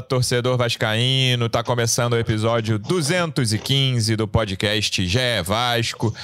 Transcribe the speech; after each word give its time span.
Torcedor 0.00 0.56
vascaíno, 0.56 1.48
tá 1.48 1.62
começando 1.62 2.12
o 2.12 2.18
episódio 2.18 2.78
215 2.78 4.16
do 4.16 4.28
podcast 4.28 5.06
Já 5.06 5.20
é 5.20 5.42
Vasco. 5.42 6.14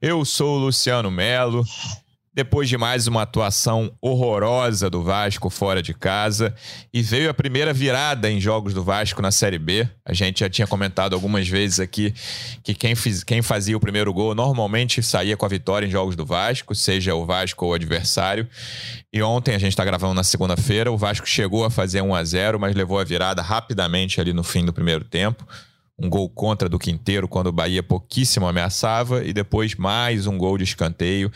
Eu 0.00 0.24
sou 0.24 0.56
o 0.56 0.58
Luciano 0.58 1.10
Melo 1.10 1.64
depois 2.34 2.66
de 2.66 2.78
mais 2.78 3.06
uma 3.06 3.22
atuação 3.22 3.92
horrorosa 4.00 4.88
do 4.88 5.02
Vasco 5.02 5.50
fora 5.50 5.82
de 5.82 5.92
casa 5.92 6.54
e 6.92 7.02
veio 7.02 7.28
a 7.28 7.34
primeira 7.34 7.74
virada 7.74 8.30
em 8.30 8.40
jogos 8.40 8.72
do 8.72 8.82
Vasco 8.82 9.20
na 9.20 9.30
Série 9.30 9.58
B. 9.58 9.86
A 10.02 10.14
gente 10.14 10.40
já 10.40 10.48
tinha 10.48 10.66
comentado 10.66 11.12
algumas 11.12 11.46
vezes 11.46 11.78
aqui 11.78 12.14
que 12.62 12.72
quem, 12.72 12.94
fiz, 12.94 13.22
quem 13.22 13.42
fazia 13.42 13.76
o 13.76 13.80
primeiro 13.80 14.10
gol 14.14 14.34
normalmente 14.34 15.02
saía 15.02 15.36
com 15.36 15.44
a 15.44 15.48
vitória 15.48 15.86
em 15.86 15.90
jogos 15.90 16.16
do 16.16 16.24
Vasco, 16.24 16.74
seja 16.74 17.14
o 17.14 17.26
Vasco 17.26 17.66
ou 17.66 17.72
o 17.72 17.74
adversário. 17.74 18.48
E 19.12 19.22
ontem, 19.22 19.54
a 19.54 19.58
gente 19.58 19.72
está 19.72 19.84
gravando 19.84 20.14
na 20.14 20.24
segunda-feira, 20.24 20.90
o 20.90 20.96
Vasco 20.96 21.28
chegou 21.28 21.66
a 21.66 21.70
fazer 21.70 22.00
1 22.00 22.14
a 22.14 22.24
0 22.24 22.58
mas 22.58 22.74
levou 22.74 22.98
a 22.98 23.04
virada 23.04 23.42
rapidamente 23.42 24.18
ali 24.20 24.32
no 24.32 24.42
fim 24.42 24.64
do 24.64 24.72
primeiro 24.72 25.04
tempo 25.04 25.46
um 25.98 26.08
gol 26.08 26.28
contra 26.28 26.68
do 26.68 26.78
Quinteiro 26.78 27.28
quando 27.28 27.48
o 27.48 27.52
Bahia 27.52 27.82
pouquíssimo 27.82 28.48
ameaçava 28.48 29.22
e 29.24 29.32
depois 29.32 29.74
mais 29.76 30.26
um 30.26 30.36
gol 30.36 30.58
de 30.58 30.64
escanteio 30.64 31.30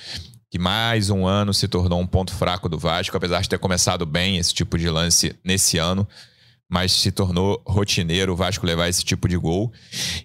que 0.56 0.58
mais 0.58 1.10
um 1.10 1.26
ano 1.26 1.52
se 1.52 1.68
tornou 1.68 2.00
um 2.00 2.06
ponto 2.06 2.34
fraco 2.34 2.66
do 2.66 2.78
Vasco, 2.78 3.14
apesar 3.14 3.42
de 3.42 3.48
ter 3.48 3.58
começado 3.58 4.06
bem 4.06 4.38
esse 4.38 4.54
tipo 4.54 4.78
de 4.78 4.88
lance 4.88 5.36
nesse 5.44 5.76
ano, 5.76 6.08
mas 6.66 6.92
se 6.92 7.12
tornou 7.12 7.62
rotineiro 7.66 8.32
o 8.32 8.36
Vasco 8.36 8.64
levar 8.64 8.88
esse 8.88 9.04
tipo 9.04 9.28
de 9.28 9.36
gol. 9.36 9.70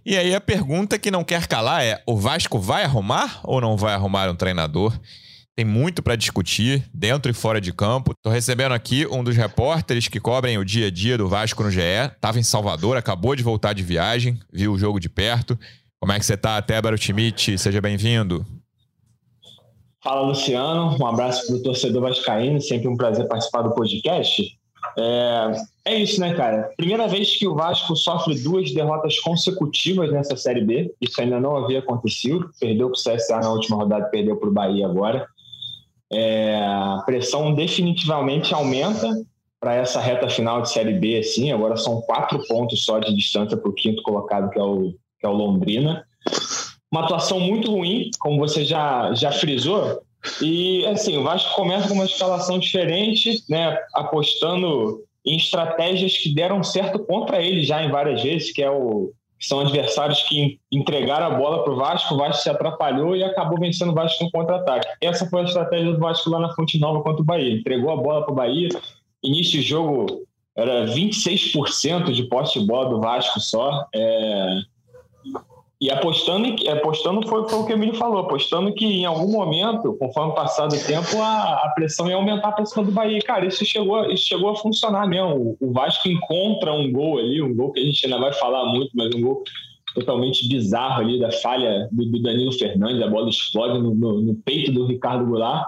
E 0.06 0.16
aí 0.16 0.34
a 0.34 0.40
pergunta 0.40 0.98
que 0.98 1.12
não 1.12 1.26
quer 1.26 1.48
calar 1.48 1.84
é: 1.84 2.02
o 2.08 2.16
Vasco 2.16 2.58
vai 2.58 2.86
arrumar 2.86 3.42
ou 3.44 3.60
não 3.60 3.76
vai 3.76 3.94
arrumar 3.94 4.30
um 4.30 4.36
treinador? 4.36 4.98
Tem 5.54 5.66
muito 5.66 6.02
para 6.02 6.16
discutir, 6.16 6.82
dentro 6.94 7.30
e 7.30 7.34
fora 7.34 7.60
de 7.60 7.74
campo. 7.74 8.14
Estou 8.14 8.32
recebendo 8.32 8.72
aqui 8.72 9.06
um 9.08 9.22
dos 9.22 9.36
repórteres 9.36 10.08
que 10.08 10.20
cobrem 10.20 10.58
o 10.58 10.64
dia 10.64 10.88
a 10.88 10.92
dia 10.92 11.18
do 11.18 11.28
Vasco 11.28 11.62
no 11.62 11.70
GE. 11.70 11.82
Estava 11.82 12.40
em 12.40 12.44
Salvador, 12.44 12.96
acabou 12.96 13.36
de 13.36 13.44
voltar 13.44 13.74
de 13.74 13.84
viagem, 13.84 14.40
viu 14.52 14.72
o 14.72 14.80
jogo 14.80 14.98
de 14.98 15.10
perto. 15.10 15.60
Como 16.00 16.14
é 16.14 16.18
que 16.18 16.26
você 16.26 16.36
está, 16.36 16.62
Tébaro 16.62 16.98
Schmidt? 16.98 17.58
Seja 17.58 17.82
bem-vindo. 17.82 18.46
Fala, 20.04 20.22
Luciano. 20.22 20.98
Um 21.00 21.06
abraço 21.06 21.46
para 21.46 21.56
o 21.58 21.64
torcedor 21.64 22.02
vascaíno. 22.02 22.60
Sempre 22.60 22.88
um 22.88 22.98
prazer 22.98 23.28
participar 23.28 23.62
do 23.62 23.76
podcast. 23.76 24.58
É, 24.98 25.52
é 25.86 26.00
isso, 26.00 26.20
né, 26.20 26.34
cara? 26.34 26.72
Primeira 26.76 27.08
vez 27.08 27.36
que 27.38 27.48
o 27.48 27.54
Vasco 27.54 27.96
sofre 27.96 28.36
duas 28.42 28.74
derrotas 28.74 29.20
consecutivas 29.20 30.12
nessa 30.12 30.36
Série 30.36 30.62
B. 30.62 30.92
Isso 31.00 31.22
ainda 31.22 31.40
não 31.40 31.56
havia 31.56 31.80
acontecido. 31.80 32.50
Perdeu 32.60 32.90
para 32.90 32.98
o 32.98 33.16
CSA 33.16 33.40
na 33.42 33.52
última 33.52 33.78
rodada, 33.78 34.06
perdeu 34.06 34.38
para 34.38 34.50
o 34.50 34.54
Bahia 34.54 34.88
agora. 34.88 35.28
É, 36.12 36.56
a 36.66 37.04
pressão 37.06 37.54
definitivamente 37.54 38.54
aumenta 38.56 39.08
para 39.60 39.76
essa 39.76 40.02
reta 40.02 40.28
final 40.28 40.64
de 40.64 40.72
Série 40.72 40.94
B. 40.94 41.20
Assim. 41.20 41.52
Agora 41.52 41.78
são 41.78 42.02
quatro 42.02 42.44
pontos 42.48 42.84
só 42.84 42.98
de 42.98 43.16
distância 43.16 43.56
para 43.56 43.70
o 43.70 43.74
quinto 43.74 44.02
colocado, 44.02 44.50
que 44.50 44.58
é 44.58 44.64
o, 44.64 44.94
que 45.20 45.28
é 45.28 45.30
o 45.30 45.34
Londrina 45.34 46.04
uma 46.92 47.04
atuação 47.04 47.40
muito 47.40 47.72
ruim, 47.72 48.12
como 48.20 48.38
você 48.38 48.66
já, 48.66 49.14
já 49.14 49.32
frisou. 49.32 50.02
E 50.42 50.86
assim, 50.88 51.18
o 51.18 51.24
Vasco 51.24 51.56
começa 51.56 51.88
com 51.88 51.96
uma 51.96 52.06
escalação 52.06 52.60
diferente, 52.60 53.44
né, 53.50 53.78
apostando 53.94 55.04
em 55.26 55.38
estratégias 55.38 56.18
que 56.18 56.34
deram 56.34 56.64
certo 56.64 57.00
contra 57.00 57.42
ele 57.42 57.64
já 57.64 57.84
em 57.84 57.90
várias 57.90 58.22
vezes, 58.22 58.52
que 58.52 58.62
é 58.62 58.70
o 58.70 59.14
são 59.40 59.60
adversários 59.60 60.22
que 60.24 60.60
entregaram 60.72 61.26
a 61.26 61.30
bola 61.32 61.64
para 61.64 61.74
o 61.74 61.76
Vasco, 61.76 62.14
o 62.14 62.18
Vasco 62.18 62.44
se 62.44 62.50
atrapalhou 62.50 63.16
e 63.16 63.24
acabou 63.24 63.60
vencendo 63.60 63.90
o 63.90 63.96
Vasco 63.96 64.24
no 64.24 64.30
contra-ataque. 64.30 64.88
Essa 65.02 65.26
foi 65.28 65.42
a 65.42 65.46
estratégia 65.46 65.92
do 65.92 65.98
Vasco 65.98 66.30
lá 66.30 66.40
na 66.40 66.54
Fonte 66.54 66.80
Nova 66.80 67.02
contra 67.02 67.24
o 67.24 67.26
Bahia. 67.26 67.56
Entregou 67.56 67.90
a 67.90 67.98
bola 67.98 68.24
para 68.24 68.32
o 68.32 68.36
Bahia, 68.36 68.70
início 69.24 69.60
de 69.60 69.64
jogo 69.64 70.28
era 70.56 70.86
26% 70.86 72.12
de 72.12 72.24
posse 72.24 72.60
de 72.60 72.68
bola 72.68 72.90
do 72.90 73.02
Vasco 73.02 73.40
só. 73.40 73.88
É... 73.96 74.60
E 75.82 75.90
apostando, 75.90 76.48
apostando 76.70 77.28
foi, 77.28 77.50
foi 77.50 77.60
o 77.60 77.66
que 77.66 77.74
o 77.74 77.76
Emílio 77.76 77.96
falou, 77.96 78.20
apostando 78.20 78.72
que 78.72 78.86
em 78.86 79.04
algum 79.04 79.32
momento, 79.32 79.98
conforme 79.98 80.36
passar 80.36 80.68
do 80.68 80.78
tempo, 80.78 81.20
a, 81.20 81.66
a 81.66 81.72
pressão 81.74 82.08
ia 82.08 82.16
aumentar 82.16 82.52
para 82.52 82.68
cima 82.68 82.86
do 82.86 82.92
Bahia. 82.92 83.20
Cara, 83.22 83.48
isso 83.48 83.66
chegou, 83.66 84.06
isso 84.12 84.28
chegou 84.28 84.52
a 84.52 84.56
funcionar 84.56 85.08
mesmo. 85.08 85.58
O, 85.60 85.70
o 85.70 85.74
Vasco 85.74 86.08
encontra 86.08 86.72
um 86.72 86.92
gol 86.92 87.18
ali, 87.18 87.42
um 87.42 87.56
gol 87.56 87.72
que 87.72 87.80
a 87.80 87.84
gente 87.84 88.06
ainda 88.06 88.20
vai 88.20 88.32
falar 88.32 88.64
muito, 88.66 88.92
mas 88.94 89.10
um 89.16 89.22
gol 89.22 89.44
totalmente 89.96 90.48
bizarro 90.48 91.02
ali 91.02 91.20
da 91.20 91.32
falha 91.32 91.90
do, 91.92 92.06
do 92.06 92.22
Danilo 92.22 92.52
Fernandes, 92.52 93.02
a 93.02 93.08
bola 93.08 93.30
explode 93.30 93.80
no, 93.80 93.96
no, 93.96 94.22
no, 94.22 94.36
peito 94.36 94.72
do 94.72 94.86
Ricardo 94.86 95.26
Goulart. 95.26 95.66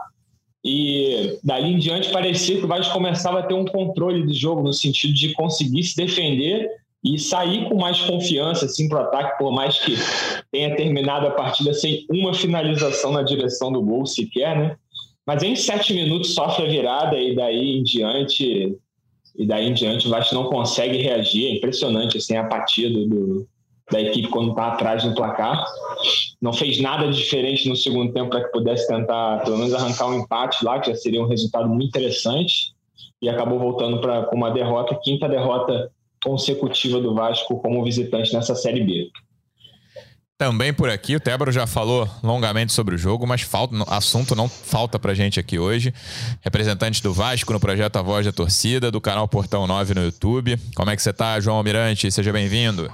E 0.64 1.40
dali 1.44 1.74
em 1.74 1.80
diante 1.80 2.12
parecia 2.12 2.60
que 2.60 2.66
o 2.66 2.68
Vasco 2.68 2.94
começava 2.94 3.40
a 3.40 3.44
ter 3.44 3.56
um 3.56 3.66
controle 3.66 4.28
de 4.28 4.34
jogo, 4.36 4.62
no 4.62 4.74
sentido 4.74 5.14
de 5.14 5.34
conseguir 5.34 5.84
se 5.84 5.98
defender 5.98 6.70
e 7.04 7.20
sair 7.20 7.68
com 7.68 7.76
mais 7.76 8.00
confiança 8.02 8.66
assim, 8.66 8.88
para 8.88 9.00
o 9.00 9.02
ataque, 9.04 9.38
por 9.38 9.52
mais 9.52 9.78
que 9.78 9.96
tenha 10.52 10.76
terminado 10.76 11.28
a 11.28 11.32
partida 11.32 11.74
sem 11.74 12.06
uma 12.10 12.34
finalização 12.34 13.12
na 13.12 13.22
direção 13.22 13.72
do 13.72 13.82
gol 13.82 14.06
sequer, 14.06 14.58
né? 14.58 14.78
Mas 15.26 15.44
em 15.44 15.56
sete 15.56 15.94
minutos 15.94 16.34
sofre 16.34 16.66
a 16.66 16.70
virada 16.70 17.18
e 17.18 17.36
daí 17.36 17.78
em 17.78 17.84
diante 17.84 18.78
e 19.36 19.48
daí 19.48 19.68
em 19.68 19.74
diante 19.74 20.08
o 20.08 20.10
Vasco 20.10 20.36
não 20.36 20.46
consegue 20.46 20.98
reagir. 20.98 21.48
É 21.48 21.56
impressionante 21.56 22.18
assim, 22.18 22.36
a 22.36 22.42
apatia 22.42 22.90
do, 22.90 23.08
do 23.08 23.48
da 23.92 24.02
equipe 24.02 24.30
quando 24.30 24.52
está 24.52 24.68
atrás 24.68 25.04
no 25.04 25.14
placar. 25.14 25.66
Não 26.42 26.54
fez 26.54 26.80
nada 26.80 27.10
diferente 27.12 27.68
no 27.68 27.76
segundo 27.76 28.14
tempo 28.14 28.30
para 28.30 28.44
que 28.44 28.52
pudesse 28.52 28.88
tentar 28.88 29.44
pelo 29.44 29.58
menos 29.58 29.74
arrancar 29.74 30.08
um 30.08 30.20
empate 30.20 30.64
lá, 30.64 30.80
que 30.80 30.90
já 30.90 30.96
seria 30.96 31.22
um 31.22 31.28
resultado 31.28 31.68
muito 31.68 31.88
interessante. 31.88 32.74
E 33.22 33.30
acabou 33.30 33.60
voltando 33.60 34.00
para 34.02 34.30
uma 34.34 34.52
derrota, 34.52 35.00
quinta 35.02 35.28
derrota 35.28 35.92
consecutiva 36.24 37.00
do 37.00 37.14
Vasco 37.14 37.60
como 37.60 37.84
visitante 37.84 38.34
nessa 38.34 38.56
Série 38.56 38.84
B. 38.84 39.12
Também 40.38 40.74
por 40.74 40.90
aqui, 40.90 41.16
o 41.16 41.20
Tébaro 41.20 41.52
já 41.52 41.68
falou 41.68 42.10
longamente 42.22 42.74
sobre 42.74 42.96
o 42.96 42.98
jogo, 42.98 43.26
mas 43.26 43.42
falta, 43.42 43.76
assunto 43.88 44.36
não 44.36 44.50
falta 44.50 45.00
pra 45.00 45.14
gente 45.14 45.40
aqui 45.40 45.60
hoje. 45.60 45.94
Representante 46.42 47.02
do 47.02 47.14
Vasco 47.14 47.54
no 47.54 47.60
projeto 47.60 47.98
A 47.98 48.02
Voz 48.02 48.26
da 48.26 48.32
Torcida, 48.32 48.92
do 48.92 49.00
canal 49.00 49.28
Portão 49.28 49.66
9 49.68 49.94
no 49.94 50.04
YouTube. 50.04 50.58
Como 50.76 50.90
é 50.90 50.96
que 50.96 51.02
você 51.02 51.14
tá, 51.14 51.40
João 51.40 51.58
Almirante? 51.58 52.12
Seja 52.12 52.34
bem-vindo. 52.34 52.92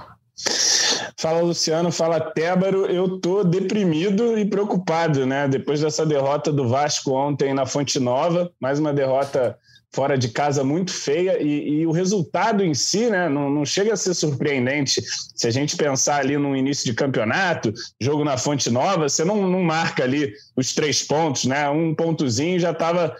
Fala 1.16 1.40
Luciano, 1.40 1.90
fala 1.90 2.20
Tébaro. 2.20 2.86
Eu 2.86 3.18
tô 3.18 3.42
deprimido 3.42 4.38
e 4.38 4.44
preocupado, 4.44 5.26
né? 5.26 5.48
Depois 5.48 5.80
dessa 5.80 6.06
derrota 6.06 6.52
do 6.52 6.68
Vasco 6.68 7.12
ontem 7.12 7.52
na 7.52 7.66
Fonte 7.66 7.98
Nova, 7.98 8.50
mais 8.60 8.78
uma 8.78 8.92
derrota 8.92 9.58
fora 9.92 10.16
de 10.16 10.28
casa 10.28 10.62
muito 10.62 10.92
feia 10.92 11.42
e, 11.42 11.80
e, 11.80 11.86
o 11.86 11.90
resultado 11.90 12.64
em 12.64 12.74
si 12.74 13.10
né, 13.10 13.28
não, 13.28 13.50
não, 13.50 13.64
chega 13.64 13.92
a 13.92 13.96
ser 13.96 14.14
surpreendente. 14.14 15.02
Se 15.34 15.46
a 15.46 15.50
gente 15.50 15.76
pensar 15.76 16.20
ali 16.20 16.36
no 16.36 16.56
início 16.56 16.84
de 16.84 16.94
campeonato, 16.94 17.72
jogo 18.00 18.24
na 18.24 18.36
Fonte 18.36 18.70
Nova, 18.70 19.08
você 19.08 19.24
não, 19.24 19.48
não 19.48 19.62
marca 19.62 20.04
ali 20.04 20.32
os 20.56 20.74
três 20.74 21.02
pontos, 21.02 21.44
né? 21.44 21.68
Um 21.68 21.94
pontozinho 21.94 22.58
já 22.58 22.70
estava 22.70 23.16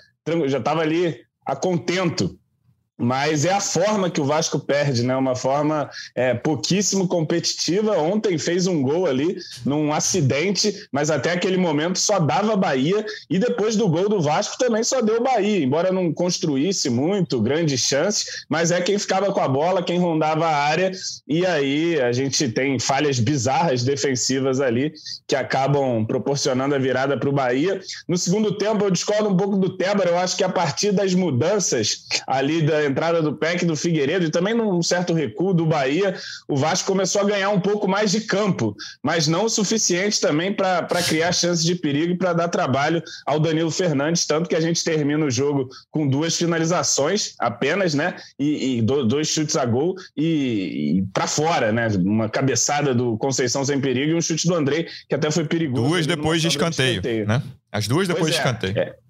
já 0.47 0.60
tava 0.60 0.82
ali 0.82 1.16
a 1.44 1.56
contento 1.56 2.38
mas 3.00 3.47
é 3.47 3.53
a 3.53 3.61
forma 3.61 4.11
que 4.11 4.21
o 4.21 4.25
Vasco 4.25 4.61
perde, 4.61 5.03
né? 5.03 5.16
Uma 5.16 5.34
forma 5.34 5.88
é, 6.15 6.34
pouquíssimo 6.34 7.09
competitiva. 7.09 7.97
Ontem 7.97 8.37
fez 8.37 8.66
um 8.66 8.83
gol 8.83 9.06
ali 9.06 9.38
num 9.65 9.93
acidente, 9.93 10.87
mas 10.93 11.10
até 11.10 11.33
aquele 11.33 11.56
momento 11.56 11.99
só 11.99 12.19
dava 12.19 12.55
Bahia. 12.56 13.05
E 13.31 13.39
depois 13.39 13.75
do 13.75 13.89
gol 13.89 14.09
do 14.09 14.21
Vasco 14.21 14.59
também 14.59 14.84
só 14.84 15.00
deu 15.00 15.22
Bahia, 15.22 15.65
embora 15.65 15.91
não 15.91 16.12
construísse 16.12 16.91
muito, 16.91 17.41
grande 17.41 17.78
chance, 17.78 18.27
mas 18.49 18.71
é 18.71 18.81
quem 18.83 18.99
ficava 18.99 19.33
com 19.33 19.41
a 19.41 19.49
bola, 19.49 19.83
quem 19.83 19.99
rondava 19.99 20.47
a 20.47 20.56
área. 20.56 20.93
E 21.27 21.47
aí 21.47 21.99
a 22.00 22.12
gente 22.12 22.50
tem 22.50 22.78
falhas 22.78 23.19
bizarras 23.19 23.83
defensivas 23.83 24.60
ali 24.60 24.93
que 25.27 25.34
acabam 25.34 26.05
proporcionando 26.05 26.75
a 26.75 26.78
virada 26.78 27.16
para 27.16 27.28
o 27.28 27.33
Bahia. 27.33 27.81
No 28.06 28.19
segundo 28.19 28.59
tempo, 28.59 28.84
eu 28.84 28.91
discordo 28.91 29.31
um 29.31 29.37
pouco 29.37 29.56
do 29.56 29.77
Tébora. 29.77 30.10
Eu 30.10 30.19
acho 30.19 30.37
que 30.37 30.44
a 30.44 30.49
partir 30.49 30.93
das 30.93 31.15
mudanças 31.15 32.04
ali 32.27 32.60
da 32.60 32.90
entrada 32.91 33.22
do 33.22 33.34
PEC 33.34 33.65
do 33.65 33.77
Figueiredo 33.77 34.27
e 34.27 34.31
também 34.31 34.54
num 34.54 34.83
certo 34.83 35.15
recuo 35.15 35.54
do 35.54 35.65
Bahia, 35.65 36.15
o 36.48 36.57
Vasco 36.57 36.87
começou 36.87 37.22
a 37.22 37.25
ganhar 37.25 37.51
um 37.51 37.60
pouco 37.60 37.89
mais 37.89 38.10
de 38.10 38.22
campo, 38.22 38.77
mas 39.03 39.27
não 39.27 39.45
o 39.45 39.48
suficiente 39.48 40.21
também 40.21 40.53
para 40.53 41.03
criar 41.03 41.33
chances 41.33 41.65
de 41.65 41.75
perigo 41.75 42.13
e 42.13 42.16
para 42.16 42.33
dar 42.33 42.48
trabalho 42.48 43.03
ao 43.27 43.41
Danilo 43.41 43.71
Fernandes, 43.71 44.27
tanto 44.27 44.48
que 44.48 44.54
a 44.54 44.60
gente 44.60 44.83
termina 44.84 45.25
o 45.25 45.31
jogo 45.31 45.69
com 45.91 46.07
duas 46.07 46.37
finalizações 46.37 47.34
apenas, 47.39 47.95
né? 47.95 48.16
E, 48.39 48.78
e 48.78 48.83
dois 48.83 49.28
chutes 49.28 49.57
a 49.57 49.65
gol 49.65 49.95
e, 50.16 50.98
e 50.98 51.03
para 51.13 51.27
fora, 51.27 51.72
né? 51.72 51.89
Uma 51.98 52.28
cabeçada 52.28 52.95
do 52.95 53.16
Conceição 53.16 53.65
sem 53.65 53.81
perigo 53.81 54.13
e 54.13 54.15
um 54.15 54.21
chute 54.21 54.47
do 54.47 54.54
Andrei, 54.54 54.89
que 55.09 55.15
até 55.15 55.31
foi 55.31 55.45
perigoso. 55.45 55.89
Duas 55.89 56.07
depois 56.07 56.43
de 56.43 56.48
escanteio, 56.48 57.01
de 57.01 57.09
escanteio, 57.09 57.27
né? 57.27 57.43
As 57.71 57.86
duas 57.86 58.09
depois 58.09 58.31
pois 58.31 58.34
de 58.34 58.39
é, 58.39 58.41
escanteio. 58.41 58.78
É 58.78 59.09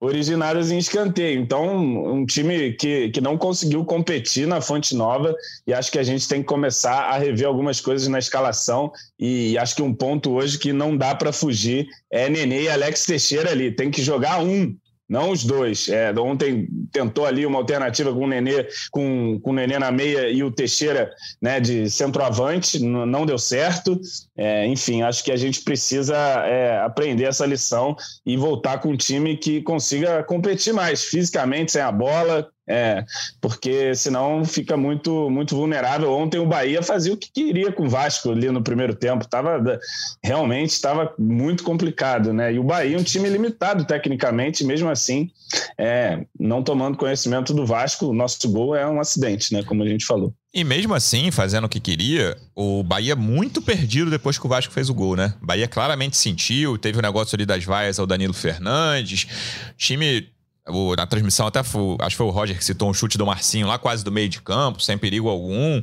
originadas 0.00 0.70
em 0.70 0.78
escanteio. 0.78 1.40
Então, 1.40 1.76
um 2.14 2.24
time 2.24 2.72
que, 2.72 3.10
que 3.10 3.20
não 3.20 3.36
conseguiu 3.36 3.84
competir 3.84 4.46
na 4.46 4.60
Fonte 4.60 4.94
Nova 4.96 5.34
e 5.66 5.74
acho 5.74 5.92
que 5.92 5.98
a 5.98 6.02
gente 6.02 6.26
tem 6.26 6.40
que 6.40 6.48
começar 6.48 7.10
a 7.10 7.18
rever 7.18 7.46
algumas 7.46 7.80
coisas 7.80 8.08
na 8.08 8.18
escalação 8.18 8.90
e 9.18 9.58
acho 9.58 9.76
que 9.76 9.82
um 9.82 9.92
ponto 9.92 10.32
hoje 10.32 10.58
que 10.58 10.72
não 10.72 10.96
dá 10.96 11.14
para 11.14 11.32
fugir 11.32 11.86
é 12.10 12.30
Nenê 12.30 12.62
e 12.62 12.68
Alex 12.70 13.04
Teixeira 13.04 13.50
ali. 13.50 13.70
Tem 13.70 13.90
que 13.90 14.02
jogar 14.02 14.42
um, 14.42 14.74
não 15.10 15.30
os 15.30 15.44
dois. 15.44 15.88
É, 15.88 16.12
ontem 16.18 16.68
tentou 16.92 17.26
ali 17.26 17.44
uma 17.44 17.58
alternativa 17.58 18.12
com 18.12 18.24
o 18.24 18.28
Nenê, 18.28 18.68
com, 18.92 19.40
com 19.42 19.50
o 19.50 19.52
Nenê 19.52 19.76
na 19.76 19.90
meia 19.90 20.30
e 20.30 20.44
o 20.44 20.52
Teixeira 20.52 21.10
né, 21.42 21.58
de 21.58 21.90
centroavante, 21.90 22.78
não 22.78 23.26
deu 23.26 23.36
certo. 23.36 24.00
É, 24.42 24.66
enfim, 24.66 25.02
acho 25.02 25.22
que 25.22 25.30
a 25.30 25.36
gente 25.36 25.60
precisa 25.60 26.16
é, 26.16 26.80
aprender 26.80 27.24
essa 27.24 27.44
lição 27.44 27.94
e 28.24 28.38
voltar 28.38 28.78
com 28.78 28.88
um 28.88 28.96
time 28.96 29.36
que 29.36 29.60
consiga 29.60 30.22
competir 30.22 30.72
mais 30.72 31.04
fisicamente, 31.04 31.72
sem 31.72 31.82
a 31.82 31.92
bola, 31.92 32.48
é, 32.66 33.04
porque 33.38 33.94
senão 33.94 34.42
fica 34.42 34.78
muito 34.78 35.28
muito 35.28 35.54
vulnerável. 35.54 36.10
Ontem 36.10 36.38
o 36.38 36.46
Bahia 36.46 36.82
fazia 36.82 37.12
o 37.12 37.18
que 37.18 37.30
queria 37.30 37.70
com 37.70 37.84
o 37.84 37.88
Vasco 37.90 38.30
ali 38.30 38.50
no 38.50 38.62
primeiro 38.62 38.94
tempo. 38.94 39.28
Tava, 39.28 39.78
realmente 40.24 40.70
estava 40.70 41.12
muito 41.18 41.62
complicado, 41.62 42.32
né? 42.32 42.54
E 42.54 42.58
o 42.58 42.64
Bahia 42.64 42.96
é 42.96 42.98
um 42.98 43.04
time 43.04 43.28
limitado 43.28 43.84
tecnicamente, 43.84 44.64
mesmo 44.64 44.88
assim, 44.88 45.30
é, 45.76 46.24
não 46.38 46.62
tomando 46.62 46.96
conhecimento 46.96 47.52
do 47.52 47.66
Vasco, 47.66 48.06
o 48.06 48.14
nosso 48.14 48.50
gol 48.50 48.74
é 48.74 48.88
um 48.88 49.00
acidente, 49.00 49.52
né? 49.52 49.62
Como 49.62 49.82
a 49.82 49.86
gente 49.86 50.06
falou. 50.06 50.32
E 50.52 50.64
mesmo 50.64 50.94
assim, 50.94 51.30
fazendo 51.30 51.66
o 51.66 51.68
que 51.68 51.78
queria, 51.78 52.36
o 52.56 52.82
Bahia 52.82 53.14
muito 53.14 53.62
perdido 53.62 54.10
depois 54.10 54.36
que 54.36 54.44
o 54.44 54.48
Vasco 54.48 54.72
fez 54.72 54.90
o 54.90 54.94
gol, 54.94 55.14
né? 55.14 55.34
O 55.40 55.46
Bahia 55.46 55.68
claramente 55.68 56.16
sentiu, 56.16 56.76
teve 56.76 56.98
o 56.98 57.02
negócio 57.02 57.36
ali 57.36 57.46
das 57.46 57.64
vaias 57.64 58.00
ao 58.00 58.06
Danilo 58.06 58.34
Fernandes. 58.34 59.28
Time 59.76 60.28
o, 60.68 60.94
na 60.96 61.06
transmissão 61.06 61.46
até 61.46 61.62
foi, 61.62 61.96
acho 62.00 62.10
que 62.10 62.16
foi 62.16 62.26
o 62.26 62.30
Roger 62.30 62.56
que 62.56 62.64
citou 62.64 62.90
um 62.90 62.94
chute 62.94 63.16
do 63.16 63.24
Marcinho 63.24 63.66
lá 63.66 63.78
quase 63.78 64.04
do 64.04 64.10
meio 64.10 64.28
de 64.28 64.40
campo, 64.40 64.82
sem 64.82 64.98
perigo 64.98 65.28
algum. 65.28 65.82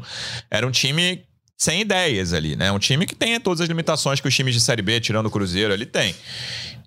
Era 0.52 0.68
um 0.68 0.72
time 0.72 1.24
sem 1.58 1.82
ideias 1.82 2.34
ali, 2.34 2.56
né? 2.56 2.72
Um 2.72 2.80
time 2.80 3.06
que 3.06 3.16
tem 3.16 3.40
todas 3.40 3.62
as 3.62 3.68
limitações 3.68 4.20
que 4.20 4.28
os 4.28 4.36
times 4.36 4.54
de 4.54 4.62
Série 4.62 4.82
B, 4.82 5.00
tirando 5.00 5.28
o 5.28 5.32
Cruzeiro, 5.32 5.74
ele 5.74 5.86
tem. 5.86 6.14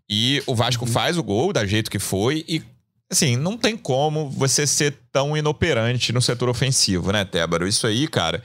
E 0.08 0.42
o 0.46 0.54
Vasco 0.54 0.86
faz 0.86 1.16
o 1.16 1.22
gol 1.22 1.52
da 1.52 1.64
jeito 1.66 1.90
que 1.90 1.98
foi 1.98 2.44
e 2.48 2.62
Assim, 3.12 3.36
não 3.36 3.56
tem 3.56 3.76
como 3.76 4.30
você 4.30 4.64
ser 4.68 4.96
tão 5.12 5.36
inoperante 5.36 6.12
no 6.12 6.22
setor 6.22 6.48
ofensivo, 6.48 7.10
né, 7.10 7.24
Tébaro? 7.24 7.66
Isso 7.66 7.84
aí, 7.84 8.06
cara, 8.06 8.40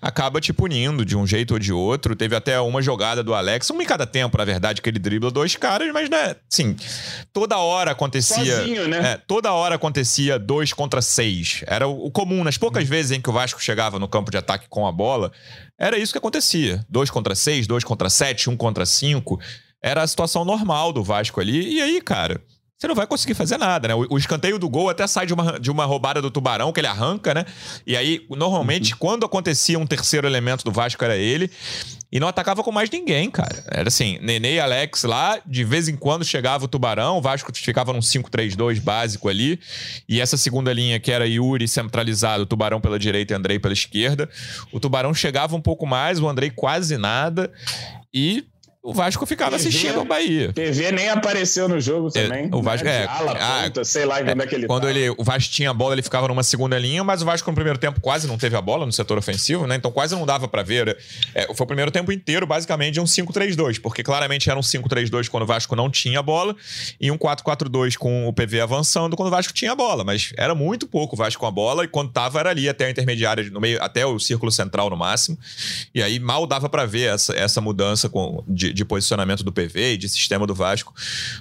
acaba 0.00 0.40
te 0.40 0.54
punindo 0.54 1.04
de 1.04 1.14
um 1.14 1.26
jeito 1.26 1.52
ou 1.52 1.60
de 1.60 1.70
outro. 1.70 2.16
Teve 2.16 2.34
até 2.34 2.58
uma 2.58 2.80
jogada 2.80 3.22
do 3.22 3.34
Alex, 3.34 3.68
uma 3.68 3.82
em 3.82 3.86
cada 3.86 4.06
tempo, 4.06 4.38
na 4.38 4.44
verdade, 4.46 4.80
que 4.80 4.88
ele 4.88 4.98
dribla 4.98 5.30
dois 5.30 5.54
caras, 5.56 5.92
mas, 5.92 6.08
né, 6.08 6.34
assim, 6.50 6.74
toda 7.30 7.58
hora 7.58 7.90
acontecia. 7.90 8.56
Sozinho, 8.56 8.88
né? 8.88 9.12
É, 9.12 9.16
toda 9.18 9.52
hora 9.52 9.74
acontecia 9.74 10.38
dois 10.38 10.72
contra 10.72 11.02
seis. 11.02 11.62
Era 11.66 11.86
o, 11.86 12.10
comum. 12.10 12.42
Nas 12.42 12.56
poucas 12.56 12.84
hum. 12.84 12.86
vezes 12.86 13.12
em 13.12 13.20
que 13.20 13.28
o 13.28 13.34
Vasco 13.34 13.62
chegava 13.62 13.98
no 13.98 14.08
campo 14.08 14.30
de 14.30 14.38
ataque 14.38 14.66
com 14.70 14.86
a 14.86 14.92
bola, 14.92 15.30
era 15.78 15.98
isso 15.98 16.12
que 16.12 16.18
acontecia. 16.18 16.82
Dois 16.88 17.10
contra 17.10 17.34
seis, 17.34 17.66
dois 17.66 17.84
contra 17.84 18.08
sete, 18.08 18.48
um 18.48 18.56
contra 18.56 18.86
cinco. 18.86 19.38
Era 19.82 20.02
a 20.02 20.06
situação 20.06 20.42
normal 20.42 20.90
do 20.90 21.04
Vasco 21.04 21.38
ali. 21.38 21.74
E 21.74 21.82
aí, 21.82 22.00
cara 22.00 22.40
você 22.78 22.86
não 22.86 22.94
vai 22.94 23.06
conseguir 23.06 23.32
fazer 23.32 23.56
nada, 23.56 23.88
né? 23.88 23.94
O, 23.94 24.06
o, 24.10 24.18
escanteio 24.18 24.58
do 24.58 24.68
gol 24.68 24.90
até 24.90 25.06
sai 25.06 25.24
de 25.24 25.32
uma, 25.32 25.58
de 25.58 25.70
uma 25.70 25.86
roubada 25.86 26.20
do 26.20 26.30
Tubarão, 26.30 26.72
que 26.72 26.80
ele 26.80 26.86
arranca, 26.86 27.32
né? 27.32 27.46
E 27.86 27.96
aí, 27.96 28.26
normalmente, 28.28 28.92
uhum. 28.92 28.98
quando 28.98 29.24
acontecia 29.24 29.78
um 29.78 29.86
terceiro 29.86 30.26
elemento 30.26 30.62
do 30.62 30.70
Vasco, 30.70 31.02
era 31.02 31.16
ele. 31.16 31.50
E 32.12 32.20
não 32.20 32.28
atacava 32.28 32.62
com 32.62 32.70
mais 32.70 32.88
ninguém, 32.88 33.30
cara. 33.30 33.64
Era 33.66 33.88
assim, 33.88 34.18
Nenê 34.22 34.54
e 34.54 34.60
Alex 34.60 35.02
lá, 35.04 35.40
de 35.44 35.64
vez 35.64 35.88
em 35.88 35.96
quando 35.96 36.24
chegava 36.24 36.64
o 36.64 36.68
Tubarão, 36.68 37.18
o 37.18 37.20
Vasco 37.20 37.50
ficava 37.54 37.92
num 37.92 37.98
5-3-2 37.98 38.80
básico 38.80 39.28
ali. 39.28 39.58
E 40.08 40.20
essa 40.20 40.36
segunda 40.36 40.72
linha, 40.72 41.00
que 41.00 41.10
era 41.10 41.26
Yuri 41.26 41.66
centralizado, 41.66 42.44
o 42.44 42.46
Tubarão 42.46 42.80
pela 42.80 42.98
direita 42.98 43.32
e 43.32 43.36
Andrei 43.36 43.58
pela 43.58 43.74
esquerda. 43.74 44.28
O 44.70 44.78
Tubarão 44.78 45.12
chegava 45.12 45.56
um 45.56 45.60
pouco 45.60 45.86
mais, 45.86 46.20
o 46.20 46.28
Andrei 46.28 46.50
quase 46.50 46.96
nada. 46.96 47.50
E 48.14 48.44
o 48.86 48.94
Vasco 48.94 49.26
ficava 49.26 49.56
assistindo 49.56 50.00
o 50.00 50.04
Bahia. 50.04 50.52
PV 50.52 50.92
nem 50.92 51.08
apareceu 51.08 51.68
no 51.68 51.80
jogo 51.80 52.08
é, 52.14 52.22
também. 52.22 52.48
É, 52.52 52.54
o 52.54 52.62
Vasco 52.62 52.86
né? 52.86 53.02
é, 53.02 53.06
ala, 53.06 53.32
ah, 53.32 53.62
ponta, 53.64 53.84
sei 53.84 54.04
lá 54.04 54.20
é, 54.20 54.22
onde 54.22 54.40
é 54.40 54.46
que 54.46 54.54
ele 54.54 54.68
Quando 54.68 54.84
tá. 54.84 54.90
ele, 54.90 55.10
o 55.10 55.24
Vasco 55.24 55.52
tinha 55.52 55.70
a 55.70 55.74
bola, 55.74 55.96
ele 55.96 56.02
ficava 56.02 56.28
numa 56.28 56.44
segunda 56.44 56.78
linha, 56.78 57.02
mas 57.02 57.20
o 57.20 57.24
Vasco 57.24 57.50
no 57.50 57.54
primeiro 57.56 57.80
tempo 57.80 58.00
quase 58.00 58.28
não 58.28 58.38
teve 58.38 58.54
a 58.54 58.62
bola 58.62 58.86
no 58.86 58.92
setor 58.92 59.18
ofensivo, 59.18 59.66
né? 59.66 59.74
Então 59.74 59.90
quase 59.90 60.14
não 60.14 60.24
dava 60.24 60.46
para 60.46 60.62
ver. 60.62 60.96
É, 61.34 61.52
foi 61.52 61.64
o 61.64 61.66
primeiro 61.66 61.90
tempo 61.90 62.12
inteiro 62.12 62.46
basicamente 62.46 63.00
um 63.00 63.04
5-3-2, 63.04 63.80
porque 63.80 64.04
claramente 64.04 64.48
era 64.48 64.56
um 64.56 64.62
5-3-2 64.62 65.28
quando 65.28 65.42
o 65.42 65.46
Vasco 65.46 65.74
não 65.74 65.90
tinha 65.90 66.20
a 66.20 66.22
bola 66.22 66.54
e 67.00 67.10
um 67.10 67.18
4-4-2 67.18 67.96
com 67.96 68.28
o 68.28 68.32
PV 68.32 68.60
avançando 68.60 69.16
quando 69.16 69.26
o 69.26 69.32
Vasco 69.32 69.52
tinha 69.52 69.72
a 69.72 69.74
bola, 69.74 70.04
mas 70.04 70.32
era 70.36 70.54
muito 70.54 70.86
pouco 70.86 71.16
o 71.16 71.18
Vasco 71.18 71.40
com 71.40 71.46
a 71.46 71.50
bola 71.50 71.82
e 71.82 71.88
quando 71.88 72.12
tava 72.12 72.38
era 72.38 72.50
ali 72.50 72.68
até 72.68 72.86
a 72.86 72.90
intermediária 72.90 73.50
no 73.50 73.60
meio, 73.60 73.82
até 73.82 74.06
o 74.06 74.16
círculo 74.20 74.52
central 74.52 74.88
no 74.90 74.96
máximo. 74.96 75.36
E 75.92 76.00
aí 76.00 76.20
mal 76.20 76.46
dava 76.46 76.68
para 76.68 76.86
ver 76.86 77.12
essa, 77.12 77.34
essa 77.34 77.60
mudança 77.60 78.08
com, 78.08 78.44
de, 78.46 78.75
de 78.76 78.84
posicionamento 78.84 79.42
do 79.42 79.52
PV 79.52 79.94
e 79.94 79.96
de 79.96 80.08
sistema 80.08 80.46
do 80.46 80.54
Vasco 80.54 80.94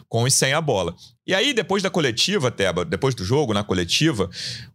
com 0.09 0.25
e 0.25 0.31
sem 0.31 0.53
a 0.53 0.61
bola. 0.61 0.95
E 1.27 1.35
aí, 1.35 1.53
depois 1.53 1.83
da 1.83 1.89
coletiva, 1.89 2.49
Teba, 2.49 2.83
depois 2.83 3.13
do 3.13 3.23
jogo, 3.23 3.53
na 3.53 3.63
coletiva, 3.63 4.29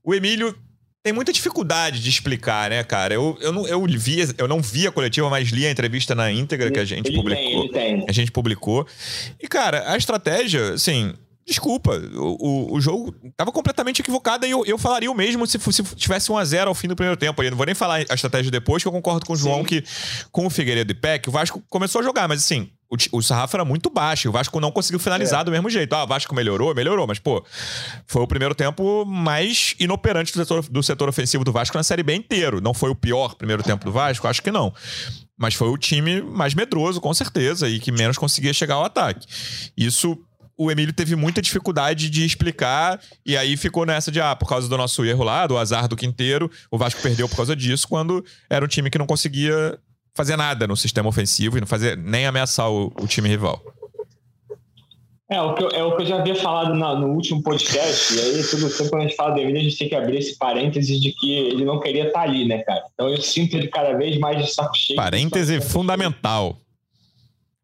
o 0.04 0.14
Emílio 0.14 0.54
tem 1.02 1.12
muita 1.12 1.32
dificuldade 1.32 2.00
de 2.00 2.10
explicar, 2.10 2.70
né, 2.70 2.84
cara? 2.84 3.14
Eu, 3.14 3.38
eu, 3.40 3.52
não, 3.52 3.66
eu, 3.66 3.84
via, 3.86 4.28
eu 4.36 4.46
não 4.46 4.60
vi 4.60 4.86
a 4.86 4.92
coletiva, 4.92 5.30
mas 5.30 5.48
li 5.48 5.66
a 5.66 5.70
entrevista 5.70 6.14
na 6.14 6.30
íntegra 6.30 6.70
que 6.70 6.78
a 6.78 6.84
gente 6.84 7.08
ele 7.08 7.16
publicou. 7.16 7.68
Tem, 7.70 7.96
tem. 7.98 8.06
A 8.06 8.12
gente 8.12 8.30
publicou. 8.30 8.86
E, 9.40 9.48
cara, 9.48 9.90
a 9.90 9.96
estratégia, 9.96 10.74
assim, 10.74 11.14
Desculpa, 11.46 11.96
o, 12.14 12.36
o, 12.38 12.74
o, 12.74 12.80
jogo 12.80 13.14
estava 13.24 13.50
completamente 13.50 14.00
equivocado 14.00 14.46
e 14.46 14.50
eu, 14.50 14.64
eu 14.66 14.78
falaria 14.78 15.10
o 15.10 15.14
mesmo 15.14 15.46
se, 15.46 15.58
se 15.58 15.82
tivesse 15.96 16.30
1 16.30 16.36
a 16.36 16.44
0 16.44 16.68
ao 16.68 16.74
fim 16.74 16.86
do 16.86 16.94
primeiro 16.94 17.18
tempo. 17.18 17.42
Eu 17.42 17.50
não 17.50 17.56
vou 17.56 17.66
nem 17.66 17.74
falar 17.74 18.04
a 18.08 18.14
estratégia 18.14 18.50
depois, 18.50 18.82
que 18.82 18.88
eu 18.88 18.92
concordo 18.92 19.26
com 19.26 19.32
o 19.32 19.36
João 19.36 19.58
Sim. 19.58 19.64
que 19.64 19.84
com 20.30 20.46
o 20.46 20.50
Figueiredo 20.50 20.92
e 20.92 20.94
Peck, 20.94 21.28
o 21.28 21.32
Vasco 21.32 21.62
começou 21.68 22.00
a 22.00 22.04
jogar, 22.04 22.28
mas 22.28 22.40
assim, 22.40 22.70
o, 22.90 23.18
o 23.18 23.22
sarrafo 23.22 23.56
era 23.56 23.64
muito 23.64 23.88
baixo. 23.88 24.28
O 24.28 24.32
Vasco 24.32 24.60
não 24.60 24.72
conseguiu 24.72 24.98
finalizar 24.98 25.40
é. 25.42 25.44
do 25.44 25.50
mesmo 25.50 25.70
jeito. 25.70 25.92
Ah, 25.94 26.04
o 26.04 26.06
Vasco 26.06 26.34
melhorou, 26.34 26.74
melhorou, 26.74 27.06
mas, 27.06 27.18
pô, 27.18 27.44
foi 28.06 28.22
o 28.22 28.26
primeiro 28.26 28.54
tempo 28.54 29.04
mais 29.04 29.74
inoperante 29.78 30.32
do 30.32 30.38
setor, 30.38 30.68
do 30.68 30.82
setor 30.82 31.08
ofensivo 31.08 31.44
do 31.44 31.52
Vasco 31.52 31.76
na 31.76 31.82
Série 31.84 32.02
B 32.02 32.14
inteiro. 32.14 32.60
Não 32.60 32.74
foi 32.74 32.90
o 32.90 32.94
pior 32.94 33.34
primeiro 33.34 33.62
tempo 33.62 33.84
do 33.84 33.92
Vasco? 33.92 34.26
Acho 34.26 34.42
que 34.42 34.50
não. 34.50 34.74
Mas 35.38 35.54
foi 35.54 35.68
o 35.68 35.78
time 35.78 36.20
mais 36.20 36.52
medroso, 36.52 37.00
com 37.00 37.14
certeza, 37.14 37.68
e 37.68 37.78
que 37.78 37.90
menos 37.92 38.18
conseguia 38.18 38.52
chegar 38.52 38.74
ao 38.74 38.84
ataque. 38.84 39.26
Isso 39.76 40.18
o 40.60 40.70
Emílio 40.70 40.92
teve 40.92 41.16
muita 41.16 41.40
dificuldade 41.40 42.10
de 42.10 42.22
explicar, 42.22 43.00
e 43.24 43.34
aí 43.34 43.56
ficou 43.56 43.86
nessa 43.86 44.12
de, 44.12 44.20
ah, 44.20 44.36
por 44.36 44.46
causa 44.46 44.68
do 44.68 44.76
nosso 44.76 45.02
erro 45.06 45.24
lá, 45.24 45.46
do 45.46 45.56
azar 45.56 45.88
do 45.88 45.96
Quinteiro, 45.96 46.50
o 46.70 46.76
Vasco 46.76 47.00
perdeu 47.00 47.26
por 47.26 47.36
causa 47.36 47.56
disso, 47.56 47.88
quando 47.88 48.22
era 48.50 48.62
um 48.62 48.68
time 48.68 48.90
que 48.90 48.98
não 48.98 49.06
conseguia 49.06 49.78
fazer 50.14 50.36
nada 50.36 50.66
no 50.66 50.76
sistema 50.76 51.08
ofensivo 51.08 51.56
e 51.56 51.62
não 51.62 51.66
fazer 51.66 51.96
nem 51.96 52.26
ameaçar 52.26 52.70
o, 52.70 52.92
o 53.00 53.06
time 53.06 53.26
rival. 53.26 53.58
É 55.30 55.40
o, 55.40 55.54
que 55.54 55.64
eu, 55.64 55.68
é 55.70 55.82
o 55.82 55.96
que 55.96 56.02
eu 56.02 56.06
já 56.06 56.18
havia 56.18 56.34
falado 56.34 56.74
na, 56.74 56.94
no 56.94 57.06
último 57.06 57.42
podcast, 57.42 58.14
e 58.14 58.20
aí 58.20 58.44
tudo 58.44 58.68
sempre 58.68 58.90
quando 58.90 59.02
a 59.02 59.06
gente 59.06 59.16
fala 59.16 59.30
do 59.30 59.40
Emílio, 59.40 59.62
a 59.62 59.64
gente 59.64 59.78
tem 59.78 59.88
que 59.88 59.94
abrir 59.94 60.18
esse 60.18 60.36
parênteses 60.36 61.00
de 61.00 61.12
que 61.12 61.32
ele 61.32 61.64
não 61.64 61.80
queria 61.80 62.08
estar 62.08 62.20
ali, 62.20 62.46
né, 62.46 62.58
cara? 62.64 62.82
Então 62.92 63.08
eu 63.08 63.22
sinto 63.22 63.56
ele 63.56 63.68
cada 63.68 63.96
vez 63.96 64.18
mais 64.18 64.44
de 64.44 64.52
saco 64.52 64.76
cheio. 64.76 64.98
Parêntese 64.98 65.58
fundamental. 65.62 66.58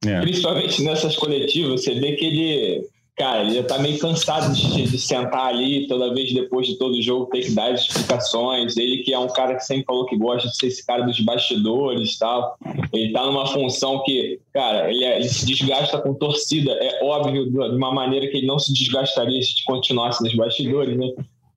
É. 0.05 0.21
Principalmente 0.21 0.83
nessas 0.83 1.17
coletivas, 1.17 1.83
você 1.83 1.95
vê 1.95 2.13
que 2.13 2.25
ele, 2.25 2.87
cara, 3.17 3.43
ele 3.43 3.55
já 3.55 3.63
tá 3.63 3.79
meio 3.79 3.99
cansado 3.99 4.55
de, 4.55 4.83
de, 4.83 4.99
sentar 4.99 5.47
ali 5.47 5.87
toda 5.89 6.13
vez 6.13 6.33
depois 6.33 6.67
de 6.67 6.77
todo 6.77 7.01
jogo 7.01 7.27
ter 7.27 7.43
que 7.43 7.53
dar 7.53 7.73
as 7.73 7.83
explicações. 7.83 8.77
Ele 8.77 8.99
que 8.99 9.13
é 9.13 9.19
um 9.19 9.29
cara 9.29 9.55
que 9.55 9.65
sempre 9.65 9.85
falou 9.85 10.07
que 10.07 10.17
gosta 10.17 10.49
de 10.49 10.57
ser 10.57 10.67
esse 10.67 10.85
cara 10.85 11.03
dos 11.03 11.19
bastidores 11.21 12.15
e 12.15 12.19
tal. 12.19 12.57
Ele 12.93 13.13
tá 13.13 13.25
numa 13.25 13.47
função 13.47 14.03
que, 14.05 14.39
cara, 14.53 14.91
ele, 14.93 15.05
é, 15.05 15.17
ele 15.19 15.29
se 15.29 15.47
desgasta 15.47 15.99
com 16.01 16.15
torcida. 16.15 16.73
É 16.73 17.05
óbvio 17.05 17.51
de 17.51 17.59
uma 17.59 17.93
maneira 17.93 18.29
que 18.29 18.37
ele 18.37 18.47
não 18.47 18.59
se 18.59 18.73
desgastaria 18.73 19.41
se 19.43 19.65
continuasse 19.65 20.23
nos 20.23 20.35
bastidores, 20.35 20.97
né? 20.97 21.07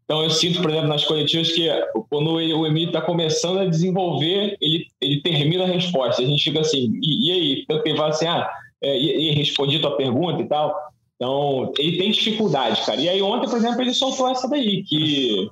Então 0.10 0.24
eu 0.24 0.30
sinto, 0.32 0.60
por 0.60 0.72
exemplo, 0.72 0.88
nas 0.88 1.06
coletivas 1.06 1.51
que 1.51 1.70
quando 2.10 2.32
o 2.32 2.66
Emílio 2.66 2.88
está 2.88 3.00
começando 3.00 3.60
a 3.60 3.66
desenvolver, 3.66 4.58
ele, 4.60 4.88
ele 5.00 5.22
termina 5.22 5.66
a 5.66 5.68
resposta. 5.68 6.24
A 6.24 6.25
gente 6.25 6.44
fica 6.44 6.62
assim, 6.62 7.00
e, 7.00 7.28
e 7.28 7.32
aí? 7.32 7.62
Então 7.62 7.80
ele 7.86 7.96
fala 7.96 8.10
assim, 8.10 8.25
ah, 8.25 8.50
é, 8.82 9.00
e, 9.00 9.30
e 9.30 9.32
respondi 9.36 9.78
tua 9.78 9.96
pergunta 9.96 10.42
e 10.42 10.48
tal. 10.48 10.75
Então, 11.16 11.72
ele 11.78 12.00
tem 12.00 12.10
dificuldade, 12.10 12.84
cara. 12.88 13.00
E 13.00 13.08
aí 13.08 13.22
ontem, 13.22 13.48
por 13.48 13.58
exemplo, 13.58 13.82
ele 13.82 13.94
soltou 13.94 14.28
essa 14.28 14.50
daí, 14.50 14.82
que, 14.82 15.48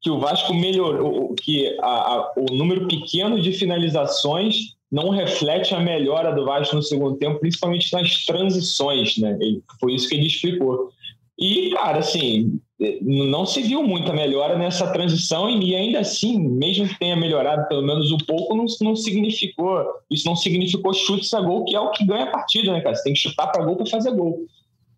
que 0.00 0.10
o 0.10 0.20
Vasco 0.20 0.54
melhorou, 0.54 1.34
que 1.34 1.76
a, 1.80 1.86
a, 1.86 2.32
o 2.36 2.54
número 2.54 2.86
pequeno 2.86 3.42
de 3.42 3.52
finalizações 3.52 4.76
não 4.92 5.08
reflete 5.08 5.74
a 5.74 5.80
melhora 5.80 6.32
do 6.32 6.44
Vasco 6.44 6.76
no 6.76 6.82
segundo 6.84 7.16
tempo, 7.16 7.40
principalmente 7.40 7.92
nas 7.92 8.24
transições, 8.24 9.18
né? 9.18 9.36
Ele, 9.40 9.60
foi 9.80 9.94
isso 9.94 10.08
que 10.08 10.14
ele 10.14 10.28
explicou. 10.28 10.90
E, 11.36 11.70
cara, 11.70 11.98
assim, 11.98 12.60
não 13.02 13.44
se 13.44 13.60
viu 13.60 13.82
muita 13.82 14.12
melhora 14.12 14.56
nessa 14.56 14.92
transição 14.92 15.50
e 15.50 15.74
ainda 15.74 15.98
assim, 15.98 16.38
mesmo 16.38 16.86
que 16.86 16.98
tenha 16.98 17.16
melhorado 17.16 17.66
pelo 17.66 17.82
menos 17.82 18.12
um 18.12 18.18
pouco, 18.18 18.54
não, 18.54 18.66
não 18.80 18.94
significou, 18.94 19.84
isso 20.08 20.26
não 20.26 20.36
significou 20.36 20.94
chutes 20.94 21.34
a 21.34 21.40
gol, 21.40 21.64
que 21.64 21.74
é 21.74 21.80
o 21.80 21.90
que 21.90 22.04
ganha 22.04 22.24
a 22.24 22.30
partida, 22.30 22.72
né, 22.72 22.80
cara? 22.80 22.94
Você 22.94 23.02
tem 23.02 23.14
que 23.14 23.18
chutar 23.18 23.48
para 23.48 23.64
gol 23.64 23.76
para 23.76 23.86
fazer 23.86 24.12
gol. 24.12 24.46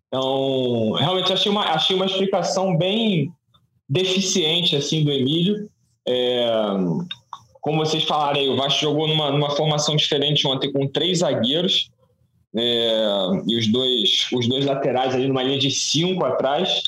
Então, 0.07 0.91
realmente 0.91 1.33
achei 1.33 1.51
uma, 1.51 1.63
achei 1.63 1.95
uma 1.95 2.05
explicação 2.05 2.77
bem 2.77 3.31
deficiente 3.89 4.75
assim 4.75 5.03
do 5.03 5.11
Emílio. 5.11 5.67
É, 6.07 6.47
como 7.61 7.79
vocês 7.79 8.03
falaram 8.03 8.39
aí, 8.39 8.49
o 8.49 8.57
Vasco 8.57 8.79
jogou 8.79 9.07
numa, 9.07 9.31
numa 9.31 9.49
formação 9.51 9.95
diferente 9.95 10.45
ontem 10.45 10.71
com 10.71 10.87
três 10.87 11.19
zagueiros 11.19 11.89
é, 12.55 13.03
e 13.47 13.57
os 13.57 13.71
dois, 13.71 14.27
os 14.33 14.47
dois 14.47 14.65
laterais 14.65 15.15
ali 15.15 15.27
numa 15.27 15.41
linha 15.41 15.57
de 15.57 15.71
cinco 15.71 16.23
atrás. 16.25 16.83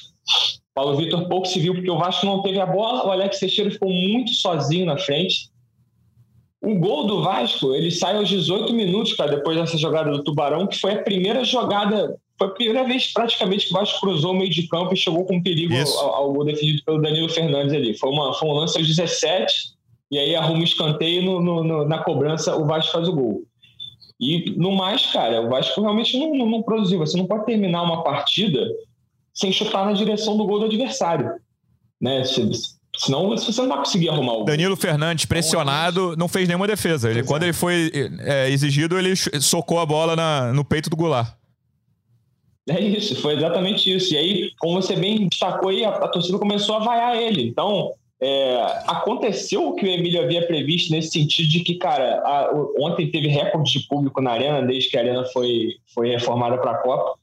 Paulo 0.74 0.98
Vitor 0.98 1.28
pouco 1.28 1.48
se 1.48 1.60
viu 1.60 1.76
porque 1.76 1.90
o 1.90 1.98
Vasco 1.98 2.26
não 2.26 2.42
teve 2.42 2.60
a 2.60 2.66
bola, 2.66 3.06
o 3.06 3.12
Alex 3.12 3.40
Teixeira 3.40 3.70
ficou 3.70 3.90
muito 3.90 4.32
sozinho 4.32 4.86
na 4.86 4.98
frente. 4.98 5.52
O 6.62 6.76
gol 6.76 7.06
do 7.06 7.22
Vasco, 7.22 7.76
ele 7.76 7.92
sai 7.92 8.16
aos 8.16 8.30
18 8.30 8.74
minutos, 8.74 9.14
cara, 9.14 9.36
depois 9.36 9.58
dessa 9.58 9.78
jogada 9.78 10.12
do 10.12 10.24
Tubarão, 10.24 10.66
que 10.66 10.80
foi 10.80 10.94
a 10.94 11.04
primeira 11.04 11.44
jogada, 11.44 12.18
foi 12.40 12.48
a 12.48 12.52
primeira 12.52 12.84
vez 12.86 13.12
praticamente 13.12 13.68
que 13.68 13.74
o 13.74 13.78
Vasco 13.78 14.00
cruzou 14.00 14.32
o 14.32 14.36
meio 14.36 14.50
de 14.50 14.68
campo 14.68 14.94
e 14.94 14.98
chegou 14.98 15.26
com 15.26 15.44
perigo 15.44 15.74
ao, 16.00 16.16
ao, 16.16 16.34
gol 16.34 16.46
defendido 16.46 16.82
pelo 16.86 17.02
Danilo 17.02 17.30
Fernandes 17.30 17.74
ali. 17.74 17.96
Foi, 17.98 18.10
uma, 18.10 18.34
foi 18.34 18.48
um 18.48 18.54
lance 18.54 18.78
aos 18.78 18.88
17, 18.88 19.74
e 20.10 20.18
aí 20.18 20.36
arruma 20.36 20.62
o 20.62 20.64
escanteio 20.64 21.22
no, 21.22 21.42
no, 21.42 21.64
no, 21.64 21.86
na 21.86 22.00
cobrança, 22.00 22.56
o 22.56 22.66
Vasco 22.66 22.94
faz 22.94 23.08
o 23.08 23.14
gol. 23.14 23.44
E 24.20 24.52
no 24.58 24.72
mais, 24.72 25.06
cara, 25.08 25.42
o 25.42 25.50
Vasco 25.50 25.82
realmente 25.82 26.18
não, 26.18 26.34
não, 26.34 26.46
não 26.46 26.64
produziu. 26.64 27.00
Você 27.00 27.18
não 27.18 27.26
pode 27.26 27.46
terminar 27.46 27.84
uma 27.84 28.04
partida 28.04 28.66
sem 29.34 29.52
chutar 29.52 29.86
na 29.86 29.94
direção 29.94 30.38
do 30.38 30.46
gol 30.46 30.60
do 30.60 30.66
adversário. 30.66 31.32
Né? 32.00 32.24
Senão 32.96 33.30
você 33.30 33.62
não 33.62 33.70
vai 33.70 33.78
conseguir 33.80 34.10
arrumar 34.10 34.34
o. 34.34 34.44
Danilo 34.44 34.76
Fernandes, 34.76 35.26
pressionado, 35.26 36.16
não 36.16 36.28
fez 36.28 36.48
nenhuma 36.48 36.68
defesa. 36.68 37.10
Ele, 37.10 37.24
quando 37.24 37.44
ele 37.44 37.54
foi 37.54 37.92
é, 38.20 38.50
exigido, 38.50 38.98
ele 39.00 39.16
socou 39.16 39.80
a 39.80 39.86
bola 39.86 40.16
na, 40.16 40.54
no 40.54 40.64
peito 40.64 40.90
do 40.90 40.96
Goulart. 40.96 41.36
É 42.70 42.80
isso, 42.80 43.16
foi 43.20 43.36
exatamente 43.36 43.94
isso. 43.94 44.14
E 44.14 44.18
aí, 44.18 44.52
como 44.60 44.82
você 44.82 44.96
bem 44.96 45.28
destacou 45.28 45.70
aí, 45.70 45.84
a, 45.84 45.90
a 45.90 46.08
torcida 46.08 46.38
começou 46.38 46.76
a 46.76 46.80
vaiar 46.80 47.18
ele. 47.18 47.42
Então, 47.48 47.92
é, 48.22 48.62
aconteceu 48.88 49.68
o 49.68 49.76
que 49.76 49.86
o 49.86 49.90
Emílio 49.90 50.22
havia 50.22 50.46
previsto 50.46 50.92
nesse 50.92 51.10
sentido 51.10 51.50
de 51.50 51.60
que, 51.62 51.76
cara, 51.76 52.22
a, 52.24 52.52
ontem 52.80 53.10
teve 53.10 53.28
recorde 53.28 53.72
de 53.72 53.88
público 53.88 54.22
na 54.22 54.32
Arena, 54.32 54.62
desde 54.62 54.90
que 54.90 54.98
a 54.98 55.02
Arena 55.02 55.26
foi, 55.26 55.72
foi 55.94 56.12
reformada 56.12 56.58
para 56.60 56.72
a 56.72 56.78
Copa 56.78 57.18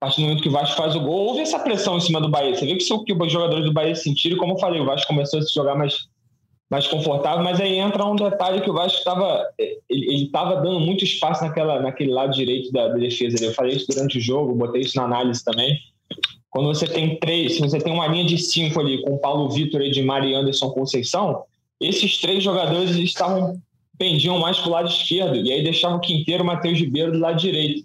a 0.00 0.06
partir 0.06 0.20
do 0.20 0.26
momento 0.26 0.42
que 0.42 0.48
o 0.48 0.52
Vasco 0.52 0.76
faz 0.76 0.94
o 0.94 1.00
gol, 1.00 1.28
houve 1.28 1.40
essa 1.40 1.58
pressão 1.58 1.96
em 1.96 2.00
cima 2.00 2.20
do 2.20 2.28
Bahia. 2.28 2.54
Você 2.54 2.66
vê 2.66 2.76
que, 2.76 2.84
que 2.84 3.12
os 3.12 3.32
jogadores 3.32 3.64
do 3.64 3.72
Bahia 3.72 3.94
sentiram, 3.94 4.36
como 4.36 4.54
eu 4.54 4.58
falei, 4.58 4.80
o 4.80 4.84
Vasco 4.84 5.06
começou 5.06 5.38
a 5.38 5.42
se 5.42 5.54
jogar 5.54 5.74
mais, 5.74 6.08
mais 6.70 6.86
confortável, 6.86 7.42
mas 7.42 7.60
aí 7.60 7.78
entra 7.78 8.04
um 8.04 8.16
detalhe 8.16 8.60
que 8.60 8.70
o 8.70 8.74
Vasco 8.74 8.98
estava 8.98 9.46
ele 9.58 10.24
estava 10.24 10.56
dando 10.56 10.80
muito 10.80 11.04
espaço 11.04 11.42
naquela, 11.42 11.80
naquele 11.80 12.12
lado 12.12 12.34
direito 12.34 12.70
da, 12.72 12.88
da 12.88 12.96
defesa. 12.96 13.42
Eu 13.42 13.52
falei 13.52 13.76
isso 13.76 13.86
durante 13.88 14.18
o 14.18 14.20
jogo, 14.20 14.54
botei 14.54 14.82
isso 14.82 14.96
na 14.96 15.04
análise 15.04 15.42
também. 15.44 15.78
Quando 16.50 16.66
você 16.66 16.86
tem 16.86 17.18
três, 17.18 17.54
se 17.54 17.60
você 17.60 17.78
tem 17.78 17.92
uma 17.92 18.06
linha 18.06 18.24
de 18.24 18.38
cinco 18.38 18.80
ali 18.80 19.02
com 19.02 19.18
Paulo 19.18 19.48
Vitor, 19.50 19.80
Edmar 19.80 20.24
e 20.24 20.34
Anderson 20.34 20.70
Conceição, 20.70 21.42
esses 21.80 22.18
três 22.18 22.42
jogadores 22.42 22.90
estavam 22.96 23.60
pendiam 23.98 24.38
mais 24.38 24.58
para 24.58 24.68
o 24.68 24.72
lado 24.72 24.88
esquerdo 24.88 25.36
e 25.36 25.52
aí 25.52 25.62
deixavam 25.62 25.98
o 25.98 26.00
Quinteiro 26.00 26.42
o 26.42 26.46
Matheus 26.46 26.78
Ribeiro 26.78 27.12
do 27.12 27.18
lado 27.18 27.38
direito 27.38 27.84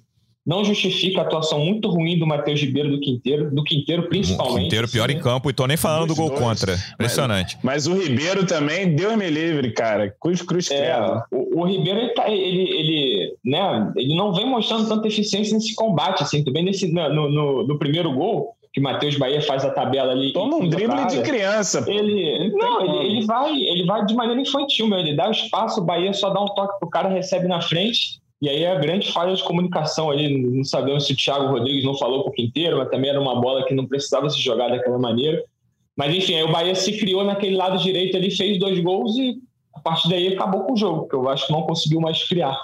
não 0.50 0.66
justifica 0.66 1.22
a 1.22 1.24
atuação 1.26 1.64
muito 1.64 1.88
ruim 1.88 2.18
do 2.18 2.26
Matheus 2.26 2.60
Ribeiro 2.60 2.90
do 2.90 3.00
Quinteiro, 3.00 3.52
do 3.54 3.64
Quinteiro 3.64 4.10
principalmente. 4.10 4.64
Quinteiro 4.64 4.90
pior 4.90 5.12
em 5.12 5.20
campo 5.20 5.48
e 5.48 5.54
tô 5.54 5.68
nem 5.68 5.78
falando 5.78 6.08
do 6.08 6.16
gol 6.16 6.30
dois. 6.30 6.40
contra. 6.40 6.76
Impressionante. 6.94 7.56
Mas, 7.62 7.86
mas, 7.86 7.88
o 7.88 8.02
Ribeiro 8.02 8.48
também, 8.48 8.96
Deus 8.96 9.16
me 9.16 9.30
livre, 9.30 9.72
cara. 9.72 10.12
Cruz, 10.20 10.42
cruz, 10.42 10.72
é, 10.72 10.98
o, 11.32 11.62
o, 11.62 11.68
Ribeiro, 11.68 12.00
ele, 12.00 12.10
tá, 12.16 12.28
ele, 12.28 12.64
ele, 12.64 13.34
né, 13.46 13.94
ele 13.96 14.16
não 14.16 14.34
vem 14.34 14.48
mostrando 14.48 14.90
tanta 14.90 15.08
eficiência 15.08 15.54
nesse 15.54 15.76
combate, 15.76 16.24
assim, 16.24 16.44
também 16.44 16.66
nesse, 16.66 16.92
no, 16.92 17.30
no, 17.30 17.68
no 17.68 17.78
primeiro 17.78 18.12
gol, 18.12 18.56
que 18.74 18.82
Matheus 18.82 19.18
Bahia 19.18 19.44
faz 19.44 19.64
a 19.64 19.70
tabela 19.70 20.14
ali. 20.14 20.34
Toma 20.34 20.58
um 20.58 20.68
drible 20.68 21.06
de 21.06 21.22
criança. 21.22 21.86
Ele, 21.88 22.50
não, 22.58 22.82
ele, 22.82 23.06
ele, 23.06 23.26
vai, 23.28 23.56
ele 23.56 23.86
vai 23.86 24.04
de 24.04 24.16
maneira 24.16 24.42
infantil, 24.42 24.88
meu. 24.88 24.98
Ele 24.98 25.16
dá 25.16 25.28
o 25.28 25.32
espaço, 25.32 25.80
o 25.80 25.86
Bahia 25.86 26.12
só 26.12 26.32
dá 26.32 26.42
um 26.42 26.48
toque 26.48 26.80
pro 26.80 26.90
cara, 26.90 27.08
recebe 27.08 27.48
na 27.48 27.62
frente 27.62 28.20
e 28.42 28.48
aí 28.48 28.66
a 28.66 28.76
grande 28.76 29.12
falha 29.12 29.36
de 29.36 29.44
comunicação 29.44 30.10
ali, 30.10 30.42
não 30.42 30.64
sabemos 30.64 31.06
se 31.06 31.14
o 31.14 31.16
Thiago 31.16 31.48
Rodrigues 31.48 31.84
não 31.84 31.98
falou 31.98 32.26
o 32.30 32.42
inteiro, 32.42 32.78
mas 32.78 32.90
também 32.90 33.10
era 33.10 33.20
uma 33.20 33.40
bola 33.40 33.66
que 33.66 33.74
não 33.74 33.86
precisava 33.86 34.30
se 34.30 34.40
jogar 34.40 34.70
daquela 34.70 34.98
maneira. 34.98 35.44
Mas 35.96 36.16
enfim, 36.16 36.36
aí 36.36 36.44
o 36.44 36.52
Bahia 36.52 36.74
se 36.74 36.98
criou 36.98 37.26
naquele 37.26 37.58
lado 37.58 37.78
direito 37.78 38.16
ali, 38.16 38.32
fez 38.32 38.58
dois 38.58 38.80
gols 38.80 39.18
e 39.18 39.38
a 39.74 39.80
partir 39.82 40.08
daí 40.10 40.30
acabou 40.30 40.64
com 40.64 40.74
o 40.74 40.78
jogo, 40.78 41.02
porque 41.02 41.16
eu 41.16 41.28
acho 41.28 41.48
que 41.48 41.52
não 41.52 41.64
conseguiu 41.64 42.00
mais 42.00 42.26
criar. 42.28 42.58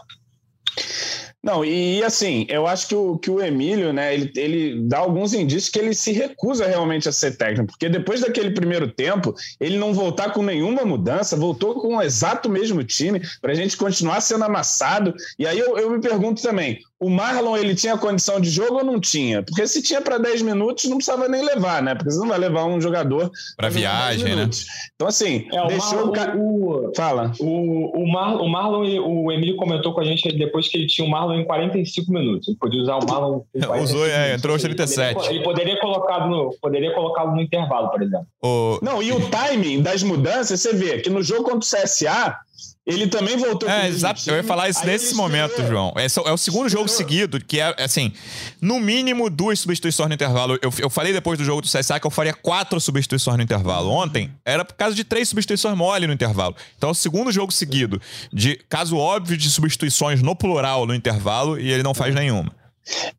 Não, 1.46 1.64
e 1.64 2.04
assim, 2.04 2.48
eu 2.50 2.66
acho 2.66 2.88
que 2.88 2.96
o, 2.96 3.20
que 3.20 3.30
o 3.30 3.40
Emílio, 3.40 3.94
né, 3.94 4.16
ele, 4.16 4.32
ele 4.36 4.82
dá 4.88 4.98
alguns 4.98 5.32
indícios 5.32 5.70
que 5.70 5.78
ele 5.78 5.94
se 5.94 6.12
recusa 6.12 6.66
realmente 6.66 7.08
a 7.08 7.12
ser 7.12 7.38
técnico, 7.38 7.68
porque 7.68 7.88
depois 7.88 8.22
daquele 8.22 8.50
primeiro 8.50 8.92
tempo, 8.92 9.32
ele 9.60 9.78
não 9.78 9.94
voltar 9.94 10.34
com 10.34 10.42
nenhuma 10.42 10.84
mudança, 10.84 11.38
voltou 11.38 11.80
com 11.80 11.98
o 11.98 12.02
exato 12.02 12.50
mesmo 12.50 12.84
time, 12.84 13.22
para 13.44 13.52
a 13.52 13.56
gente 13.56 13.78
continuar 13.78 14.22
sendo 14.22 14.44
amassado. 14.44 15.14
E 15.38 15.46
aí 15.46 15.60
eu, 15.60 15.78
eu 15.78 15.92
me 15.92 16.02
pergunto 16.02 16.42
também: 16.42 16.80
o 17.00 17.10
Marlon 17.10 17.58
ele 17.58 17.76
tinha 17.76 17.98
condição 17.98 18.40
de 18.40 18.50
jogo 18.50 18.78
ou 18.78 18.84
não 18.84 19.00
tinha? 19.00 19.44
Porque 19.44 19.68
se 19.68 19.82
tinha 19.82 20.02
para 20.02 20.18
10 20.18 20.42
minutos, 20.42 20.86
não 20.86 20.98
precisava 20.98 21.28
nem 21.28 21.44
levar, 21.44 21.84
né? 21.84 21.94
Porque 21.94 22.10
você 22.10 22.20
não 22.20 22.30
vai 22.30 22.40
levar 22.40 22.66
um 22.66 22.80
jogador 22.80 23.30
para 23.58 23.70
viagem, 23.70 24.36
né? 24.36 24.50
Então, 24.96 25.08
assim, 25.08 25.46
é, 25.52 25.68
deixou 25.68 26.06
o, 26.06 26.12
Marlon, 26.12 26.40
o, 26.40 26.92
Fala. 26.96 27.32
O, 27.40 28.02
o, 28.02 28.12
Mar, 28.12 28.36
o 28.38 28.48
Marlon, 28.48 28.86
o 29.06 29.32
Emílio 29.32 29.58
comentou 29.58 29.94
com 29.94 30.02
a 30.02 30.06
gente 30.06 30.32
depois 30.38 30.70
que 30.70 30.78
ele 30.78 30.88
tinha 30.88 31.06
o 31.06 31.10
Marlon 31.12 31.36
em 31.36 31.46
45 31.46 32.12
minutos. 32.12 32.48
Ele 32.48 32.58
podia 32.58 32.82
usar 32.82 32.96
o 32.96 33.06
Marlon. 33.06 33.42
Usou, 33.84 34.08
é, 34.08 34.34
entrou 34.34 34.54
aos 34.54 34.62
37. 34.62 35.20
Ele, 35.20 35.36
ele 35.36 35.44
poderia 35.44 35.80
colocá-lo 35.80 36.30
no, 36.30 36.56
poderia 36.62 36.94
colocá-lo 36.94 37.36
no 37.36 37.42
intervalo, 37.42 37.90
por 37.90 38.02
exemplo. 38.02 38.28
O... 38.42 38.80
Não, 38.82 39.04
e 39.04 39.12
o 39.12 39.30
timing 39.30 39.82
das 39.82 40.02
mudanças, 40.02 40.62
você 40.62 40.74
vê 40.74 41.00
que 41.00 41.10
no 41.10 41.22
jogo 41.22 41.44
contra 41.44 41.58
o 41.58 41.62
CSA, 41.62 42.38
ele 42.86 43.08
também 43.08 43.36
voltou 43.36 43.68
É, 43.68 43.88
exato. 43.88 44.22
Eu 44.30 44.36
ia 44.36 44.44
falar 44.44 44.70
isso 44.70 44.86
nesse 44.86 45.16
momento, 45.16 45.66
João. 45.66 45.92
Esse 45.98 46.20
é 46.20 46.32
o 46.32 46.38
segundo 46.38 46.70
jogo 46.70 46.88
seguido, 46.88 47.44
que 47.44 47.60
é, 47.60 47.76
assim, 47.80 48.14
no 48.62 48.80
mínimo 48.80 49.28
duas 49.30 49.60
substituições 49.60 50.08
no 50.08 50.14
intervalo. 50.14 50.60
Eu, 50.62 50.72
eu 50.78 50.90
falei 50.90 51.12
depois 51.12 51.38
do 51.38 51.44
jogo 51.44 51.62
do 51.62 51.68
CSA 51.68 52.00
que 52.00 52.06
eu 52.06 52.12
faria 52.12 52.34
quatro 52.34 52.80
substituições 52.80 53.38
no 53.38 53.44
intervalo. 53.44 53.90
Ontem 53.90 54.32
era 54.46 54.64
por 54.64 54.76
causa 54.76 54.96
de 54.96 55.04
três 55.04 55.28
substituições 55.28 55.76
mole 55.76 56.06
no 56.06 56.14
intervalo. 56.14 56.56
Então 56.78 56.90
é 56.90 56.92
o 56.92 56.96
segundo 56.96 57.32
jogo 57.32 57.52
seguido 57.52 58.00
de 58.32 58.56
caso 58.70 58.98
óbvio 58.98 59.36
de 59.36 59.50
substituições 59.50 60.22
no 60.22 60.36
plural 60.36 60.86
no 60.86 60.94
intervalo 60.94 61.60
e 61.60 61.72
ele 61.72 61.82
não 61.82 61.94
faz 61.94 62.14
nenhuma. 62.14 62.54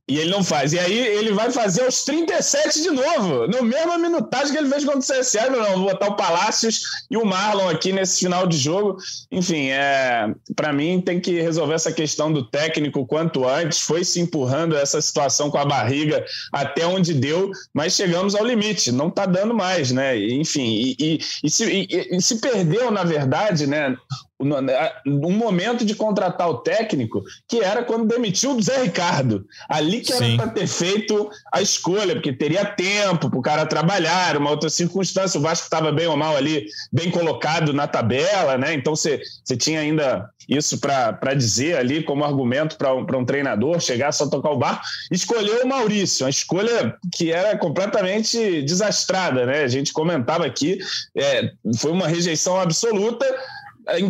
E 0.08 0.18
ele 0.18 0.30
não 0.30 0.44
faz. 0.44 0.72
E 0.72 0.78
aí 0.78 0.96
ele 0.96 1.32
vai 1.32 1.50
fazer 1.50 1.82
aos 1.82 2.04
37 2.04 2.82
de 2.82 2.90
novo, 2.90 3.48
no 3.48 3.62
mesmo 3.62 3.98
minutagem 3.98 4.52
que 4.52 4.58
ele 4.58 4.68
fez 4.68 4.84
contra 4.84 5.00
o 5.00 5.20
CSA. 5.20 5.50
Não, 5.50 5.78
vou 5.78 5.90
botar 5.90 6.08
o 6.08 6.16
Palácios 6.16 6.82
e 7.10 7.16
o 7.16 7.24
Marlon 7.24 7.68
aqui 7.68 7.92
nesse 7.92 8.20
final 8.20 8.46
de 8.46 8.56
jogo. 8.56 8.96
Enfim, 9.30 9.70
é, 9.70 10.32
para 10.54 10.72
mim 10.72 11.00
tem 11.00 11.20
que 11.20 11.40
resolver 11.40 11.74
essa 11.74 11.92
questão 11.92 12.32
do 12.32 12.44
técnico 12.44 13.04
quanto 13.06 13.46
antes. 13.46 13.80
Foi 13.80 14.04
se 14.04 14.20
empurrando 14.20 14.76
essa 14.76 15.00
situação 15.00 15.50
com 15.50 15.58
a 15.58 15.64
barriga 15.64 16.24
até 16.52 16.86
onde 16.86 17.12
deu, 17.12 17.50
mas 17.74 17.94
chegamos 17.94 18.34
ao 18.34 18.44
limite. 18.44 18.92
Não 18.92 19.08
está 19.08 19.26
dando 19.26 19.54
mais, 19.54 19.90
né? 19.90 20.16
Enfim, 20.16 20.62
e, 20.64 20.96
e, 21.00 21.18
e, 21.42 21.50
se, 21.50 21.88
e 21.90 22.22
se 22.22 22.40
perdeu, 22.40 22.90
na 22.92 23.02
verdade, 23.02 23.66
né? 23.66 23.96
Um 24.38 25.32
momento 25.32 25.84
de 25.84 25.94
contratar 25.94 26.48
o 26.48 26.58
técnico 26.58 27.22
que 27.48 27.60
era 27.60 27.82
quando 27.82 28.06
demitiu 28.06 28.52
o 28.52 28.62
Zé 28.62 28.82
Ricardo. 28.82 29.46
Ali 29.68 30.00
que 30.00 30.12
era 30.12 30.36
para 30.36 30.48
ter 30.48 30.66
feito 30.66 31.30
a 31.52 31.62
escolha, 31.62 32.14
porque 32.14 32.32
teria 32.32 32.64
tempo 32.64 33.30
para 33.30 33.38
o 33.38 33.42
cara 33.42 33.66
trabalhar, 33.66 34.36
uma 34.36 34.50
outra 34.50 34.68
circunstância. 34.68 35.38
O 35.38 35.42
Vasco 35.42 35.64
estava 35.64 35.90
bem 35.90 36.06
ou 36.06 36.16
mal 36.16 36.36
ali, 36.36 36.66
bem 36.92 37.10
colocado 37.10 37.72
na 37.72 37.86
tabela, 37.86 38.58
né? 38.58 38.74
Então 38.74 38.94
você 38.94 39.20
tinha 39.58 39.80
ainda 39.80 40.28
isso 40.48 40.78
para 40.78 41.34
dizer 41.34 41.76
ali 41.76 42.02
como 42.02 42.24
argumento 42.24 42.76
para 42.76 42.94
um, 42.94 43.04
um 43.04 43.24
treinador 43.24 43.80
chegar 43.80 44.12
só 44.12 44.28
tocar 44.28 44.50
o 44.50 44.58
barco. 44.58 44.84
Escolheu 45.10 45.64
o 45.64 45.68
Maurício, 45.68 46.24
uma 46.24 46.30
escolha 46.30 46.96
que 47.12 47.32
era 47.32 47.56
completamente 47.56 48.62
desastrada, 48.62 49.46
né? 49.46 49.62
A 49.62 49.68
gente 49.68 49.92
comentava 49.92 50.44
aqui, 50.44 50.78
é, 51.16 51.50
foi 51.78 51.90
uma 51.90 52.06
rejeição 52.06 52.60
absoluta 52.60 53.26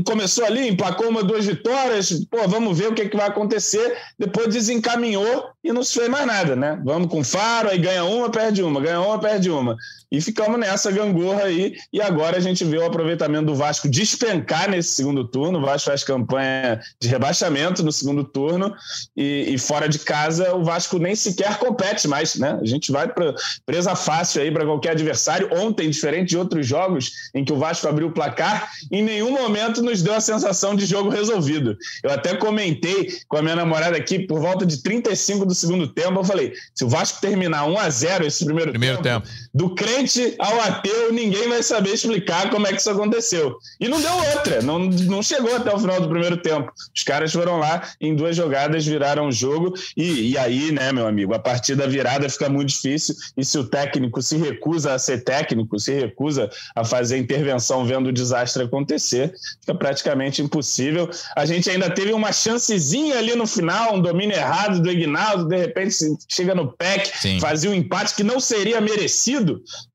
começou 0.05 0.45
ali, 0.45 0.69
emplacou 0.69 1.09
uma, 1.09 1.23
duas 1.23 1.45
vitórias, 1.45 2.25
pô, 2.31 2.49
vamos 2.49 2.79
ver 2.79 2.89
o 2.89 2.95
que, 2.95 3.03
é 3.03 3.09
que 3.09 3.17
vai 3.17 3.27
acontecer. 3.27 3.97
Depois 4.19 4.49
desencaminhou 4.49 5.51
e 5.67 5.73
não 5.73 5.83
se 5.83 5.95
fez 5.95 6.09
mais 6.09 6.27
nada, 6.27 6.55
né? 6.55 6.81
Vamos 6.85 7.09
com 7.09 7.25
Faro, 7.25 7.69
aí 7.69 7.79
ganha 7.79 8.05
uma, 8.05 8.31
perde 8.31 8.63
uma, 8.63 8.81
ganha 8.81 9.01
uma, 9.01 9.19
perde 9.19 9.51
uma. 9.51 9.77
E 10.11 10.21
ficamos 10.21 10.59
nessa 10.59 10.91
gangorra 10.91 11.45
aí. 11.45 11.75
E 11.93 12.01
agora 12.01 12.37
a 12.37 12.41
gente 12.41 12.65
vê 12.65 12.79
o 12.79 12.87
aproveitamento 12.87 13.47
do 13.47 13.55
Vasco 13.55 13.89
despencar 13.89 14.71
nesse 14.71 14.91
segundo 14.91 15.27
turno. 15.27 15.59
O 15.59 15.63
Vasco 15.63 15.91
faz 15.91 16.05
campanha 16.05 16.81
de 17.01 17.09
rebaixamento 17.09 17.83
no 17.83 17.91
segundo 17.91 18.23
turno. 18.23 18.73
E, 19.17 19.47
e 19.49 19.59
fora 19.59 19.89
de 19.89 19.99
casa, 19.99 20.55
o 20.55 20.63
Vasco 20.63 20.99
nem 20.99 21.17
sequer 21.17 21.59
compete 21.59 22.07
mais, 22.07 22.37
né? 22.37 22.59
A 22.61 22.65
gente 22.65 22.93
vai 22.93 23.09
pra, 23.09 23.35
presa 23.65 23.97
fácil 23.97 24.43
aí 24.43 24.51
para 24.51 24.65
qualquer 24.65 24.91
adversário. 24.93 25.51
Ontem, 25.53 25.91
diferente 25.91 26.31
de 26.31 26.39
outros 26.39 26.67
jogos 26.67 27.11
em 27.35 27.45
que 27.45 27.53
o 27.53 27.59
Vasco 27.59 27.89
abriu 27.89 28.09
o 28.09 28.13
placar, 28.13 28.71
em 28.93 29.03
nenhum 29.03 29.33
momento 29.33 29.83
nos 29.83 30.03
deu 30.03 30.15
a 30.15 30.21
sensação 30.21 30.77
de 30.77 30.87
jogo 30.87 31.09
resolvido. 31.09 31.77
Eu 32.03 32.13
até 32.13 32.37
comentei 32.37 33.13
com 33.27 33.37
a 33.37 33.43
minha 33.43 33.57
namorada 33.57 33.97
aqui, 33.97 34.21
por 34.21 34.41
volta 34.41 34.65
de 34.65 34.83
35 34.83 35.45
do 35.45 35.55
segundo 35.57 35.89
tempo, 35.89 36.21
eu 36.21 36.25
falei: 36.25 36.53
se 36.75 36.85
o 36.85 36.89
Vasco 36.89 37.21
terminar 37.21 37.65
1 37.67 37.79
a 37.79 37.91
0 37.91 38.27
esse 38.27 38.45
primeiro, 38.45 38.71
primeiro 38.71 39.03
tempo, 39.03 39.27
tempo 39.27 39.46
do 39.57 39.75
crente 39.75 40.35
ao 40.39 40.61
ateu, 40.61 41.11
ninguém 41.15 41.49
vai 41.49 41.63
saber 41.63 41.95
explicar 41.95 42.51
como 42.51 42.67
é 42.67 42.73
que 42.73 42.77
isso 42.77 42.91
aconteceu. 42.91 43.57
E 43.81 43.89
não 43.89 43.99
deu 43.99 44.13
outra, 44.13 44.61
não, 44.61 44.79
não 44.81 45.23
chegou 45.23 45.57
até 45.57 45.75
o 45.75 45.79
final 45.79 45.99
do 45.99 46.11
primeiro 46.11 46.37
tempo. 46.37 46.71
Os 46.95 47.03
caras 47.03 47.33
foram 47.33 47.59
lá, 47.59 47.83
em 47.99 48.15
duas 48.15 48.37
jogadas, 48.37 48.85
viraram 48.85 49.29
o 49.29 49.33
jogo, 49.33 49.73
e, 49.97 50.33
e 50.33 50.39
aí, 50.39 50.73
né, 50.73 50.93
meu 50.93 51.07
amigo, 51.07 51.33
a 51.33 51.39
partir 51.39 51.75
da 51.75 51.87
virada 51.87 52.29
fica 52.29 52.51
muito 52.51 52.69
difícil, 52.69 53.15
e 53.35 53.43
se 53.43 53.57
o 53.57 53.65
técnico 53.65 54.21
se 54.21 54.37
recusa 54.37 54.93
a 54.93 54.99
ser 54.99 55.25
técnico, 55.25 55.81
se 55.81 55.95
recusa 55.95 56.51
a 56.75 56.85
fazer 56.85 57.17
intervenção 57.17 57.87
vendo 57.87 58.09
o 58.09 58.13
desastre 58.13 58.63
acontecer, 58.63 59.33
fica 59.61 59.75
praticamente 59.75 60.43
impossível. 60.43 61.09
A 61.35 61.47
gente 61.47 61.71
ainda 61.71 61.89
teve 61.89 62.13
uma 62.13 62.31
chancezinha 62.31 63.17
ali 63.17 63.35
no 63.35 63.47
final, 63.47 63.95
um 63.95 64.03
domínio 64.03 64.37
errado 64.37 64.83
do 64.83 64.91
Ignaldo, 64.91 65.47
de 65.47 65.57
repente 65.57 65.97
chega 66.29 66.55
no 66.55 66.71
PEC, 66.73 67.41
fazia 67.41 67.71
um 67.71 67.75
empate 67.75 68.15
que 68.15 68.23
não 68.23 68.39
seria 68.39 68.83
merecido, 68.83 69.46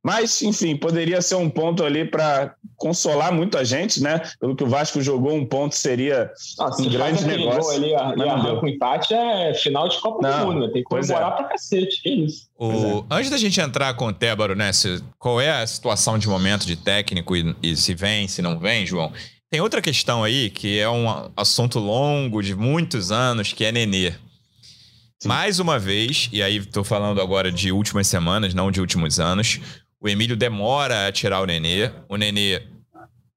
mas, 0.04 0.42
enfim, 0.42 0.76
poderia 0.76 1.22
ser 1.22 1.36
um 1.36 1.50
ponto 1.50 1.84
ali 1.84 2.06
para 2.06 2.56
consolar 2.78 3.32
muita 3.32 3.64
gente, 3.64 4.02
né? 4.02 4.22
Pelo 4.40 4.56
que 4.56 4.64
o 4.64 4.68
Vasco 4.68 5.02
jogou, 5.02 5.34
um 5.34 5.46
ponto 5.46 5.76
seria 5.76 6.32
ah, 6.60 6.70
um 6.80 6.90
grande 6.90 7.26
negócio. 7.26 7.72
Ali, 7.72 7.90
e 7.90 7.96
arranca 7.96 8.66
o 8.66 8.68
empate 8.68 9.14
é 9.14 9.54
final 9.54 9.88
de 9.88 10.00
Copa 10.00 10.28
não, 10.28 10.40
do 10.40 10.46
Mundo, 10.48 10.68
né? 10.68 10.74
tem 10.74 10.84
que 10.84 10.90
comemorar 10.90 11.34
é. 11.34 11.36
pra 11.36 11.44
cacete, 11.46 12.02
que 12.02 12.10
isso. 12.10 12.48
O... 12.58 13.06
É. 13.10 13.16
Antes 13.16 13.30
da 13.30 13.38
gente 13.38 13.60
entrar 13.60 13.94
com 13.94 14.08
o 14.08 14.14
Tébaro, 14.14 14.56
né? 14.56 14.74
Se, 14.74 15.04
qual 15.20 15.40
é 15.40 15.52
a 15.52 15.68
situação 15.68 16.18
de 16.18 16.28
momento 16.28 16.66
de 16.66 16.76
técnico 16.76 17.36
e, 17.36 17.56
e 17.62 17.76
se 17.76 17.94
vem, 17.94 18.28
se 18.28 18.42
não 18.42 18.58
vem, 18.58 18.86
João? 18.86 19.12
Tem 19.50 19.60
outra 19.60 19.82
questão 19.82 20.24
aí 20.24 20.50
que 20.50 20.80
é 20.80 20.90
um 20.90 21.30
assunto 21.36 21.78
longo 21.78 22.42
de 22.42 22.56
muitos 22.56 23.12
anos, 23.12 23.52
que 23.52 23.66
é 23.66 23.72
Nenê. 23.72 24.14
Sim. 25.22 25.28
Mais 25.28 25.60
uma 25.60 25.78
vez, 25.78 26.30
e 26.32 26.42
aí 26.42 26.58
estou 26.58 26.84
falando 26.84 27.22
agora 27.22 27.52
de 27.52 27.72
últimas 27.72 28.08
semanas, 28.08 28.56
não 28.56 28.72
de 28.72 28.82
últimos 28.82 29.20
anos, 29.20 29.60
o 30.00 30.10
Emílio 30.10 30.36
demora 30.36 31.08
a 31.08 31.12
tirar 31.12 31.42
o 31.42 31.46
Nenê. 31.46 31.92
O 32.10 32.16
Nenê 32.18 32.64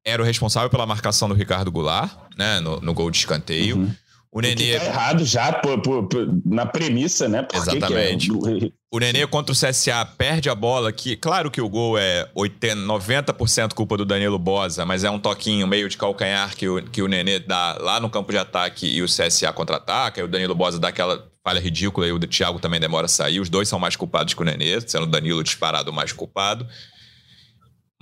era 0.03 0.23
o 0.23 0.25
responsável 0.25 0.71
pela 0.71 0.87
marcação 0.87 1.29
do 1.29 1.35
Ricardo 1.35 1.71
Goulart, 1.71 2.11
né, 2.39 2.59
no, 2.61 2.81
no 2.81 2.95
gol 2.95 3.11
de 3.11 3.19
escanteio. 3.19 3.77
Uhum. 3.77 3.95
O 4.35 4.41
Nenê. 4.41 4.77
Tá 4.77 4.85
errado 4.87 5.25
já 5.25 5.53
por, 5.53 5.81
por, 5.81 6.09
por, 6.09 6.29
na 6.45 6.67
premissa, 6.67 7.29
né? 7.29 7.43
Por 7.43 7.57
Exatamente. 7.57 8.29
Que 8.29 8.67
é... 8.67 8.71
O 8.91 8.99
Nenê 8.99 9.25
contra 9.29 9.53
o 9.53 9.57
CSA 9.57 10.05
perde 10.05 10.51
a 10.51 10.57
bola 10.57 10.93
que, 10.93 11.17
claro 11.17 11.53
que 11.53 11.61
o 11.61 11.69
gol 11.69 11.97
é 11.97 12.29
80, 12.35 12.81
90% 12.83 13.75
culpa 13.75 13.97
do 13.97 14.05
Danilo 14.05 14.37
Bosa, 14.37 14.85
mas 14.85 15.05
é 15.05 15.11
um 15.11 15.21
toquinho 15.21 15.69
meio 15.69 15.89
de 15.89 15.97
calcanhar 15.97 16.57
que 16.57 16.69
o, 16.69 16.83
que 16.83 17.01
o 17.01 17.07
Nenê 17.07 17.39
dá 17.39 17.79
lá 17.81 18.01
no 18.01 18.11
campo 18.11 18.33
de 18.33 18.39
ataque 18.39 18.87
e 18.89 19.03
o 19.03 19.07
CSA 19.07 19.53
contra-ataca, 19.53 20.21
e 20.21 20.25
o 20.25 20.29
Danilo 20.29 20.55
Bosa 20.55 20.81
dá 20.81 20.89
aquela 20.89 21.29
falha 21.45 21.61
ridícula 21.61 22.09
e 22.09 22.13
o 22.13 22.19
Thiago 22.19 22.59
também 22.59 22.81
demora 22.81 23.05
a 23.05 23.09
sair. 23.09 23.39
Os 23.39 23.49
dois 23.49 23.69
são 23.69 23.79
mais 23.79 23.95
culpados 23.95 24.35
que 24.35 24.43
o 24.43 24.45
Nenê, 24.45 24.81
sendo 24.81 25.05
o 25.05 25.07
Danilo 25.07 25.45
disparado 25.45 25.93
mais 25.93 26.11
culpado. 26.13 26.67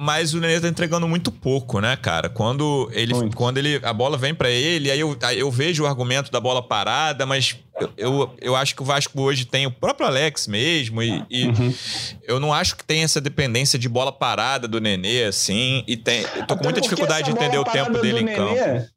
Mas 0.03 0.35
o 0.35 0.41
Nenê 0.41 0.61
tá 0.61 0.67
entregando 0.67 1.07
muito 1.07 1.31
pouco, 1.31 1.79
né, 1.79 1.95
cara? 1.95 2.29
Quando 2.29 2.91
ele, 2.93 3.15
quando 3.37 3.59
ele 3.59 3.81
a 3.85 3.93
bola 3.93 4.19
vem 4.19 4.35
para 4.35 4.51
ele, 4.51 4.91
aí 4.91 4.99
eu, 4.99 5.17
aí 5.23 5.39
eu 5.39 5.49
vejo 5.49 5.85
o 5.85 5.87
argumento 5.87 6.29
da 6.29 6.41
bola 6.41 6.61
parada, 6.61 7.25
mas 7.25 7.57
eu, 7.81 7.93
eu, 7.97 8.35
eu, 8.41 8.57
acho 8.57 8.75
que 8.75 8.83
o 8.83 8.85
Vasco 8.85 9.21
hoje 9.21 9.45
tem 9.45 9.65
o 9.65 9.71
próprio 9.71 10.09
Alex 10.09 10.49
mesmo, 10.49 11.01
e, 11.05 11.25
e 11.31 11.47
uhum. 11.47 11.75
eu 12.25 12.41
não 12.41 12.53
acho 12.53 12.75
que 12.75 12.83
tem 12.83 13.05
essa 13.05 13.21
dependência 13.21 13.79
de 13.79 13.89
bola 13.89 14.11
parada 14.11 14.67
do 14.67 14.81
Nenê, 14.81 15.23
assim, 15.23 15.85
e 15.87 15.97
tem, 15.97 16.27
eu 16.35 16.49
tô 16.49 16.57
com 16.57 16.65
muita 16.65 16.81
dificuldade 16.81 17.31
de 17.31 17.37
entender 17.37 17.59
o 17.59 17.65
tempo 17.65 17.97
dele 18.01 18.23
em 18.23 18.35
campo. 18.35 18.91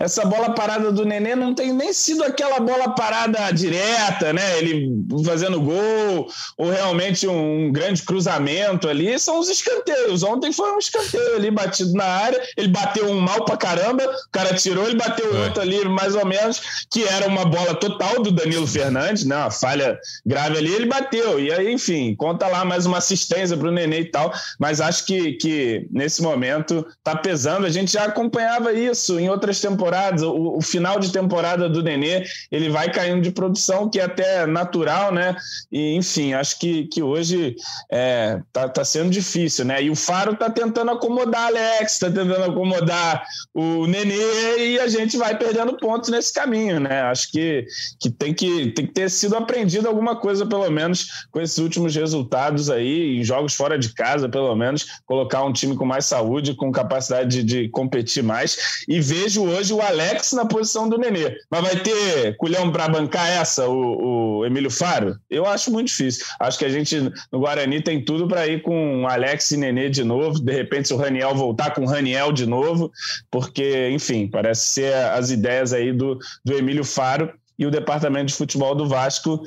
Essa 0.00 0.24
bola 0.24 0.54
parada 0.54 0.90
do 0.90 1.04
Nenê 1.04 1.34
não 1.34 1.54
tem 1.54 1.72
nem 1.72 1.92
sido 1.92 2.24
aquela 2.24 2.60
bola 2.60 2.90
parada 2.90 3.50
direta, 3.52 4.32
né? 4.32 4.58
Ele 4.58 4.90
fazendo 5.24 5.60
gol, 5.60 6.28
ou 6.56 6.70
realmente 6.70 7.26
um 7.26 7.70
grande 7.72 8.02
cruzamento 8.02 8.88
ali. 8.88 9.18
São 9.18 9.38
os 9.38 9.48
escanteios. 9.48 10.22
Ontem 10.22 10.52
foi 10.52 10.72
um 10.72 10.78
escanteio 10.78 11.36
ali 11.36 11.50
batido 11.50 11.92
na 11.92 12.04
área. 12.04 12.42
Ele 12.56 12.68
bateu 12.68 13.08
um 13.08 13.20
mal 13.20 13.44
pra 13.44 13.56
caramba, 13.56 14.04
o 14.04 14.30
cara 14.32 14.54
tirou, 14.54 14.86
ele 14.86 14.96
bateu 14.96 15.34
é. 15.34 15.44
outro 15.44 15.62
ali, 15.62 15.84
mais 15.88 16.14
ou 16.14 16.26
menos, 16.26 16.86
que 16.90 17.04
era 17.04 17.26
uma 17.26 17.44
bola 17.44 17.74
total 17.74 18.22
do 18.22 18.32
Danilo 18.32 18.66
Fernandes, 18.66 19.24
né? 19.24 19.36
Uma 19.36 19.50
falha 19.50 19.98
grave 20.26 20.58
ali, 20.58 20.72
ele 20.72 20.86
bateu. 20.86 21.38
E 21.38 21.52
aí, 21.52 21.72
enfim, 21.72 22.14
conta 22.16 22.46
lá 22.46 22.64
mais 22.64 22.86
uma 22.86 22.98
assistência 22.98 23.56
pro 23.56 23.70
Nenê 23.70 24.00
e 24.00 24.10
tal. 24.10 24.32
Mas 24.58 24.80
acho 24.80 25.06
que, 25.06 25.32
que 25.34 25.86
nesse 25.90 26.22
momento 26.22 26.86
tá 27.04 27.16
pesando. 27.16 27.66
A 27.66 27.70
gente 27.70 27.92
já 27.92 28.04
acompanhava 28.04 28.72
isso 28.72 29.18
em 29.18 29.28
outras 29.28 29.60
temporadas, 29.68 30.22
o, 30.22 30.56
o, 30.56 30.60
final 30.60 30.98
de 30.98 31.12
temporada 31.12 31.68
do 31.68 31.82
Nenê, 31.82 32.24
ele 32.50 32.68
vai 32.68 32.90
caindo 32.90 33.20
de 33.20 33.30
produção, 33.30 33.88
que 33.88 34.00
é 34.00 34.04
até 34.04 34.46
natural, 34.46 35.12
né? 35.12 35.36
E, 35.70 35.94
enfim, 35.94 36.32
acho 36.32 36.58
que, 36.58 36.86
que 36.86 37.02
hoje 37.02 37.56
é, 37.90 38.40
tá, 38.52 38.68
tá 38.68 38.84
sendo 38.84 39.10
difícil, 39.10 39.64
né? 39.64 39.82
E 39.82 39.90
o 39.90 39.96
Faro 39.96 40.36
tá 40.36 40.50
tentando 40.50 40.90
acomodar 40.90 41.46
Alex, 41.46 41.98
tá 41.98 42.06
tentando 42.06 42.44
acomodar 42.44 43.24
o 43.54 43.86
Nenê 43.86 44.72
e 44.72 44.80
a 44.80 44.88
gente 44.88 45.16
vai 45.16 45.36
perdendo 45.36 45.76
pontos 45.76 46.10
nesse 46.10 46.32
caminho, 46.32 46.80
né? 46.80 47.02
Acho 47.02 47.30
que, 47.30 47.66
que, 48.00 48.10
tem, 48.10 48.32
que 48.32 48.72
tem 48.72 48.86
que 48.86 48.92
ter 48.92 49.10
sido 49.10 49.36
aprendido 49.36 49.88
alguma 49.88 50.16
coisa, 50.16 50.46
pelo 50.46 50.68
menos, 50.70 51.26
com 51.30 51.40
esses 51.40 51.58
últimos 51.58 51.94
resultados 51.94 52.70
aí, 52.70 53.18
em 53.18 53.24
jogos 53.24 53.54
fora 53.54 53.78
de 53.78 53.92
casa, 53.94 54.28
pelo 54.28 54.54
menos, 54.54 54.86
colocar 55.06 55.44
um 55.44 55.52
time 55.52 55.76
com 55.76 55.84
mais 55.84 56.06
saúde, 56.06 56.54
com 56.54 56.72
capacidade 56.72 57.42
de, 57.42 57.42
de 57.42 57.68
competir 57.68 58.22
mais. 58.22 58.84
E 58.88 59.00
vejo 59.00 59.44
hoje 59.44 59.57
hoje 59.58 59.72
o 59.72 59.82
Alex 59.82 60.32
na 60.32 60.46
posição 60.46 60.88
do 60.88 60.96
Nenê. 60.96 61.36
Mas 61.50 61.62
vai 61.62 61.76
ter 61.76 62.36
culhão 62.36 62.70
para 62.70 62.88
bancar 62.88 63.28
essa, 63.28 63.68
o, 63.68 64.38
o, 64.38 64.46
Emílio 64.46 64.70
Faro? 64.70 65.18
Eu 65.28 65.44
acho 65.46 65.70
muito 65.70 65.88
difícil. 65.88 66.24
Acho 66.40 66.58
que 66.58 66.64
a 66.64 66.68
gente 66.68 66.98
no 67.32 67.40
Guarani 67.40 67.82
tem 67.82 68.04
tudo 68.04 68.26
para 68.28 68.46
ir 68.46 68.62
com 68.62 69.06
Alex 69.08 69.50
e 69.50 69.56
Nenê 69.56 69.90
de 69.90 70.04
novo. 70.04 70.38
De 70.38 70.52
repente, 70.52 70.88
se 70.88 70.94
o 70.94 70.96
Raniel 70.96 71.34
voltar 71.34 71.74
com 71.74 71.82
o 71.82 71.88
Raniel 71.88 72.32
de 72.32 72.46
novo, 72.46 72.90
porque, 73.30 73.88
enfim, 73.90 74.28
parece 74.28 74.66
ser 74.66 74.94
as 74.94 75.30
ideias 75.30 75.72
aí 75.72 75.92
do, 75.92 76.18
do 76.44 76.54
Emílio 76.54 76.84
Faro 76.84 77.32
e 77.58 77.66
o 77.66 77.70
departamento 77.70 78.26
de 78.26 78.34
futebol 78.34 78.74
do 78.74 78.88
Vasco 78.88 79.42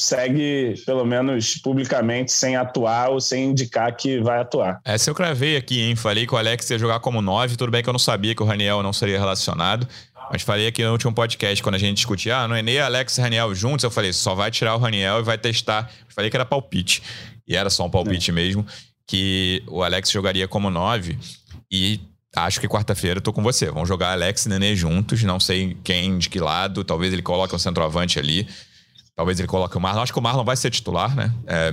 segue, 0.00 0.74
pelo 0.86 1.04
menos 1.04 1.56
publicamente, 1.56 2.32
sem 2.32 2.56
atuar 2.56 3.10
ou 3.10 3.20
sem 3.20 3.50
indicar 3.50 3.94
que 3.94 4.20
vai 4.20 4.40
atuar. 4.40 4.80
Essa 4.84 5.10
eu 5.10 5.14
cravei 5.14 5.56
aqui, 5.56 5.80
hein? 5.80 5.94
Falei 5.96 6.26
que 6.26 6.34
o 6.34 6.36
Alex 6.36 6.68
ia 6.70 6.78
jogar 6.78 7.00
como 7.00 7.20
9. 7.20 7.56
Tudo 7.56 7.70
bem 7.70 7.82
que 7.82 7.88
eu 7.88 7.92
não 7.92 7.98
sabia 7.98 8.34
que 8.34 8.42
o 8.42 8.46
Raniel 8.46 8.82
não 8.82 8.92
seria 8.92 9.18
relacionado. 9.18 9.86
Mas 10.32 10.42
falei 10.42 10.68
aqui 10.68 10.84
no 10.84 10.92
último 10.92 11.12
podcast, 11.12 11.60
quando 11.60 11.74
a 11.74 11.78
gente 11.78 11.96
discutia, 11.96 12.38
ah, 12.38 12.48
não 12.48 12.54
é 12.54 12.62
nem 12.62 12.78
Alex 12.78 13.18
e 13.18 13.20
Raniel 13.20 13.52
juntos. 13.54 13.82
Eu 13.82 13.90
falei, 13.90 14.12
só 14.12 14.34
vai 14.34 14.50
tirar 14.50 14.76
o 14.76 14.78
Raniel 14.78 15.18
e 15.18 15.22
vai 15.22 15.36
testar. 15.36 15.90
Falei 16.08 16.30
que 16.30 16.36
era 16.36 16.44
palpite. 16.44 17.02
E 17.46 17.56
era 17.56 17.68
só 17.68 17.84
um 17.84 17.90
palpite 17.90 18.30
é. 18.30 18.34
mesmo. 18.34 18.64
Que 19.06 19.62
o 19.66 19.82
Alex 19.82 20.10
jogaria 20.10 20.46
como 20.46 20.70
9. 20.70 21.18
E 21.70 22.00
acho 22.36 22.60
que 22.60 22.68
quarta-feira 22.68 23.18
eu 23.18 23.22
tô 23.22 23.32
com 23.32 23.42
você. 23.42 23.66
Vamos 23.66 23.88
jogar 23.88 24.12
Alex 24.12 24.46
e 24.46 24.48
Nenê 24.48 24.76
juntos. 24.76 25.20
Não 25.24 25.40
sei 25.40 25.76
quem, 25.82 26.16
de 26.16 26.28
que 26.28 26.38
lado. 26.38 26.84
Talvez 26.84 27.12
ele 27.12 27.22
coloque 27.22 27.54
um 27.54 27.58
centroavante 27.58 28.18
ali. 28.18 28.46
Talvez 29.14 29.38
ele 29.38 29.48
coloque 29.48 29.76
o 29.76 29.80
Marlon. 29.80 30.02
Acho 30.02 30.12
que 30.12 30.18
o 30.18 30.22
Marlon 30.22 30.44
vai 30.44 30.56
ser 30.56 30.70
titular, 30.70 31.14
né? 31.14 31.32
É, 31.46 31.72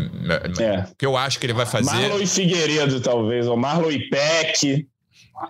é. 0.62 0.80
O 0.92 0.96
que 0.96 1.06
eu 1.06 1.16
acho 1.16 1.40
que 1.40 1.46
ele 1.46 1.54
vai 1.54 1.66
fazer. 1.66 1.92
Marlon 1.92 2.20
e 2.20 2.28
Figueiredo, 2.28 3.00
talvez. 3.00 3.48
Ou 3.48 3.56
Marlon 3.56 3.92
e 3.92 4.10
Peck. 4.10 4.88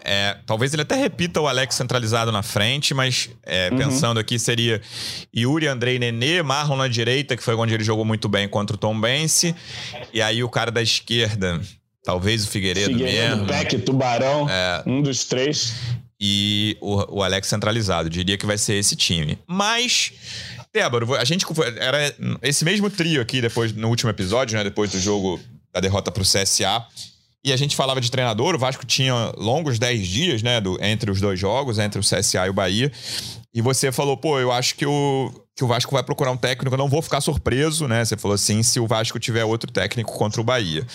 É, 0.04 0.38
talvez 0.46 0.74
ele 0.74 0.82
até 0.82 0.96
repita 0.96 1.40
o 1.40 1.48
Alex 1.48 1.76
centralizado 1.76 2.32
na 2.32 2.44
frente, 2.44 2.94
mas 2.94 3.30
é, 3.44 3.70
uhum. 3.72 3.78
pensando 3.78 4.20
aqui 4.20 4.38
seria 4.38 4.82
Yuri, 5.36 5.68
Andrei 5.68 5.98
Nenê, 5.98 6.44
Marlon 6.44 6.76
na 6.76 6.88
direita, 6.90 7.38
que 7.38 7.44
foi 7.44 7.56
onde 7.56 7.74
ele 7.74 7.84
jogou 7.84 8.04
muito 8.04 8.28
bem 8.28 8.50
contra 8.50 8.76
o 8.76 8.78
Tom 8.78 9.00
Bense. 9.00 9.56
E 10.14 10.22
aí 10.22 10.44
o 10.44 10.50
cara 10.50 10.72
da 10.72 10.82
esquerda, 10.82 11.62
talvez 12.04 12.44
o 12.44 12.50
Figueiredo, 12.50 12.92
Figueiredo 12.92 13.38
mesmo. 13.38 13.48
Peck, 13.48 13.78
Tubarão, 13.80 14.48
é, 14.50 14.84
um 14.86 15.02
dos 15.02 15.24
três. 15.24 15.74
E 16.20 16.76
o, 16.82 17.20
o 17.20 17.24
Alex 17.24 17.48
centralizado. 17.48 18.10
Diria 18.10 18.38
que 18.38 18.46
vai 18.46 18.58
ser 18.58 18.74
esse 18.74 18.96
time. 18.96 19.38
Mas 19.48 20.12
Débora, 20.74 21.20
a 21.20 21.26
gente 21.26 21.46
era 21.78 22.14
esse 22.42 22.64
mesmo 22.64 22.90
trio 22.90 23.22
aqui 23.22 23.42
depois 23.42 23.74
no 23.74 23.88
último 23.88 24.10
episódio, 24.10 24.58
né, 24.58 24.64
depois 24.64 24.92
do 24.92 25.00
jogo 25.00 25.40
da 25.74 25.80
derrota 25.80 26.12
para 26.12 26.22
o 26.22 26.26
CSA. 26.26 26.86
E 27.44 27.54
a 27.54 27.58
gente 27.58 27.76
falava 27.76 28.02
de 28.02 28.12
treinador, 28.12 28.56
o 28.56 28.60
Vasco 28.60 28.86
tinha 28.86 29.32
longos 29.38 29.80
10 29.80 30.08
dias, 30.08 30.44
né, 30.44 30.60
do, 30.60 30.78
entre 30.84 31.10
os 31.10 31.22
dois 31.22 31.40
jogos, 31.40 31.80
entre 31.80 32.00
o 32.00 32.04
CSA 32.04 32.46
e 32.46 32.50
o 32.50 32.54
Bahia. 32.54 32.92
E 33.54 33.62
você 33.62 33.92
falou, 33.92 34.18
pô, 34.18 34.40
eu 34.40 34.52
acho 34.52 34.76
que 34.76 34.86
o, 34.86 35.32
que 35.56 35.64
o 35.64 35.68
Vasco 35.68 35.92
vai 35.92 36.04
procurar 36.04 36.32
um 36.32 36.38
técnico, 36.38 36.74
eu 36.74 36.78
não 36.78 36.90
vou 36.90 37.02
ficar 37.02 37.22
surpreso, 37.22 37.88
né? 37.88 38.04
Você 38.04 38.18
falou 38.18 38.36
assim, 38.36 38.62
se 38.62 38.80
o 38.80 38.86
Vasco 38.86 39.18
tiver 39.20 39.46
outro 39.46 39.72
técnico 39.72 40.16
contra 40.18 40.42
o 40.42 40.44
Bahia. 40.44 40.86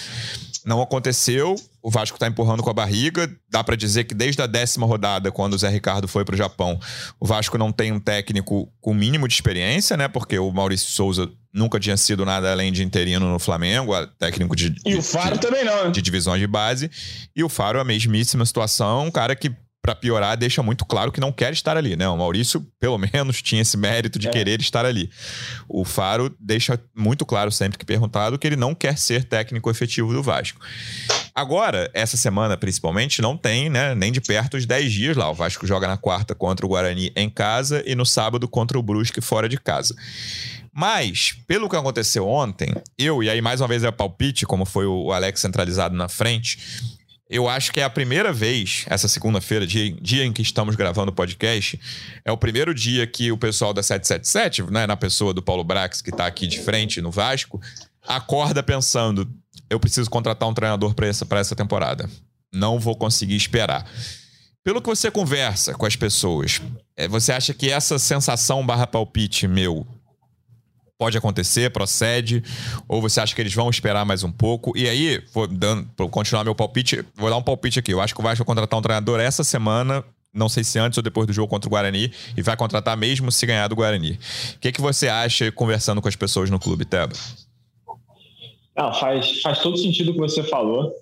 Não 0.64 0.81
aconteceu. 0.81 1.57
O 1.83 1.90
Vasco 1.90 2.16
está 2.16 2.27
empurrando 2.27 2.62
com 2.62 2.70
a 2.70 2.75
barriga. 2.75 3.31
Dá 3.51 3.64
para 3.64 3.77
dizer 3.77 4.05
que 4.05 4.14
desde 4.14 4.40
a 4.42 4.46
décima 4.46 4.87
rodada, 4.87 5.33
quando 5.33 5.55
o 5.55 5.59
Zé 5.59 5.68
Ricardo 5.68 6.07
foi 6.07 6.25
para 6.25 6.35
o 6.35 6.38
Japão, 6.38 6.79
o 7.18 7.27
Vasco 7.27 7.59
não 7.59 7.72
tem 7.72 7.90
um 7.90 7.98
técnico 7.98 8.72
com 8.81 8.94
mínimo 8.94 9.27
de 9.27 9.35
experiência, 9.35 9.96
né? 9.96 10.09
Porque 10.09 10.38
o 10.38 10.51
Maurício 10.53 10.90
Souza 10.90 11.29
nunca 11.53 11.79
tinha 11.81 11.96
sido 11.96 12.25
nada 12.25 12.51
além 12.51 12.72
de 12.72 12.83
interino 12.83 13.31
no 13.31 13.38
Flamengo, 13.38 13.92
técnico 14.18 14.55
de. 14.55 14.75
E 14.87 14.92
de, 14.92 14.96
o 14.96 15.03
Faro 15.03 15.35
de, 15.35 15.40
também 15.40 15.64
não. 15.64 15.87
Né? 15.87 15.90
De 15.90 16.01
divisões 16.01 16.40
de 16.40 16.46
base. 16.46 16.90
E 17.35 17.42
o 17.42 17.48
Faro, 17.48 17.81
a 17.81 17.85
mesmíssima 17.85 18.46
situação, 18.46 19.07
um 19.07 19.11
cara 19.11 19.35
que 19.35 19.53
para 19.82 19.96
piorar, 19.96 20.36
deixa 20.36 20.62
muito 20.62 20.84
claro 20.84 21.10
que 21.10 21.20
não 21.20 21.32
quer 21.32 21.52
estar 21.52 21.76
ali, 21.76 21.96
né? 21.96 22.08
O 22.08 22.16
Maurício, 22.16 22.64
pelo 22.78 22.96
menos, 23.12 23.42
tinha 23.42 23.60
esse 23.60 23.76
mérito 23.76 24.16
de 24.16 24.28
é. 24.28 24.30
querer 24.30 24.60
estar 24.60 24.86
ali. 24.86 25.10
O 25.68 25.84
Faro 25.84 26.32
deixa 26.38 26.80
muito 26.96 27.26
claro 27.26 27.50
sempre 27.50 27.76
que 27.76 27.84
perguntado 27.84 28.38
que 28.38 28.46
ele 28.46 28.54
não 28.54 28.76
quer 28.76 28.96
ser 28.96 29.24
técnico 29.24 29.68
efetivo 29.68 30.12
do 30.12 30.22
Vasco. 30.22 30.60
Agora, 31.34 31.90
essa 31.92 32.16
semana 32.16 32.56
principalmente, 32.56 33.20
não 33.20 33.36
tem, 33.36 33.68
né, 33.68 33.94
nem 33.94 34.12
de 34.12 34.20
perto 34.20 34.56
os 34.56 34.64
10 34.64 34.92
dias 34.92 35.16
lá. 35.16 35.28
O 35.28 35.34
Vasco 35.34 35.66
joga 35.66 35.88
na 35.88 35.96
quarta 35.96 36.32
contra 36.32 36.64
o 36.64 36.68
Guarani 36.68 37.10
em 37.16 37.28
casa 37.28 37.82
e 37.84 37.96
no 37.96 38.06
sábado 38.06 38.46
contra 38.46 38.78
o 38.78 38.82
Brusque 38.82 39.20
fora 39.20 39.48
de 39.48 39.58
casa. 39.58 39.96
Mas, 40.72 41.36
pelo 41.46 41.68
que 41.68 41.76
aconteceu 41.76 42.26
ontem, 42.26 42.72
eu, 42.96 43.22
e 43.22 43.28
aí 43.28 43.42
mais 43.42 43.60
uma 43.60 43.68
vez 43.68 43.84
é 43.84 43.90
palpite, 43.90 44.46
como 44.46 44.64
foi 44.64 44.86
o 44.86 45.12
Alex 45.12 45.40
centralizado 45.40 45.94
na 45.94 46.08
frente, 46.08 46.58
eu 47.32 47.48
acho 47.48 47.72
que 47.72 47.80
é 47.80 47.82
a 47.82 47.88
primeira 47.88 48.30
vez, 48.30 48.84
essa 48.88 49.08
segunda-feira, 49.08 49.66
dia, 49.66 49.90
dia, 49.90 50.22
em 50.22 50.30
que 50.30 50.42
estamos 50.42 50.76
gravando 50.76 51.10
o 51.10 51.14
podcast, 51.14 51.80
é 52.26 52.30
o 52.30 52.36
primeiro 52.36 52.74
dia 52.74 53.06
que 53.06 53.32
o 53.32 53.38
pessoal 53.38 53.72
da 53.72 53.82
777, 53.82 54.70
né, 54.70 54.86
na 54.86 54.98
pessoa 54.98 55.32
do 55.32 55.42
Paulo 55.42 55.64
Brax, 55.64 56.02
que 56.02 56.10
está 56.10 56.26
aqui 56.26 56.46
de 56.46 56.60
frente 56.60 57.00
no 57.00 57.10
Vasco, 57.10 57.58
acorda 58.06 58.62
pensando: 58.62 59.26
eu 59.70 59.80
preciso 59.80 60.10
contratar 60.10 60.46
um 60.46 60.52
treinador 60.52 60.92
para 60.92 61.06
essa, 61.06 61.26
essa 61.30 61.56
temporada. 61.56 62.06
Não 62.52 62.78
vou 62.78 62.94
conseguir 62.94 63.36
esperar. 63.36 63.90
Pelo 64.62 64.82
que 64.82 64.88
você 64.90 65.10
conversa 65.10 65.72
com 65.72 65.86
as 65.86 65.96
pessoas, 65.96 66.60
é, 66.94 67.08
você 67.08 67.32
acha 67.32 67.54
que 67.54 67.70
essa 67.70 67.98
sensação 67.98 68.64
barra 68.64 68.86
palpite 68.86 69.48
meu 69.48 69.86
pode 70.98 71.18
acontecer, 71.18 71.70
procede, 71.70 72.42
ou 72.87 73.00
você 73.00 73.20
acha 73.20 73.35
que 73.35 73.40
eles 73.40 73.55
vão 73.55 73.68
esperar 73.68 74.05
mais 74.05 74.22
um 74.22 74.31
pouco? 74.31 74.76
E 74.76 74.88
aí, 74.88 75.22
vou 75.33 75.46
dando, 75.46 75.88
vou 75.96 76.09
continuar 76.09 76.44
meu 76.44 76.55
palpite, 76.55 77.05
vou 77.16 77.28
dar 77.28 77.37
um 77.37 77.42
palpite 77.42 77.78
aqui. 77.78 77.92
Eu 77.92 78.00
acho 78.00 78.14
que 78.14 78.20
o 78.20 78.22
Vasco 78.22 78.44
vai 78.44 78.46
contratar 78.46 78.78
um 78.78 78.83
treinador 78.83 79.20
essa 79.20 79.42
semana, 79.42 80.05
não 80.33 80.48
sei 80.48 80.64
se 80.64 80.78
antes 80.78 80.96
ou 80.96 81.02
depois 81.02 81.26
do 81.26 81.33
jogo 81.33 81.48
contra 81.48 81.68
o 81.68 81.70
Guarani, 81.70 82.12
e 82.37 82.42
vai 82.42 82.57
contratar 82.57 82.96
mesmo 82.96 83.33
se 83.33 83.44
ganhar 83.44 83.68
do 83.68 83.76
Guarani. 83.76 84.18
O 84.55 84.59
que, 84.59 84.72
que 84.72 84.81
você 84.81 85.09
acha 85.09 85.50
conversando 85.52 86.00
com 86.00 86.09
as 86.09 86.16
pessoas 86.16 86.50
no 86.50 86.59
clube, 86.59 86.85
Teba? 86.85 87.12
Não, 88.76 88.94
faz, 88.94 89.42
faz 89.42 89.59
todo 89.59 89.76
sentido 89.76 90.11
o 90.11 90.14
que 90.14 90.20
você 90.20 90.42
falou. 90.42 90.94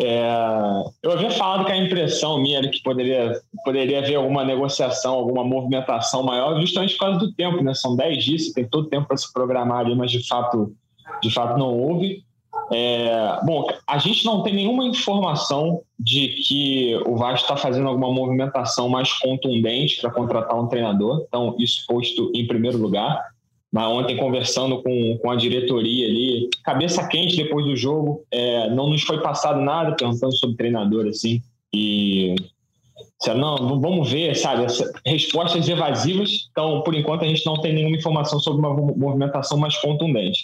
É, 0.00 0.84
eu 1.02 1.12
havia 1.12 1.30
falado 1.30 1.64
que 1.64 1.72
a 1.72 1.76
impressão 1.76 2.40
minha 2.40 2.58
era 2.58 2.68
que 2.68 2.82
poderia, 2.82 3.40
poderia 3.64 3.98
haver 3.98 4.14
alguma 4.14 4.44
negociação, 4.44 5.14
alguma 5.14 5.44
movimentação 5.44 6.22
maior, 6.22 6.60
justamente 6.60 6.96
por 6.96 7.06
causa 7.06 7.18
do 7.18 7.32
tempo, 7.32 7.62
né? 7.62 7.74
São 7.74 7.94
10 7.94 8.24
dias, 8.24 8.46
você 8.46 8.54
tem 8.54 8.68
todo 8.68 8.86
o 8.86 8.88
tempo 8.88 9.08
para 9.08 9.16
se 9.16 9.32
programar 9.32 9.80
ali, 9.80 9.94
mas 9.94 10.10
de 10.10 10.26
fato, 10.26 10.74
de 11.22 11.30
fato 11.32 11.58
não 11.58 11.76
houve. 11.76 12.24
É, 12.70 13.38
bom, 13.44 13.66
a 13.86 13.98
gente 13.98 14.24
não 14.24 14.42
tem 14.42 14.54
nenhuma 14.54 14.84
informação 14.84 15.82
de 15.98 16.28
que 16.28 16.96
o 17.06 17.16
Vasco 17.16 17.42
está 17.42 17.56
fazendo 17.56 17.88
alguma 17.88 18.10
movimentação 18.10 18.88
mais 18.88 19.12
contundente 19.12 20.00
para 20.00 20.10
contratar 20.10 20.58
um 20.58 20.66
treinador, 20.66 21.24
então 21.26 21.54
isso 21.58 21.84
posto 21.86 22.30
em 22.34 22.46
primeiro 22.46 22.78
lugar 22.78 23.20
mas 23.72 23.88
ontem 23.88 24.18
conversando 24.18 24.82
com, 24.82 25.18
com 25.18 25.30
a 25.30 25.36
diretoria 25.36 26.06
ali, 26.06 26.50
cabeça 26.62 27.08
quente 27.08 27.36
depois 27.36 27.64
do 27.64 27.74
jogo, 27.74 28.22
é, 28.30 28.68
não 28.68 28.90
nos 28.90 29.02
foi 29.02 29.22
passado 29.22 29.60
nada 29.62 29.96
perguntando 29.96 30.36
sobre 30.36 30.56
treinador, 30.56 31.06
assim, 31.06 31.40
e 31.72 32.34
não, 33.34 33.80
vamos 33.80 34.10
ver, 34.10 34.36
sabe, 34.36 34.66
respostas 35.06 35.66
evasivas, 35.68 36.48
então 36.50 36.82
por 36.82 36.94
enquanto 36.94 37.24
a 37.24 37.28
gente 37.28 37.46
não 37.46 37.54
tem 37.54 37.72
nenhuma 37.72 37.96
informação 37.96 38.38
sobre 38.38 38.60
uma 38.60 38.74
movimentação 38.74 39.56
mais 39.56 39.76
contundente. 39.78 40.42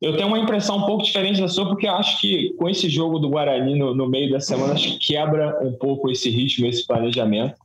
Eu 0.00 0.16
tenho 0.16 0.28
uma 0.28 0.38
impressão 0.38 0.78
um 0.78 0.86
pouco 0.86 1.02
diferente 1.02 1.40
da 1.40 1.48
sua, 1.48 1.66
porque 1.66 1.86
eu 1.86 1.92
acho 1.92 2.20
que 2.20 2.54
com 2.54 2.68
esse 2.68 2.88
jogo 2.88 3.18
do 3.18 3.28
Guarani 3.28 3.74
no, 3.78 3.94
no 3.94 4.08
meio 4.08 4.30
da 4.30 4.40
semana, 4.40 4.74
acho 4.74 4.98
que 4.98 5.06
quebra 5.12 5.58
um 5.62 5.72
pouco 5.72 6.10
esse 6.10 6.30
ritmo, 6.30 6.66
esse 6.66 6.86
planejamento. 6.86 7.56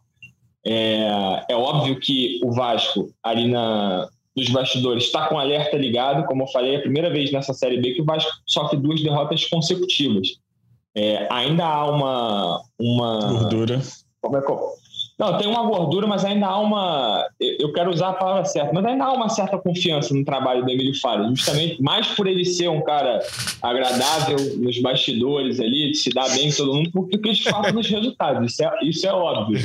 É, 0.65 1.45
é 1.49 1.55
óbvio 1.55 1.99
que 1.99 2.39
o 2.43 2.51
Vasco, 2.51 3.09
ali 3.23 3.47
na, 3.47 4.07
dos 4.35 4.49
bastidores 4.49 5.05
está 5.05 5.27
com 5.27 5.39
alerta 5.39 5.77
ligado. 5.77 6.25
Como 6.25 6.43
eu 6.43 6.47
falei, 6.47 6.75
é 6.75 6.77
a 6.77 6.81
primeira 6.81 7.09
vez 7.09 7.31
nessa 7.31 7.53
Série 7.53 7.81
B 7.81 7.93
que 7.93 8.01
o 8.01 8.05
Vasco 8.05 8.31
sofre 8.45 8.77
duas 8.77 9.01
derrotas 9.01 9.45
consecutivas. 9.45 10.39
É, 10.95 11.27
ainda 11.31 11.65
há 11.65 11.89
uma, 11.89 12.61
uma. 12.79 13.31
Gordura. 13.31 13.81
Como 14.21 14.37
é 14.37 14.41
que. 14.41 14.51
Não, 15.19 15.37
tem 15.37 15.47
uma 15.49 15.63
gordura, 15.63 16.07
mas 16.07 16.23
ainda 16.23 16.47
há 16.47 16.57
uma. 16.57 17.27
Eu 17.39 17.73
quero 17.73 17.91
usar 17.91 18.09
a 18.09 18.13
palavra 18.13 18.45
certa, 18.45 18.71
mas 18.73 18.85
ainda 18.85 19.03
há 19.03 19.11
uma 19.11 19.27
certa 19.27 19.57
confiança 19.57 20.13
no 20.13 20.23
trabalho 20.23 20.63
do 20.63 20.71
Emílio 20.71 20.97
Fares, 20.97 21.27
justamente 21.27 21.81
mais 21.81 22.07
por 22.07 22.25
ele 22.25 22.45
ser 22.45 22.69
um 22.69 22.81
cara 22.81 23.19
agradável 23.61 24.37
nos 24.57 24.81
bastidores 24.81 25.59
ali, 25.59 25.91
de 25.91 25.97
se 25.97 26.09
dar 26.11 26.29
bem 26.29 26.49
com 26.49 26.55
todo 26.55 26.73
mundo, 26.73 26.89
porque 26.91 27.33
de 27.33 27.43
fato 27.43 27.73
nos 27.73 27.89
resultados. 27.89 28.49
Isso 28.49 28.63
é, 28.63 28.71
isso 28.83 29.05
é 29.05 29.11
óbvio. 29.11 29.59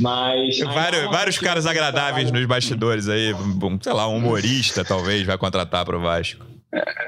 Mas. 0.00 0.58
Vários, 0.60 1.10
vários 1.10 1.38
caras 1.38 1.66
agradáveis 1.66 2.32
nos 2.32 2.46
bastidores 2.46 3.06
aí. 3.06 3.34
Sei 3.82 3.92
lá, 3.92 4.08
um 4.08 4.16
humorista 4.16 4.82
talvez 4.82 5.26
vai 5.26 5.36
contratar 5.36 5.84
para 5.84 5.98
o 5.98 6.00
Vasco. 6.00 6.42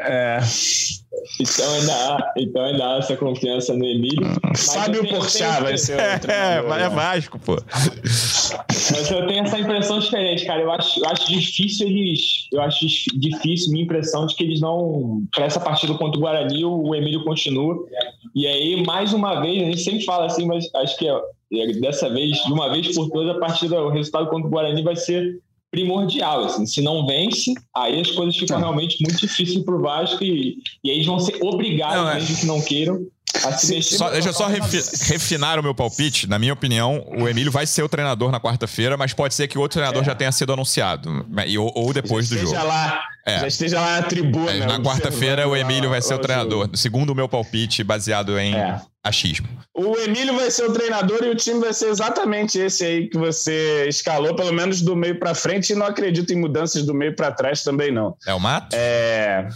É. 0.00 0.40
Então 1.40 1.72
ainda, 1.74 1.92
há, 1.92 2.32
então 2.36 2.64
ainda 2.64 2.86
há 2.86 2.98
essa 2.98 3.16
confiança 3.16 3.74
no 3.74 3.84
Emílio. 3.84 4.26
Fábio 4.56 5.08
Porchat 5.08 5.62
vai 5.62 5.78
ser 5.78 5.96
o 5.96 6.00
É, 6.00 6.20
é, 6.28 6.82
é 6.82 6.88
Vasco, 6.88 7.38
pô. 7.38 7.56
Mas 8.02 9.10
eu 9.10 9.26
tenho 9.26 9.44
essa 9.44 9.58
impressão 9.58 9.98
diferente, 9.98 10.44
cara. 10.44 10.62
Eu 10.62 10.72
acho, 10.72 11.00
eu 11.00 11.08
acho 11.08 11.28
difícil 11.28 11.86
eles. 11.86 12.48
Eu 12.52 12.60
acho 12.60 12.86
difícil 13.14 13.72
minha 13.72 13.84
impressão 13.84 14.26
de 14.26 14.34
que 14.34 14.42
eles 14.42 14.60
não. 14.60 15.22
Para 15.34 15.44
essa 15.44 15.60
partida 15.60 15.94
contra 15.94 16.18
o 16.18 16.22
Guarani, 16.22 16.64
o 16.64 16.94
Emílio 16.94 17.24
continua. 17.24 17.76
E 18.34 18.46
aí, 18.46 18.84
mais 18.84 19.12
uma 19.12 19.40
vez, 19.40 19.62
a 19.62 19.66
gente 19.66 19.80
sempre 19.80 20.04
fala 20.04 20.26
assim, 20.26 20.46
mas 20.46 20.68
acho 20.74 20.98
que 20.98 21.06
dessa 21.80 22.10
vez, 22.10 22.42
de 22.44 22.52
uma 22.52 22.70
vez 22.70 22.94
por 22.94 23.08
todas, 23.10 23.36
a 23.36 23.38
partida, 23.38 23.80
o 23.80 23.90
resultado 23.90 24.28
contra 24.28 24.46
o 24.46 24.50
Guarani 24.50 24.82
vai 24.82 24.96
ser 24.96 25.40
primordial. 25.70 26.44
Assim. 26.44 26.66
Se 26.66 26.80
não 26.80 27.06
vence, 27.06 27.54
aí 27.74 28.00
as 28.00 28.10
coisas 28.10 28.36
ficam 28.36 28.58
realmente 28.58 29.02
muito 29.02 29.18
difíceis 29.18 29.62
para 29.64 29.74
o 29.74 29.82
Vasco 29.82 30.22
e, 30.22 30.58
e 30.82 30.90
aí 30.90 30.96
eles 30.96 31.06
vão 31.06 31.18
ser 31.18 31.42
obrigados, 31.42 31.96
não, 31.96 32.10
é. 32.10 32.14
mesmo 32.14 32.36
que 32.36 32.46
não 32.46 32.60
queiram, 32.60 33.06
só, 33.82 34.10
deixa 34.10 34.30
eu 34.30 34.32
só 34.32 34.46
refi 34.46 34.78
refinar 35.12 35.58
o 35.58 35.62
meu 35.62 35.74
palpite. 35.74 36.26
Na 36.26 36.38
minha 36.38 36.52
opinião, 36.52 37.04
o 37.06 37.28
Emílio 37.28 37.52
vai 37.52 37.66
ser 37.66 37.82
o 37.82 37.88
treinador 37.88 38.30
na 38.30 38.40
quarta-feira, 38.40 38.96
mas 38.96 39.12
pode 39.12 39.34
ser 39.34 39.46
que 39.48 39.58
outro 39.58 39.78
treinador 39.78 40.02
é. 40.02 40.06
já 40.06 40.14
tenha 40.14 40.32
sido 40.32 40.52
anunciado. 40.52 41.26
Ou, 41.58 41.72
ou 41.74 41.92
depois 41.92 42.28
já 42.28 42.36
do 42.36 42.40
jogo. 42.42 42.54
Lá, 42.54 43.00
é. 43.26 43.40
Já 43.40 43.46
esteja 43.46 43.80
lá 43.80 44.00
na 44.00 44.02
tribuna. 44.02 44.50
É, 44.50 44.66
na 44.66 44.80
quarta-feira, 44.80 45.46
o 45.46 45.54
Emílio 45.54 45.90
vai 45.90 46.00
ser 46.00 46.14
o 46.14 46.18
treinador. 46.18 46.70
Segundo 46.74 47.10
o 47.10 47.14
meu 47.14 47.28
palpite, 47.28 47.84
baseado 47.84 48.38
em 48.38 48.54
é. 48.54 48.80
Achismo. 49.04 49.48
O 49.74 49.96
Emílio 49.96 50.34
vai 50.34 50.50
ser 50.50 50.64
o 50.64 50.72
treinador 50.72 51.22
e 51.22 51.28
o 51.28 51.36
time 51.36 51.60
vai 51.60 51.72
ser 51.72 51.88
exatamente 51.88 52.58
esse 52.58 52.84
aí 52.84 53.08
que 53.08 53.16
você 53.16 53.86
escalou, 53.88 54.34
pelo 54.34 54.52
menos 54.52 54.82
do 54.82 54.96
meio 54.96 55.18
para 55.20 55.34
frente, 55.34 55.72
e 55.72 55.76
não 55.76 55.86
acredito 55.86 56.32
em 56.32 56.36
mudanças 56.36 56.84
do 56.84 56.92
meio 56.92 57.14
para 57.14 57.30
trás 57.30 57.62
também, 57.62 57.92
não. 57.92 58.16
É 58.26 58.34
o 58.34 58.40
Matos? 58.40 58.76
É. 58.76 59.46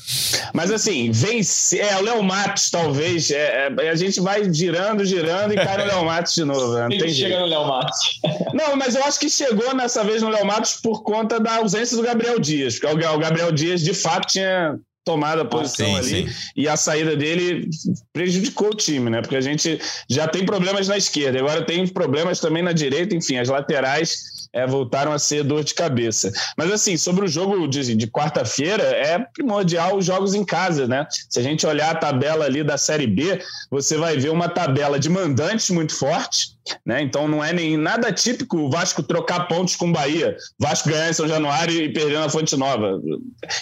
Mas 0.54 0.70
assim, 0.70 1.10
vence. 1.10 1.80
É, 1.80 1.96
o 1.96 2.02
Léo 2.02 2.22
Matos, 2.22 2.70
talvez. 2.70 3.32
É, 3.32 3.74
é, 3.80 3.90
a 3.90 3.96
gente 3.96 4.20
vai 4.20 4.52
girando, 4.52 5.04
girando 5.04 5.54
e 5.54 5.56
cai 5.56 5.76
no 5.78 5.86
Léo 5.86 6.04
Matos 6.04 6.34
de 6.34 6.44
novo. 6.44 6.74
Né? 6.74 6.82
Não 6.82 6.88
tem 6.98 7.12
chega 7.12 7.40
no 7.40 7.46
Léo 7.46 7.66
Matos. 7.66 8.20
Não, 8.54 8.76
mas 8.76 8.94
eu 8.94 9.04
acho 9.04 9.18
que 9.18 9.28
chegou 9.28 9.74
nessa 9.74 10.04
vez 10.04 10.22
no 10.22 10.28
Léo 10.28 10.46
Matos 10.46 10.74
por 10.74 11.02
conta 11.02 11.40
da 11.40 11.56
ausência 11.56 11.96
do 11.96 12.02
Gabriel 12.02 12.38
Dias. 12.38 12.78
Porque 12.78 13.06
o 13.06 13.18
Gabriel 13.18 13.50
Dias, 13.50 13.80
de 13.80 13.94
fato, 13.94 14.28
tinha 14.28 14.78
tomado 15.04 15.40
a 15.42 15.44
posição 15.44 15.96
ah, 15.96 16.02
sim, 16.02 16.16
ali 16.16 16.30
sim. 16.30 16.52
e 16.56 16.68
a 16.68 16.76
saída 16.76 17.16
dele 17.16 17.68
prejudicou 18.12 18.68
o 18.68 18.76
time, 18.76 19.10
né? 19.10 19.20
Porque 19.20 19.36
a 19.36 19.40
gente 19.40 19.80
já 20.08 20.28
tem 20.28 20.44
problemas 20.44 20.88
na 20.88 20.96
esquerda, 20.96 21.38
agora 21.38 21.64
tem 21.64 21.86
problemas 21.88 22.38
também 22.40 22.62
na 22.62 22.72
direita, 22.72 23.14
enfim, 23.14 23.36
as 23.36 23.48
laterais 23.48 24.32
é, 24.52 24.66
voltaram 24.66 25.12
a 25.12 25.18
ser 25.18 25.42
dor 25.42 25.64
de 25.64 25.74
cabeça. 25.74 26.30
Mas 26.56 26.70
assim, 26.70 26.96
sobre 26.96 27.24
o 27.24 27.28
jogo 27.28 27.66
de, 27.66 27.94
de 27.94 28.06
quarta-feira, 28.06 28.82
é 28.82 29.18
primordial 29.18 29.96
os 29.96 30.04
jogos 30.04 30.34
em 30.34 30.44
casa, 30.44 30.86
né? 30.86 31.06
Se 31.28 31.40
a 31.40 31.42
gente 31.42 31.66
olhar 31.66 31.90
a 31.90 31.98
tabela 31.98 32.44
ali 32.44 32.62
da 32.62 32.76
Série 32.76 33.06
B, 33.06 33.40
você 33.70 33.96
vai 33.96 34.16
ver 34.16 34.30
uma 34.30 34.48
tabela 34.48 34.98
de 34.98 35.08
mandantes 35.08 35.70
muito 35.70 35.94
forte, 35.96 36.52
né? 36.84 37.02
Então 37.02 37.28
não 37.28 37.42
é 37.42 37.52
nem 37.52 37.76
nada 37.76 38.12
típico 38.12 38.58
o 38.58 38.70
Vasco 38.70 39.02
trocar 39.02 39.48
pontos 39.48 39.76
com 39.76 39.88
o 39.88 39.92
Bahia, 39.92 40.36
Vasco 40.58 40.88
ganhar 40.88 41.10
em 41.10 41.12
São 41.12 41.28
Januário 41.28 41.74
e 41.74 41.92
perder 41.92 42.18
na 42.18 42.28
Fonte 42.28 42.56
Nova. 42.56 43.00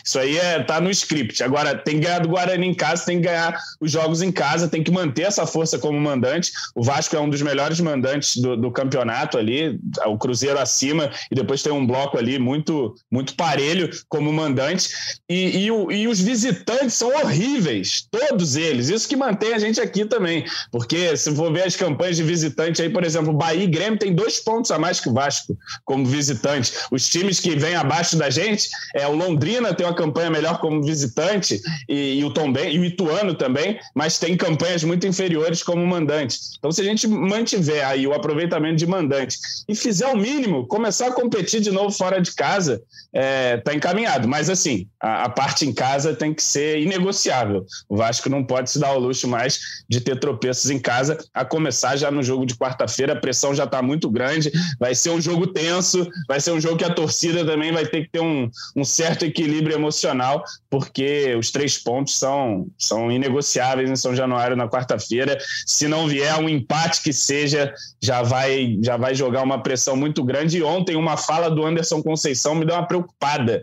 Isso 0.04 0.18
aí 0.18 0.36
é, 0.36 0.62
tá 0.62 0.80
no 0.80 0.90
script. 0.90 1.42
Agora 1.42 1.74
tem 1.74 1.96
que 1.96 2.06
ganhar 2.06 2.20
do 2.20 2.28
Guarani 2.28 2.66
em 2.66 2.74
casa, 2.74 3.06
tem 3.06 3.20
que 3.20 3.26
ganhar 3.26 3.58
os 3.80 3.90
jogos 3.90 4.22
em 4.22 4.30
casa, 4.30 4.68
tem 4.68 4.82
que 4.82 4.90
manter 4.90 5.22
essa 5.22 5.46
força 5.46 5.78
como 5.78 5.98
mandante. 5.98 6.52
O 6.74 6.82
Vasco 6.82 7.16
é 7.16 7.20
um 7.20 7.28
dos 7.28 7.42
melhores 7.42 7.80
mandantes 7.80 8.36
do, 8.36 8.56
do 8.56 8.70
campeonato 8.70 9.38
ali, 9.38 9.78
o 10.06 10.18
Cruzeiro 10.18 10.58
acima, 10.58 11.10
e 11.30 11.34
depois 11.34 11.62
tem 11.62 11.72
um 11.72 11.86
bloco 11.86 12.18
ali 12.18 12.38
muito, 12.38 12.94
muito 13.10 13.34
parelho 13.34 13.90
como 14.08 14.32
mandante. 14.32 14.88
E, 15.28 15.64
e, 15.64 15.70
o, 15.70 15.90
e 15.90 16.06
os 16.06 16.20
visitantes 16.20 16.94
são 16.94 17.08
horríveis, 17.08 18.06
todos 18.10 18.56
eles. 18.56 18.88
Isso 18.88 19.08
que 19.08 19.16
mantém 19.16 19.54
a 19.54 19.58
gente 19.58 19.80
aqui 19.80 20.04
também, 20.04 20.44
porque 20.70 21.16
se 21.16 21.34
for 21.34 21.52
ver 21.52 21.64
as 21.64 21.76
campanhas 21.76 22.16
de 22.16 22.22
visitante 22.22 22.82
aí 22.82 22.89
por 22.90 23.05
exemplo, 23.05 23.33
Bahia 23.33 23.64
e 23.64 23.66
Grêmio 23.66 23.98
tem 23.98 24.12
dois 24.12 24.40
pontos 24.40 24.70
a 24.70 24.79
mais 24.79 25.00
que 25.00 25.09
o 25.09 25.12
Vasco 25.12 25.57
como 25.85 26.05
visitante. 26.05 26.72
Os 26.90 27.09
times 27.09 27.40
que 27.40 27.57
vêm 27.57 27.74
abaixo 27.74 28.16
da 28.16 28.31
gente, 28.31 28.68
é 28.94 29.07
o 29.07 29.14
Londrina 29.14 29.74
tem 29.74 29.87
uma 29.87 29.94
campanha 29.94 30.31
melhor 30.31 30.61
como 30.61 30.83
visitante 30.83 31.61
e, 31.88 32.20
e 32.20 32.24
o 32.24 32.33
Tom 32.33 32.53
ben, 32.53 32.72
e 32.72 32.79
o 32.79 32.85
Ituano 32.85 33.35
também, 33.35 33.79
mas 33.94 34.18
tem 34.18 34.37
campanhas 34.37 34.85
muito 34.85 35.07
inferiores 35.07 35.62
como 35.62 35.87
mandante. 35.87 36.38
Então, 36.59 36.70
se 36.70 36.81
a 36.81 36.85
gente 36.85 37.07
mantiver 37.07 37.87
aí 37.87 38.07
o 38.07 38.12
aproveitamento 38.12 38.76
de 38.76 38.87
mandante 38.87 39.38
e 39.68 39.74
fizer 39.74 40.07
o 40.07 40.16
mínimo, 40.16 40.66
começar 40.66 41.09
a 41.09 41.12
competir 41.12 41.61
de 41.61 41.70
novo 41.70 41.90
fora 41.90 42.20
de 42.20 42.33
casa, 42.33 42.83
está 43.12 43.12
é, 43.12 43.57
tá 43.59 43.74
encaminhado. 43.74 44.29
Mas 44.29 44.48
assim, 44.48 44.87
a, 45.00 45.24
a 45.24 45.29
parte 45.29 45.66
em 45.66 45.72
casa 45.72 46.14
tem 46.14 46.33
que 46.33 46.42
ser 46.42 46.81
inegociável. 46.81 47.64
O 47.88 47.96
Vasco 47.96 48.29
não 48.29 48.44
pode 48.44 48.70
se 48.70 48.79
dar 48.79 48.88
ao 48.88 48.98
luxo 48.98 49.26
mais 49.29 49.61
de 49.88 50.00
ter 50.00 50.18
tropeços 50.18 50.70
em 50.70 50.79
casa, 50.79 51.18
a 51.35 51.44
começar 51.44 51.96
já 51.96 52.11
no 52.11 52.22
jogo 52.22 52.46
de 52.46 52.57
quarta-feira, 52.80 53.12
a 53.12 53.16
pressão 53.16 53.54
já 53.54 53.64
está 53.64 53.82
muito 53.82 54.08
grande, 54.10 54.50
vai 54.78 54.94
ser 54.94 55.10
um 55.10 55.20
jogo 55.20 55.46
tenso, 55.46 56.08
vai 56.26 56.40
ser 56.40 56.52
um 56.52 56.60
jogo 56.60 56.76
que 56.76 56.84
a 56.84 56.92
torcida 56.92 57.44
também 57.44 57.72
vai 57.72 57.86
ter 57.86 58.04
que 58.04 58.10
ter 58.10 58.20
um, 58.20 58.50
um 58.74 58.84
certo 58.84 59.24
equilíbrio 59.24 59.74
emocional, 59.74 60.42
porque 60.68 61.34
os 61.38 61.50
três 61.50 61.76
pontos 61.76 62.18
são, 62.18 62.66
são 62.78 63.10
inegociáveis 63.10 63.90
em 63.90 63.96
São 63.96 64.14
Januário 64.14 64.56
na 64.56 64.68
quarta-feira. 64.68 65.38
Se 65.66 65.86
não 65.86 66.08
vier 66.08 66.36
um 66.38 66.48
empate 66.48 67.02
que 67.02 67.12
seja, 67.12 67.72
já 68.00 68.22
vai, 68.22 68.78
já 68.82 68.96
vai 68.96 69.14
jogar 69.14 69.42
uma 69.42 69.62
pressão 69.62 69.96
muito 69.96 70.24
grande. 70.24 70.58
E 70.58 70.62
ontem, 70.62 70.96
uma 70.96 71.16
fala 71.16 71.50
do 71.50 71.64
Anderson 71.64 72.02
Conceição 72.02 72.54
me 72.54 72.64
deu 72.64 72.76
uma 72.76 72.86
preocupada. 72.86 73.62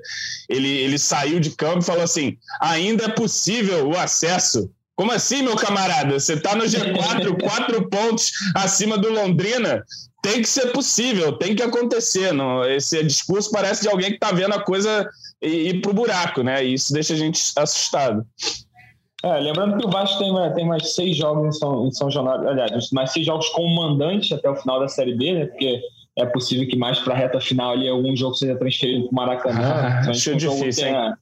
Ele, 0.50 0.70
ele 0.70 1.00
saiu 1.00 1.40
de 1.40 1.52
campo 1.52 1.80
e 1.80 1.86
falou 1.86 2.04
assim: 2.04 2.38
ainda 2.62 3.06
é 3.06 3.10
possível 3.10 3.88
o 3.88 3.98
acesso. 3.98 4.70
Como 4.98 5.12
assim, 5.12 5.44
meu 5.44 5.56
camarada? 5.56 6.20
Você 6.20 6.34
está 6.34 6.56
no 6.56 6.64
G4, 6.64 7.38
quatro 7.40 7.88
pontos 7.88 8.32
acima 8.56 8.98
do 8.98 9.12
Londrina. 9.12 9.84
Tem 10.24 10.42
que 10.42 10.50
ser 10.50 10.72
possível, 10.72 11.34
tem 11.34 11.56
que 11.56 11.62
acontecer. 11.62 12.34
Não? 12.34 12.66
Esse 12.66 13.04
discurso 13.04 13.52
parece 13.52 13.84
de 13.84 13.90
alguém 13.90 14.10
que 14.10 14.16
está 14.16 14.32
vendo 14.32 14.56
a 14.56 14.64
coisa 14.64 15.08
ir 15.40 15.82
para 15.82 15.92
o 15.92 15.94
buraco, 15.94 16.42
né? 16.42 16.66
E 16.66 16.74
isso 16.74 16.92
deixa 16.92 17.14
a 17.14 17.18
gente 17.18 17.40
assustado. 17.56 18.26
É, 19.24 19.40
lembrando 19.40 19.78
que 19.78 19.86
o 19.86 19.90
Vasco 19.90 20.18
tem, 20.18 20.34
tem 20.54 20.68
mais 20.68 20.96
seis 20.96 21.16
jogos 21.16 21.48
em 21.56 21.60
São, 21.60 21.88
em 21.88 21.92
São 21.92 22.10
Januário, 22.10 22.50
aliás, 22.50 22.90
mais 22.92 23.12
seis 23.12 23.26
jogos 23.26 23.50
com 23.50 23.68
mandante 23.76 24.34
até 24.34 24.50
o 24.50 24.56
final 24.56 24.80
da 24.80 24.88
Série 24.88 25.16
B, 25.16 25.34
né? 25.34 25.46
Porque 25.46 25.80
é 26.18 26.26
possível 26.26 26.68
que 26.68 26.76
mais 26.76 27.00
para 27.00 27.14
a 27.14 27.18
reta 27.18 27.40
final 27.40 27.74
ali 27.74 27.88
algum 27.88 28.16
jogo 28.16 28.34
seja 28.34 28.56
transferido 28.56 29.08
para 29.08 29.12
o 29.12 29.16
Maracanã. 29.16 29.62
Ah, 29.62 30.10
acho 30.10 30.36
difícil, 30.36 30.86
tenha, 30.86 31.18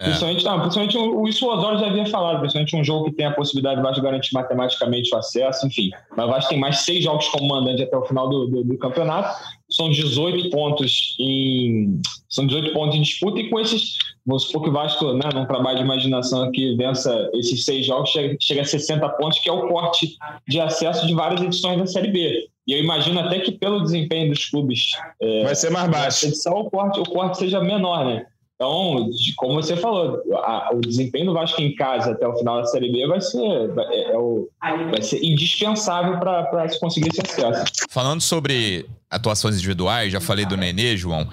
é. 0.00 0.04
Principalmente, 0.04 0.44
não, 0.44 0.60
principalmente 0.60 0.98
um, 0.98 1.26
isso 1.26 1.44
o 1.44 1.52
Osório 1.52 1.78
já 1.78 1.86
havia 1.86 2.06
falado, 2.06 2.38
principalmente 2.38 2.76
um 2.76 2.84
jogo 2.84 3.06
que 3.06 3.12
tem 3.12 3.26
a 3.26 3.32
possibilidade 3.32 3.76
de 3.76 3.82
Vasco 3.82 4.00
garantir 4.00 4.32
matematicamente 4.32 5.12
o 5.12 5.18
acesso, 5.18 5.66
enfim. 5.66 5.90
Mas 6.16 6.26
o 6.26 6.28
Vasco 6.30 6.50
tem 6.50 6.58
mais 6.58 6.80
seis 6.80 7.02
jogos 7.02 7.26
como 7.28 7.48
mandante 7.48 7.82
até 7.82 7.96
o 7.96 8.04
final 8.04 8.28
do, 8.28 8.46
do, 8.46 8.64
do, 8.64 8.78
campeonato. 8.78 9.36
São 9.68 9.90
18 9.90 10.50
pontos 10.50 11.16
em. 11.18 12.00
São 12.28 12.46
18 12.46 12.72
pontos 12.72 12.96
em 12.96 13.02
disputa, 13.02 13.40
e 13.40 13.50
com 13.50 13.58
esses. 13.58 13.98
Vamos 14.24 14.44
supor 14.44 14.62
que 14.62 14.68
o 14.68 14.72
Vasco, 14.72 15.12
né, 15.14 15.30
num 15.34 15.46
trabalho 15.46 15.78
de 15.78 15.84
imaginação 15.84 16.42
aqui, 16.42 16.76
vença 16.76 17.30
esses 17.34 17.64
seis 17.64 17.84
jogos, 17.84 18.10
chega, 18.10 18.36
chega 18.40 18.62
a 18.62 18.64
60 18.64 19.08
pontos, 19.10 19.38
que 19.40 19.48
é 19.48 19.52
o 19.52 19.66
corte 19.68 20.16
de 20.46 20.60
acesso 20.60 21.06
de 21.06 21.14
várias 21.14 21.40
edições 21.40 21.78
da 21.78 21.86
Série 21.86 22.12
B. 22.12 22.48
E 22.68 22.72
eu 22.72 22.78
imagino 22.78 23.18
até 23.18 23.40
que 23.40 23.52
pelo 23.52 23.82
desempenho 23.82 24.28
dos 24.28 24.44
clubes. 24.44 24.92
É, 25.20 25.44
Vai 25.44 25.54
ser 25.54 25.70
mais 25.70 25.90
baixo. 25.90 26.26
Edição, 26.26 26.52
o, 26.52 26.70
corte, 26.70 27.00
o 27.00 27.04
corte 27.04 27.38
seja 27.38 27.60
menor, 27.60 28.04
né? 28.04 28.26
Então, 28.58 29.08
como 29.36 29.54
você 29.54 29.76
falou, 29.76 30.20
a, 30.34 30.70
o 30.74 30.80
desempenho 30.80 31.26
do 31.26 31.32
Vasco 31.32 31.62
em 31.62 31.76
casa 31.76 32.10
até 32.10 32.26
o 32.26 32.36
final 32.36 32.56
da 32.56 32.64
Série 32.64 32.90
B 32.90 33.06
vai 33.06 33.20
ser, 33.20 33.68
vai, 33.68 33.86
é, 33.86 34.10
é 34.10 34.18
o, 34.18 34.48
vai 34.60 35.00
ser 35.00 35.24
indispensável 35.24 36.18
para 36.18 36.68
se 36.68 36.80
conseguir 36.80 37.10
esse 37.10 37.20
acesso. 37.20 37.72
Falando 37.88 38.20
sobre 38.20 38.84
atuações 39.08 39.54
individuais, 39.54 40.12
já 40.12 40.20
falei 40.20 40.44
do 40.44 40.56
Nenê, 40.56 40.96
João, 40.96 41.28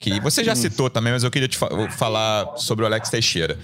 que 0.00 0.18
você 0.20 0.42
já 0.42 0.54
citou 0.54 0.88
também, 0.88 1.12
mas 1.12 1.22
eu 1.22 1.30
queria 1.30 1.46
te 1.46 1.58
falar 1.58 2.56
sobre 2.56 2.84
o 2.84 2.86
Alex 2.86 3.10
Teixeira. 3.10 3.58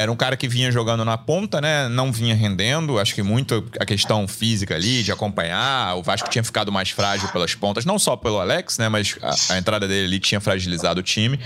Era 0.00 0.10
um 0.10 0.16
cara 0.16 0.34
que 0.34 0.48
vinha 0.48 0.72
jogando 0.72 1.04
na 1.04 1.18
ponta, 1.18 1.60
né? 1.60 1.86
Não 1.86 2.10
vinha 2.10 2.34
rendendo. 2.34 2.98
Acho 2.98 3.14
que 3.14 3.22
muito 3.22 3.62
a 3.78 3.84
questão 3.84 4.26
física 4.26 4.74
ali, 4.74 5.02
de 5.02 5.12
acompanhar. 5.12 5.94
O 5.94 6.02
Vasco 6.02 6.30
tinha 6.30 6.42
ficado 6.42 6.72
mais 6.72 6.88
frágil 6.88 7.28
pelas 7.28 7.54
pontas, 7.54 7.84
não 7.84 7.98
só 7.98 8.16
pelo 8.16 8.40
Alex, 8.40 8.78
né? 8.78 8.88
Mas 8.88 9.18
a, 9.20 9.52
a 9.52 9.58
entrada 9.58 9.86
dele 9.86 10.06
ali 10.06 10.18
tinha 10.18 10.40
fragilizado 10.40 11.00
o 11.00 11.02
time. 11.02 11.38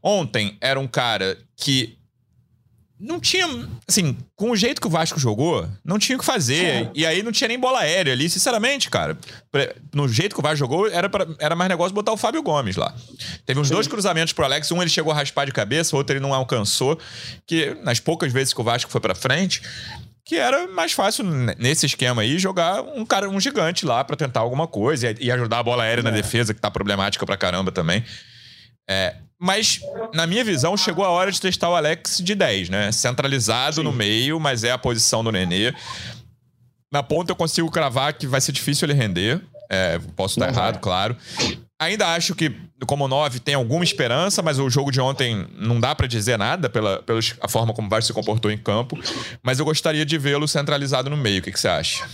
Ontem 0.00 0.56
era 0.60 0.78
um 0.78 0.86
cara 0.86 1.36
que 1.56 1.97
não 3.00 3.20
tinha. 3.20 3.46
Assim, 3.86 4.16
com 4.34 4.50
o 4.50 4.56
jeito 4.56 4.80
que 4.80 4.86
o 4.86 4.90
Vasco 4.90 5.20
jogou, 5.20 5.68
não 5.84 5.98
tinha 5.98 6.16
o 6.16 6.18
que 6.18 6.24
fazer. 6.24 6.64
É. 6.64 6.90
E 6.94 7.06
aí 7.06 7.22
não 7.22 7.30
tinha 7.30 7.46
nem 7.48 7.58
bola 7.58 7.80
aérea 7.80 8.12
ali, 8.12 8.28
sinceramente, 8.28 8.90
cara. 8.90 9.16
No 9.94 10.08
jeito 10.08 10.34
que 10.34 10.40
o 10.40 10.42
Vasco 10.42 10.58
jogou, 10.58 10.88
era, 10.88 11.08
pra, 11.08 11.26
era 11.38 11.54
mais 11.54 11.68
negócio 11.68 11.94
botar 11.94 12.12
o 12.12 12.16
Fábio 12.16 12.42
Gomes 12.42 12.76
lá. 12.76 12.94
Teve 13.46 13.60
uns 13.60 13.68
Sim. 13.68 13.74
dois 13.74 13.86
cruzamentos 13.86 14.32
pro 14.32 14.44
Alex. 14.44 14.70
Um 14.72 14.82
ele 14.82 14.90
chegou 14.90 15.12
a 15.12 15.16
raspar 15.16 15.46
de 15.46 15.52
cabeça, 15.52 15.94
o 15.94 15.98
outro 15.98 16.14
ele 16.14 16.20
não 16.20 16.34
alcançou. 16.34 16.98
Que 17.46 17.76
nas 17.82 18.00
poucas 18.00 18.32
vezes 18.32 18.52
que 18.52 18.60
o 18.60 18.64
Vasco 18.64 18.90
foi 18.90 19.00
pra 19.00 19.14
frente, 19.14 19.62
que 20.24 20.36
era 20.36 20.66
mais 20.66 20.92
fácil 20.92 21.24
nesse 21.56 21.86
esquema 21.86 22.22
aí 22.22 22.38
jogar 22.38 22.82
um 22.82 23.06
cara 23.06 23.30
um 23.30 23.40
gigante 23.40 23.86
lá 23.86 24.02
para 24.02 24.16
tentar 24.16 24.40
alguma 24.40 24.66
coisa 24.66 25.14
e, 25.18 25.30
ajudar 25.30 25.60
a 25.60 25.62
bola 25.62 25.84
aérea 25.84 26.02
é. 26.02 26.04
na 26.04 26.10
defesa 26.10 26.52
que 26.52 26.60
tá 26.60 26.70
problemática 26.70 27.24
pra 27.24 27.36
caramba 27.36 27.70
também. 27.72 28.04
É, 28.90 29.14
mas, 29.40 29.80
na 30.12 30.26
minha 30.26 30.42
visão, 30.42 30.76
chegou 30.76 31.04
a 31.04 31.10
hora 31.10 31.30
de 31.30 31.40
testar 31.40 31.70
o 31.70 31.76
Alex 31.76 32.18
de 32.18 32.34
10, 32.34 32.68
né? 32.68 32.90
Centralizado 32.90 33.76
Sim. 33.76 33.82
no 33.82 33.92
meio, 33.92 34.40
mas 34.40 34.64
é 34.64 34.72
a 34.72 34.78
posição 34.78 35.22
do 35.22 35.30
Nenê. 35.30 35.72
Na 36.92 37.02
ponta 37.02 37.32
eu 37.32 37.36
consigo 37.36 37.70
cravar 37.70 38.14
que 38.14 38.26
vai 38.26 38.40
ser 38.40 38.52
difícil 38.52 38.86
ele 38.86 38.94
render. 38.94 39.40
É, 39.70 40.00
posso 40.16 40.40
estar 40.40 40.48
errado, 40.48 40.80
claro. 40.80 41.16
Ainda 41.80 42.08
acho 42.14 42.34
que, 42.34 42.52
como 42.86 43.08
9, 43.08 43.40
tem 43.40 43.54
alguma 43.54 43.82
esperança, 43.84 44.42
mas 44.42 44.58
o 44.58 44.70
jogo 44.70 44.90
de 44.90 45.00
ontem 45.00 45.46
não 45.58 45.80
dá 45.80 45.94
para 45.94 46.06
dizer 46.06 46.38
nada 46.38 46.68
pela, 46.68 47.02
pela 47.02 47.18
a 47.40 47.48
forma 47.48 47.74
como 47.74 47.88
o 47.88 47.90
Vasco 47.90 48.06
se 48.06 48.12
comportou 48.12 48.50
em 48.50 48.58
campo. 48.58 48.98
Mas 49.42 49.58
eu 49.58 49.64
gostaria 49.64 50.06
de 50.06 50.16
vê-lo 50.16 50.46
centralizado 50.46 51.10
no 51.10 51.16
meio. 51.16 51.40
O 51.40 51.42
que, 51.42 51.52
que 51.52 51.58
você 51.58 51.68
acha? 51.68 52.04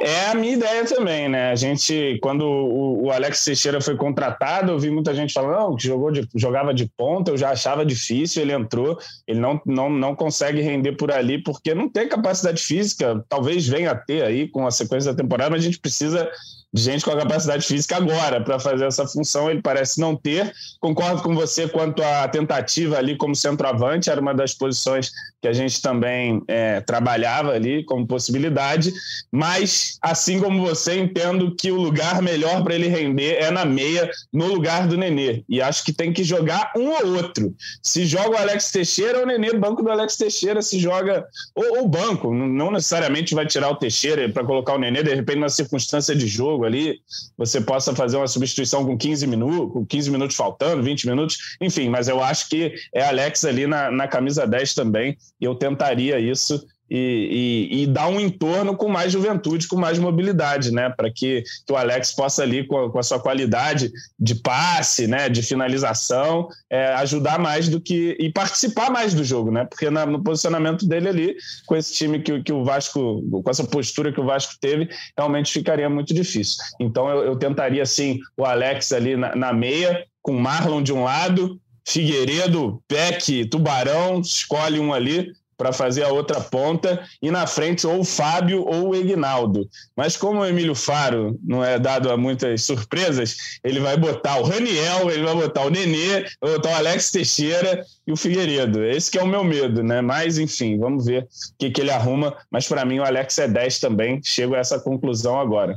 É 0.00 0.26
a 0.26 0.34
minha 0.34 0.54
ideia 0.54 0.84
também, 0.84 1.28
né? 1.28 1.50
A 1.50 1.56
gente, 1.56 2.20
quando 2.22 2.42
o, 2.42 3.06
o 3.06 3.10
Alex 3.10 3.44
Teixeira 3.44 3.80
foi 3.80 3.96
contratado, 3.96 4.70
eu 4.70 4.78
vi 4.78 4.90
muita 4.90 5.12
gente 5.12 5.32
falando 5.32 5.74
que 5.74 5.88
jogou 5.88 6.12
de, 6.12 6.28
jogava 6.36 6.72
de 6.72 6.88
ponta, 6.96 7.32
eu 7.32 7.36
já 7.36 7.50
achava 7.50 7.84
difícil, 7.84 8.42
ele 8.42 8.52
entrou, 8.52 8.96
ele 9.26 9.40
não, 9.40 9.60
não, 9.66 9.90
não 9.90 10.14
consegue 10.14 10.60
render 10.60 10.92
por 10.92 11.10
ali 11.10 11.42
porque 11.42 11.74
não 11.74 11.88
tem 11.88 12.08
capacidade 12.08 12.62
física, 12.62 13.24
talvez 13.28 13.66
venha 13.66 13.90
a 13.90 13.96
ter 13.96 14.22
aí 14.22 14.46
com 14.46 14.64
a 14.64 14.70
sequência 14.70 15.12
da 15.12 15.20
temporada, 15.20 15.50
mas 15.50 15.62
a 15.62 15.66
gente 15.66 15.80
precisa 15.80 16.30
gente 16.74 17.04
com 17.04 17.10
a 17.10 17.16
capacidade 17.16 17.66
física 17.66 17.96
agora 17.96 18.42
para 18.42 18.58
fazer 18.58 18.86
essa 18.86 19.06
função. 19.06 19.50
Ele 19.50 19.62
parece 19.62 20.00
não 20.00 20.14
ter. 20.14 20.52
Concordo 20.80 21.22
com 21.22 21.34
você 21.34 21.68
quanto 21.68 22.02
à 22.02 22.28
tentativa 22.28 22.98
ali 22.98 23.16
como 23.16 23.34
centroavante, 23.34 24.10
era 24.10 24.20
uma 24.20 24.34
das 24.34 24.54
posições 24.54 25.10
que 25.40 25.48
a 25.48 25.52
gente 25.52 25.80
também 25.80 26.42
é, 26.48 26.80
trabalhava 26.80 27.52
ali 27.52 27.84
como 27.84 28.06
possibilidade. 28.06 28.92
Mas, 29.30 29.98
assim 30.02 30.40
como 30.40 30.66
você, 30.66 30.98
entendo 30.98 31.54
que 31.54 31.70
o 31.70 31.76
lugar 31.76 32.20
melhor 32.20 32.62
para 32.62 32.74
ele 32.74 32.88
render 32.88 33.34
é 33.34 33.50
na 33.50 33.64
meia, 33.64 34.10
no 34.32 34.46
lugar 34.46 34.86
do 34.88 34.96
Nenê. 34.96 35.44
E 35.48 35.62
acho 35.62 35.84
que 35.84 35.92
tem 35.92 36.12
que 36.12 36.24
jogar 36.24 36.72
um 36.76 36.88
ou 36.88 37.16
outro. 37.16 37.54
Se 37.82 38.04
joga 38.04 38.30
o 38.30 38.36
Alex 38.36 38.70
Teixeira, 38.70 39.22
o 39.22 39.26
Nenê, 39.26 39.52
banco 39.54 39.82
do 39.82 39.90
Alex 39.90 40.16
Teixeira, 40.16 40.60
se 40.60 40.78
joga. 40.78 41.26
Ou 41.54 41.82
o 41.82 41.88
banco, 41.88 42.34
não 42.34 42.70
necessariamente 42.70 43.34
vai 43.34 43.46
tirar 43.46 43.70
o 43.70 43.76
Teixeira 43.76 44.28
para 44.28 44.44
colocar 44.44 44.74
o 44.74 44.78
Nenê, 44.78 45.02
de 45.02 45.14
repente, 45.14 45.38
na 45.38 45.48
circunstância 45.48 46.14
de 46.14 46.26
jogo 46.26 46.64
ali, 46.64 47.00
você 47.36 47.60
possa 47.60 47.94
fazer 47.94 48.16
uma 48.16 48.26
substituição 48.26 48.84
com 48.84 48.96
15 48.96 49.26
minutos, 49.26 49.72
com 49.72 49.86
15 49.86 50.10
minutos 50.10 50.36
faltando, 50.36 50.82
20 50.82 51.06
minutos, 51.06 51.56
enfim, 51.60 51.88
mas 51.88 52.08
eu 52.08 52.22
acho 52.22 52.48
que 52.48 52.74
é 52.92 53.06
Alex 53.06 53.44
ali 53.44 53.66
na, 53.66 53.90
na 53.90 54.08
camisa 54.08 54.46
10 54.46 54.74
também, 54.74 55.16
eu 55.46 55.54
tentaria 55.54 56.18
isso 56.18 56.66
e, 56.90 57.68
e, 57.70 57.82
e, 57.82 57.86
dar 57.86 58.08
um 58.08 58.18
entorno 58.18 58.74
com 58.74 58.88
mais 58.88 59.12
juventude, 59.12 59.68
com 59.68 59.76
mais 59.76 59.98
mobilidade, 59.98 60.72
né? 60.72 60.88
Para 60.88 61.10
que, 61.10 61.44
que 61.66 61.72
o 61.72 61.76
Alex 61.76 62.12
possa 62.12 62.42
ali, 62.42 62.66
com 62.66 62.78
a, 62.78 62.90
com 62.90 62.98
a, 62.98 63.02
sua 63.02 63.20
qualidade 63.20 63.92
de 64.18 64.34
passe, 64.36 65.06
né? 65.06 65.28
De 65.28 65.42
finalização, 65.42 66.48
é, 66.70 66.94
ajudar 66.94 67.38
mais 67.38 67.68
do 67.68 67.80
que. 67.80 68.16
e 68.18 68.32
participar 68.32 68.90
mais 68.90 69.12
do 69.12 69.22
jogo, 69.22 69.50
né? 69.50 69.66
Porque 69.66 69.90
na, 69.90 70.06
no 70.06 70.22
posicionamento 70.22 70.86
dele 70.86 71.08
ali, 71.08 71.36
com 71.66 71.76
esse 71.76 71.92
time 71.92 72.20
que, 72.20 72.42
que 72.42 72.52
o 72.52 72.64
Vasco, 72.64 73.22
com 73.42 73.50
essa 73.50 73.64
postura 73.64 74.12
que 74.12 74.20
o 74.20 74.26
Vasco 74.26 74.54
teve, 74.58 74.88
realmente 75.16 75.52
ficaria 75.52 75.90
muito 75.90 76.14
difícil. 76.14 76.56
Então 76.80 77.08
eu, 77.10 77.22
eu 77.22 77.36
tentaria, 77.36 77.82
assim, 77.82 78.18
o 78.36 78.46
Alex 78.46 78.92
ali 78.92 79.14
na, 79.14 79.36
na 79.36 79.52
meia, 79.52 80.06
com 80.22 80.32
Marlon 80.32 80.82
de 80.82 80.92
um 80.92 81.04
lado, 81.04 81.60
Figueiredo, 81.88 82.82
Peck, 82.86 83.46
Tubarão, 83.46 84.20
escolhe 84.20 84.78
um 84.78 84.92
ali, 84.92 85.32
para 85.58 85.72
fazer 85.72 86.04
a 86.04 86.12
outra 86.12 86.40
ponta 86.40 87.04
e 87.20 87.32
na 87.32 87.44
frente 87.44 87.84
ou 87.84 87.98
o 87.98 88.04
Fábio 88.04 88.64
ou 88.64 88.90
o 88.90 88.94
Egnaldo. 88.94 89.68
Mas 89.96 90.16
como 90.16 90.40
o 90.40 90.46
Emílio 90.46 90.74
Faro 90.74 91.36
não 91.42 91.64
é 91.64 91.80
dado 91.80 92.10
a 92.12 92.16
muitas 92.16 92.62
surpresas, 92.62 93.36
ele 93.64 93.80
vai 93.80 93.96
botar 93.96 94.38
o 94.38 94.44
Raniel, 94.44 95.10
ele 95.10 95.24
vai 95.24 95.34
botar 95.34 95.64
o 95.64 95.70
Nenê, 95.70 96.24
vai 96.40 96.52
botar 96.52 96.70
o 96.70 96.74
Alex 96.76 97.10
Teixeira 97.10 97.84
e 98.06 98.12
o 98.12 98.16
Figueiredo. 98.16 98.84
Esse 98.84 99.10
que 99.10 99.18
é 99.18 99.22
o 99.22 99.26
meu 99.26 99.42
medo, 99.42 99.82
né? 99.82 100.00
Mas 100.00 100.38
enfim, 100.38 100.78
vamos 100.78 101.06
ver 101.06 101.24
o 101.24 101.26
que, 101.58 101.70
que 101.70 101.80
ele 101.80 101.90
arruma. 101.90 102.36
Mas 102.48 102.68
para 102.68 102.84
mim 102.84 103.00
o 103.00 103.04
Alex 103.04 103.36
é 103.38 103.48
10 103.48 103.80
também. 103.80 104.22
Chego 104.22 104.54
a 104.54 104.58
essa 104.58 104.78
conclusão 104.78 105.40
agora. 105.40 105.76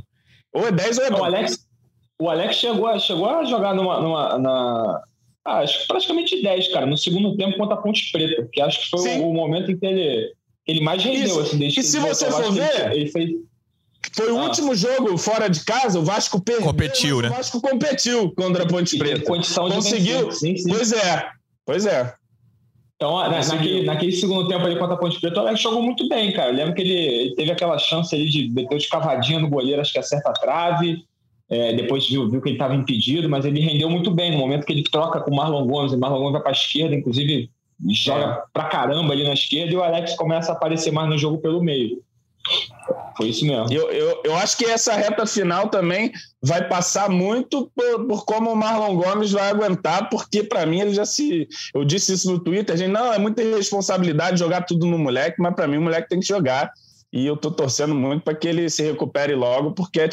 Ou 0.54 0.68
é 0.68 0.70
10 0.70 0.98
ou 0.98 1.04
é 1.04 1.10
9. 1.10 1.22
O 1.22 1.24
Alex, 1.24 1.66
o 2.20 2.30
Alex 2.30 2.54
chegou, 2.54 3.00
chegou 3.00 3.28
a 3.28 3.44
jogar 3.44 3.74
numa, 3.74 4.00
numa 4.00 4.38
na, 4.38 5.02
ah, 5.44 5.58
acho 5.58 5.80
que 5.80 5.86
praticamente 5.88 6.40
10, 6.40 6.68
cara, 6.68 6.86
no 6.86 6.96
segundo 6.96 7.36
tempo 7.36 7.58
contra 7.58 7.74
a 7.74 7.78
Ponte 7.78 8.10
Preta, 8.12 8.48
que 8.52 8.60
acho 8.60 8.82
que 8.82 8.90
foi 8.90 9.18
o, 9.18 9.28
o, 9.28 9.34
momento 9.34 9.72
em 9.72 9.76
que 9.76 9.84
ele, 9.84 10.32
ele 10.66 10.80
mais 10.80 11.02
rendeu. 11.02 11.24
Isso. 11.24 11.40
Assim, 11.40 11.58
desde 11.58 11.80
e 11.80 11.82
se 11.82 11.98
você 11.98 12.30
for 12.30 12.52
ver, 12.52 12.92
ele 12.92 13.10
fez... 13.10 13.30
foi 14.14 14.30
o 14.30 14.38
ah. 14.38 14.44
último 14.44 14.74
jogo 14.74 15.18
fora 15.18 15.48
de 15.48 15.64
casa, 15.64 15.98
o 15.98 16.04
Vasco 16.04 16.40
perdeu. 16.40 16.66
Competiu, 16.66 17.20
né? 17.20 17.28
O 17.28 17.32
Vasco 17.32 17.60
competiu 17.60 18.32
contra 18.32 18.62
a 18.62 18.66
Ponte 18.66 18.96
Preta. 18.96 19.26
Condição 19.26 19.68
Conseguiu. 19.68 20.30
Sim, 20.30 20.56
sim. 20.56 20.68
Pois 20.68 20.92
é, 20.92 21.28
pois 21.66 21.86
é. 21.86 22.14
Então, 22.94 23.16
naquele, 23.28 23.82
naquele, 23.82 24.12
segundo 24.12 24.46
tempo 24.46 24.64
ali 24.64 24.78
contra 24.78 24.94
a 24.94 24.98
Ponte 24.98 25.20
Preta, 25.20 25.40
o 25.40 25.40
Alex 25.40 25.60
jogou 25.60 25.82
muito 25.82 26.08
bem, 26.08 26.32
cara. 26.32 26.50
Eu 26.50 26.54
lembro 26.54 26.74
que 26.74 26.82
ele, 26.82 26.94
ele 26.94 27.34
teve 27.34 27.50
aquela 27.50 27.76
chance 27.76 28.14
ali 28.14 28.30
de 28.30 28.48
meter 28.48 28.78
de 28.78 28.88
cavadinha 28.88 29.40
no 29.40 29.50
goleiro, 29.50 29.80
acho 29.80 29.92
que 29.92 29.98
acerta 29.98 30.30
a 30.30 30.32
trave. 30.32 31.04
É, 31.52 31.74
depois 31.74 32.08
viu, 32.08 32.30
viu 32.30 32.40
que 32.40 32.48
ele 32.48 32.54
estava 32.54 32.74
impedido, 32.74 33.28
mas 33.28 33.44
ele 33.44 33.60
rendeu 33.60 33.90
muito 33.90 34.10
bem 34.10 34.32
no 34.32 34.38
momento 34.38 34.64
que 34.64 34.72
ele 34.72 34.82
troca 34.82 35.20
com 35.20 35.30
o 35.30 35.36
Marlon 35.36 35.66
Gomes. 35.66 35.92
O 35.92 35.98
Marlon 35.98 36.16
Gomes 36.16 36.32
vai 36.32 36.40
para 36.40 36.50
a 36.50 36.54
esquerda, 36.54 36.94
inclusive 36.94 37.50
joga 37.90 38.24
é. 38.24 38.42
pra 38.54 38.64
caramba 38.64 39.12
ali 39.12 39.22
na 39.22 39.34
esquerda 39.34 39.70
e 39.70 39.76
o 39.76 39.82
Alex 39.82 40.14
começa 40.14 40.50
a 40.50 40.54
aparecer 40.54 40.90
mais 40.90 41.10
no 41.10 41.18
jogo 41.18 41.36
pelo 41.36 41.62
meio. 41.62 42.02
Foi 43.18 43.28
isso 43.28 43.44
mesmo. 43.44 43.70
Eu, 43.70 43.90
eu, 43.90 44.22
eu 44.24 44.36
acho 44.36 44.56
que 44.56 44.64
essa 44.64 44.94
reta 44.94 45.26
final 45.26 45.68
também 45.68 46.10
vai 46.42 46.66
passar 46.66 47.10
muito 47.10 47.70
por, 47.76 48.06
por 48.06 48.24
como 48.24 48.50
o 48.50 48.56
Marlon 48.56 48.96
Gomes 48.96 49.32
vai 49.32 49.50
aguentar, 49.50 50.08
porque 50.08 50.42
para 50.42 50.64
mim 50.64 50.80
ele 50.80 50.94
já 50.94 51.04
se. 51.04 51.46
Eu 51.74 51.84
disse 51.84 52.14
isso 52.14 52.32
no 52.32 52.38
Twitter, 52.38 52.74
a 52.74 52.78
gente, 52.78 52.90
não, 52.90 53.12
é 53.12 53.18
muita 53.18 53.42
irresponsabilidade 53.42 54.38
jogar 54.38 54.62
tudo 54.62 54.86
no 54.86 54.98
moleque, 54.98 55.36
mas 55.38 55.54
para 55.54 55.68
mim 55.68 55.76
o 55.76 55.82
moleque 55.82 56.08
tem 56.08 56.20
que 56.20 56.26
jogar. 56.26 56.72
E 57.12 57.26
eu 57.26 57.36
tô 57.36 57.50
torcendo 57.50 57.94
muito 57.94 58.22
para 58.22 58.34
que 58.34 58.48
ele 58.48 58.70
se 58.70 58.82
recupere 58.82 59.34
logo, 59.34 59.72
porque 59.72 60.00
é 60.00 60.08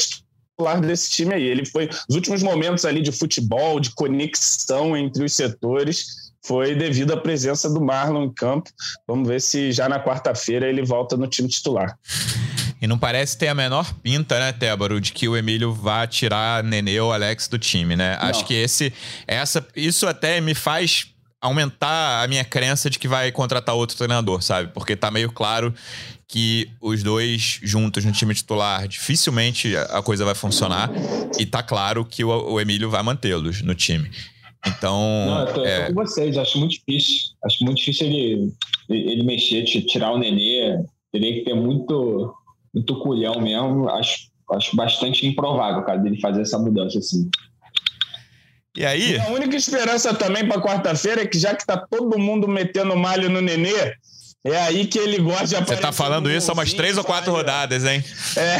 titular 0.60 0.82
desse 0.82 1.10
time 1.10 1.34
aí. 1.34 1.43
Ele 1.43 1.65
foi 1.65 1.89
os 2.08 2.15
últimos 2.15 2.43
momentos 2.43 2.84
ali 2.84 3.02
de 3.02 3.12
futebol, 3.12 3.80
de 3.80 3.91
conexão 3.91 4.95
entre 4.95 5.24
os 5.24 5.34
setores, 5.34 6.30
foi 6.45 6.76
devido 6.76 7.13
à 7.13 7.17
presença 7.17 7.69
do 7.69 7.82
Marlon 7.82 8.26
em 8.26 8.34
campo. 8.34 8.69
Vamos 9.08 9.28
ver 9.28 9.41
se 9.41 9.72
já 9.72 9.88
na 9.88 10.04
quarta-feira 10.04 10.67
ele 10.67 10.84
volta 10.84 11.15
no 11.15 11.28
time 11.28 11.48
titular. 11.48 11.98
E 12.82 12.88
não 12.88 12.98
parece 12.98 13.38
ter 13.38 13.50
a 13.50 13.56
menor 13.56 13.93
pinta, 13.95 14.39
né, 14.39 14.54
Tébaro, 14.54 15.02
de 15.02 15.12
que 15.12 15.28
o 15.28 15.36
Emílio 15.36 15.74
vá 15.74 16.08
tirar 16.08 16.63
Nenê 16.63 17.00
ou 17.00 17.12
Alex 17.12 17.48
do 17.48 17.60
time, 17.60 17.95
né? 17.95 18.17
Não. 18.22 18.30
Acho 18.30 18.45
que 18.45 18.54
esse, 18.54 18.93
essa, 19.28 19.65
isso 19.76 20.08
até 20.08 20.39
me 20.39 20.56
faz 20.56 21.08
aumentar 21.41 22.23
a 22.23 22.28
minha 22.28 22.43
crença 22.43 22.89
de 22.89 22.99
que 22.99 23.08
vai 23.08 23.32
contratar 23.32 23.75
outro 23.75 23.95
treinador, 23.95 24.41
sabe? 24.41 24.71
Porque 24.73 24.95
tá 24.95 25.10
meio 25.10 25.32
claro 25.32 25.73
que 26.28 26.69
os 26.82 27.02
dois 27.02 27.60
juntos 27.63 28.06
no 28.06 28.12
time 28.12 28.36
titular, 28.36 28.88
dificilmente 28.88 29.75
a 29.75 30.02
coisa 30.02 30.25
vai 30.25 30.36
funcionar. 30.36 30.91
E 31.39 31.45
tá 31.45 31.63
claro 31.63 32.06
que 32.06 32.23
o, 32.23 32.30
o 32.30 32.60
Emílio 32.60 32.89
vai 32.89 33.02
mantê-los 33.02 33.62
no 33.62 33.73
time. 33.73 34.12
Então. 34.67 35.25
Não, 35.25 35.39
eu 35.47 35.54
tô, 35.54 35.65
é... 35.65 35.88
com 35.88 35.93
vocês, 35.93 36.38
acho 36.38 36.60
muito 36.60 36.71
difícil. 36.71 37.32
Acho 37.43 37.63
muito 37.63 37.78
difícil 37.78 38.08
ele, 38.08 38.54
ele 38.89 39.23
mexer, 39.23 39.63
tirar 39.63 40.12
o 40.12 40.19
Nenê. 40.19 40.84
Teria 41.12 41.34
que 41.34 41.45
ter 41.45 41.56
muito, 41.56 42.34
muito 42.73 42.99
culhão 42.99 43.41
mesmo. 43.41 43.89
Acho, 43.89 44.30
acho 44.52 44.75
bastante 44.75 45.25
improvável, 45.25 45.82
cara, 45.84 45.97
dele 45.97 46.19
fazer 46.19 46.41
essa 46.41 46.60
mudança 46.60 46.99
assim. 46.99 47.30
E 48.75 48.86
aí? 48.86 49.13
E 49.13 49.19
a 49.19 49.27
única 49.29 49.55
esperança 49.55 50.13
também 50.13 50.47
para 50.47 50.62
quarta-feira 50.62 51.21
é 51.21 51.27
que 51.27 51.39
já 51.39 51.55
que 51.55 51.65
tá 51.65 51.77
todo 51.77 52.19
mundo 52.19 52.47
metendo 52.47 52.95
malho 52.95 53.29
no 53.29 53.41
Nenê, 53.41 53.93
é 54.43 54.55
aí 54.55 54.86
que 54.86 54.97
ele 54.97 55.17
gosta 55.17 55.47
de 55.47 55.55
aparecer. 55.55 55.75
Você 55.75 55.82
tá 55.82 55.91
falando 55.91 56.32
isso 56.32 56.49
há 56.49 56.53
umas 56.53 56.71
três 56.71 56.97
ou 56.97 57.03
quatro 57.03 57.32
rodadas, 57.32 57.84
hein? 57.84 58.01
É. 58.38 58.58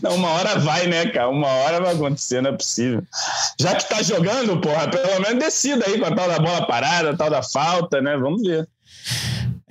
Não, 0.00 0.14
uma 0.14 0.30
hora 0.30 0.58
vai, 0.58 0.86
né, 0.86 1.06
cara? 1.10 1.28
Uma 1.28 1.48
hora 1.48 1.80
vai 1.82 1.94
acontecer, 1.94 2.40
não 2.40 2.50
é 2.50 2.56
possível. 2.56 3.02
Já 3.60 3.74
que 3.74 3.88
tá 3.88 4.02
jogando, 4.02 4.58
porra, 4.58 4.88
pelo 4.88 5.20
menos 5.20 5.38
decida 5.38 5.84
aí 5.86 5.98
com 5.98 6.06
a 6.06 6.14
tal 6.14 6.28
da 6.28 6.38
bola 6.38 6.66
parada, 6.66 7.10
a 7.10 7.16
tal 7.16 7.28
da 7.28 7.42
falta, 7.42 8.00
né? 8.00 8.16
Vamos 8.16 8.42
ver. 8.42 8.66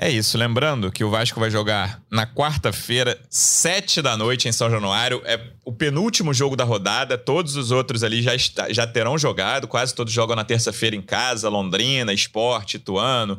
É 0.02 0.10
isso, 0.10 0.38
lembrando 0.38 0.90
que 0.90 1.04
o 1.04 1.10
Vasco 1.10 1.42
vai 1.42 1.52
jogar 1.52 2.02
na 2.10 2.26
quarta-feira, 2.26 3.20
sete 3.30 4.02
da 4.02 4.16
noite 4.16 4.48
em 4.48 4.52
São 4.54 4.72
Januário. 4.72 5.22
É 5.26 5.38
o 5.66 5.74
penúltimo 5.74 6.34
jogo 6.34 6.56
da 6.56 6.64
rodada. 6.64 7.18
Todos 7.18 7.58
os 7.58 7.70
outros 7.70 8.02
ali 8.02 8.22
já, 8.22 8.34
está, 8.34 8.72
já 8.72 8.88
terão 8.88 9.18
jogado. 9.18 9.68
Quase 9.68 9.94
todos 9.94 10.14
jogam 10.14 10.38
na 10.38 10.46
terça-feira 10.46 10.96
em 10.96 11.02
casa. 11.02 11.50
Londrina, 11.50 12.14
Esporte, 12.14 12.78
Ituano 12.78 13.38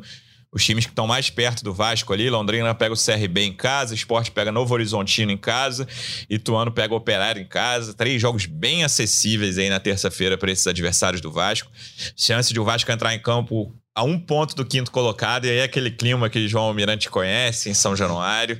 os 0.53 0.65
times 0.65 0.85
que 0.85 0.91
estão 0.91 1.07
mais 1.07 1.29
perto 1.29 1.63
do 1.63 1.73
Vasco 1.73 2.11
ali. 2.11 2.29
Londrina 2.29 2.75
pega 2.75 2.93
o 2.93 2.97
CRB 2.97 3.41
em 3.41 3.53
casa, 3.53 3.95
Esporte 3.95 4.29
pega 4.31 4.51
Novo 4.51 4.73
Horizontino 4.73 5.31
em 5.31 5.37
casa, 5.37 5.87
Ituano 6.29 6.71
pega 6.71 6.93
o 6.93 6.97
Operário 6.97 7.41
em 7.41 7.45
casa. 7.45 7.93
Três 7.93 8.21
jogos 8.21 8.45
bem 8.45 8.83
acessíveis 8.83 9.57
aí 9.57 9.69
na 9.69 9.79
terça-feira 9.79 10.37
para 10.37 10.51
esses 10.51 10.67
adversários 10.67 11.21
do 11.21 11.31
Vasco. 11.31 11.71
Chance 12.15 12.53
de 12.53 12.59
o 12.59 12.65
Vasco 12.65 12.91
entrar 12.91 13.15
em 13.15 13.19
campo 13.19 13.73
a 13.93 14.03
um 14.03 14.17
ponto 14.17 14.55
do 14.55 14.65
quinto 14.65 14.89
colocado, 14.89 15.45
e 15.45 15.49
aí 15.49 15.61
aquele 15.61 15.91
clima 15.91 16.29
que 16.29 16.47
João 16.47 16.65
Almirante 16.65 17.09
conhece 17.09 17.69
em 17.69 17.73
São 17.73 17.93
Januário. 17.93 18.59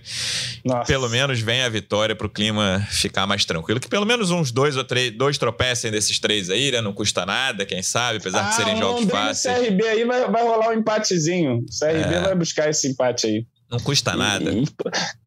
Nossa. 0.64 0.86
Pelo 0.86 1.10
menos 1.10 1.40
vem 1.40 1.62
a 1.62 1.70
vitória 1.70 2.14
para 2.16 2.28
o 2.28 2.30
clima 2.30 2.86
ficar 2.90 3.26
mais 3.26 3.46
tranquilo. 3.46 3.80
Que 3.80 3.88
pelo 3.88 4.06
menos 4.06 4.30
uns 4.30 4.52
dois 4.52 4.76
ou 4.76 4.84
três, 4.84 5.12
dois 5.12 5.38
tropecem 5.38 5.90
desses 5.90 6.20
três 6.20 6.50
aí, 6.50 6.72
né? 6.72 6.82
Não 6.82 6.92
custa 6.92 7.26
nada, 7.26 7.66
quem 7.66 7.82
sabe, 7.82 8.18
apesar 8.18 8.46
ah, 8.46 8.50
de 8.50 8.56
serem 8.56 8.78
jogos 8.78 9.10
fáceis. 9.10 9.58
O 9.58 9.62
CRB 9.62 9.88
aí 9.88 10.04
vai, 10.04 10.30
vai 10.30 10.44
rolar 10.44 10.70
um 10.70 10.74
empatezinho. 10.74 11.60
O 11.60 11.80
CRB 11.80 12.14
é. 12.14 12.22
vai 12.22 12.36
buscar 12.36 12.70
esse 12.70 12.90
empate 12.90 13.28
aí. 13.28 13.46
Não 13.72 13.80
custa 13.80 14.18
nada. 14.18 14.52
E, 14.52 14.68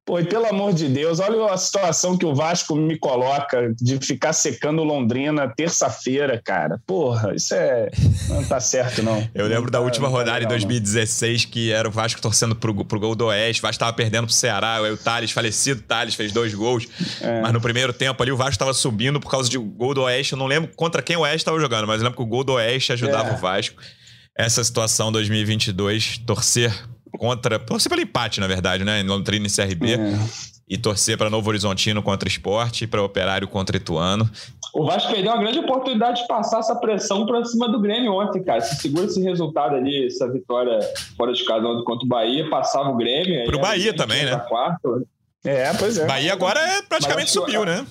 pô, 0.04 0.20
e 0.20 0.24
pelo 0.26 0.44
amor 0.44 0.74
de 0.74 0.86
Deus, 0.86 1.18
olha 1.18 1.50
a 1.50 1.56
situação 1.56 2.14
que 2.14 2.26
o 2.26 2.34
Vasco 2.34 2.76
me 2.76 2.98
coloca 2.98 3.74
de 3.80 3.98
ficar 3.98 4.34
secando 4.34 4.84
Londrina 4.84 5.48
terça-feira, 5.48 6.38
cara. 6.44 6.78
Porra, 6.86 7.34
isso 7.34 7.54
é. 7.54 7.90
Não 8.28 8.44
tá 8.44 8.60
certo, 8.60 9.02
não. 9.02 9.26
Eu 9.34 9.46
lembro 9.46 9.64
não 9.64 9.70
da 9.70 9.78
tá, 9.78 9.84
última 9.84 10.08
rodada 10.08 10.40
tá 10.40 10.44
em 10.44 10.48
2016 10.48 11.46
que 11.46 11.72
era 11.72 11.88
o 11.88 11.90
Vasco 11.90 12.20
torcendo 12.20 12.54
pro, 12.54 12.84
pro 12.84 13.00
gol 13.00 13.14
do 13.14 13.26
Oeste. 13.26 13.62
O 13.62 13.62
Vasco 13.62 13.80
tava 13.80 13.94
perdendo 13.94 14.26
pro 14.26 14.34
Ceará. 14.34 14.76
Aí 14.76 14.92
o 14.92 14.96
Thales, 14.98 15.30
falecido 15.30 15.80
Thales, 15.80 16.14
fez 16.14 16.30
dois 16.30 16.52
gols. 16.52 16.86
É. 17.22 17.40
Mas 17.40 17.52
no 17.54 17.62
primeiro 17.62 17.94
tempo 17.94 18.22
ali 18.22 18.30
o 18.30 18.36
Vasco 18.36 18.58
tava 18.58 18.74
subindo 18.74 19.18
por 19.18 19.30
causa 19.30 19.48
de 19.48 19.56
gol 19.56 19.94
do 19.94 20.02
Oeste. 20.02 20.34
Eu 20.34 20.38
não 20.38 20.46
lembro 20.46 20.70
contra 20.76 21.00
quem 21.00 21.16
o 21.16 21.20
Oeste 21.20 21.46
tava 21.46 21.58
jogando, 21.58 21.86
mas 21.86 22.02
eu 22.02 22.04
lembro 22.04 22.18
que 22.18 22.22
o 22.22 22.26
gol 22.26 22.44
do 22.44 22.52
Oeste 22.52 22.92
ajudava 22.92 23.30
é. 23.30 23.32
o 23.32 23.36
Vasco. 23.38 23.80
Essa 24.36 24.62
situação 24.62 25.10
2022, 25.10 26.18
torcer 26.26 26.74
contra. 27.18 27.58
Torcer 27.58 27.90
pelo 27.90 28.02
empate, 28.02 28.40
na 28.40 28.46
verdade, 28.46 28.84
né? 28.84 29.00
Em 29.00 29.06
Londrina 29.06 29.46
e 29.46 29.50
CRB. 29.50 29.94
É. 29.94 30.54
E 30.66 30.78
torcer 30.78 31.18
para 31.18 31.28
Novo 31.28 31.50
Horizontino 31.50 32.02
contra 32.02 32.26
Esporte 32.26 32.84
e 32.84 32.86
para 32.86 33.02
Operário 33.02 33.46
contra 33.46 33.76
Ituano. 33.76 34.28
O 34.72 34.86
Vasco 34.86 35.12
perdeu 35.12 35.30
uma 35.30 35.40
grande 35.40 35.58
oportunidade 35.58 36.22
de 36.22 36.26
passar 36.26 36.60
essa 36.60 36.74
pressão 36.76 37.26
para 37.26 37.44
cima 37.44 37.68
do 37.68 37.78
Grêmio 37.78 38.12
ontem, 38.14 38.42
cara. 38.42 38.62
Se 38.62 38.76
segura 38.76 39.04
esse 39.04 39.22
resultado 39.22 39.76
ali, 39.76 40.06
essa 40.06 40.26
vitória 40.30 40.80
fora 41.16 41.32
de 41.34 41.44
casa 41.44 41.62
contra 41.84 42.04
o 42.04 42.08
Bahia, 42.08 42.48
passava 42.48 42.88
o 42.88 42.96
Grêmio. 42.96 43.44
Pro 43.44 43.60
Bahia 43.60 43.94
também, 43.94 44.24
né? 44.24 44.36
Quarto. 44.48 45.06
É, 45.44 45.72
pois 45.74 45.98
é. 45.98 46.06
Bahia 46.06 46.32
agora 46.32 46.58
é 46.58 46.82
praticamente 46.82 47.30
subiu, 47.30 47.66
né? 47.66 47.86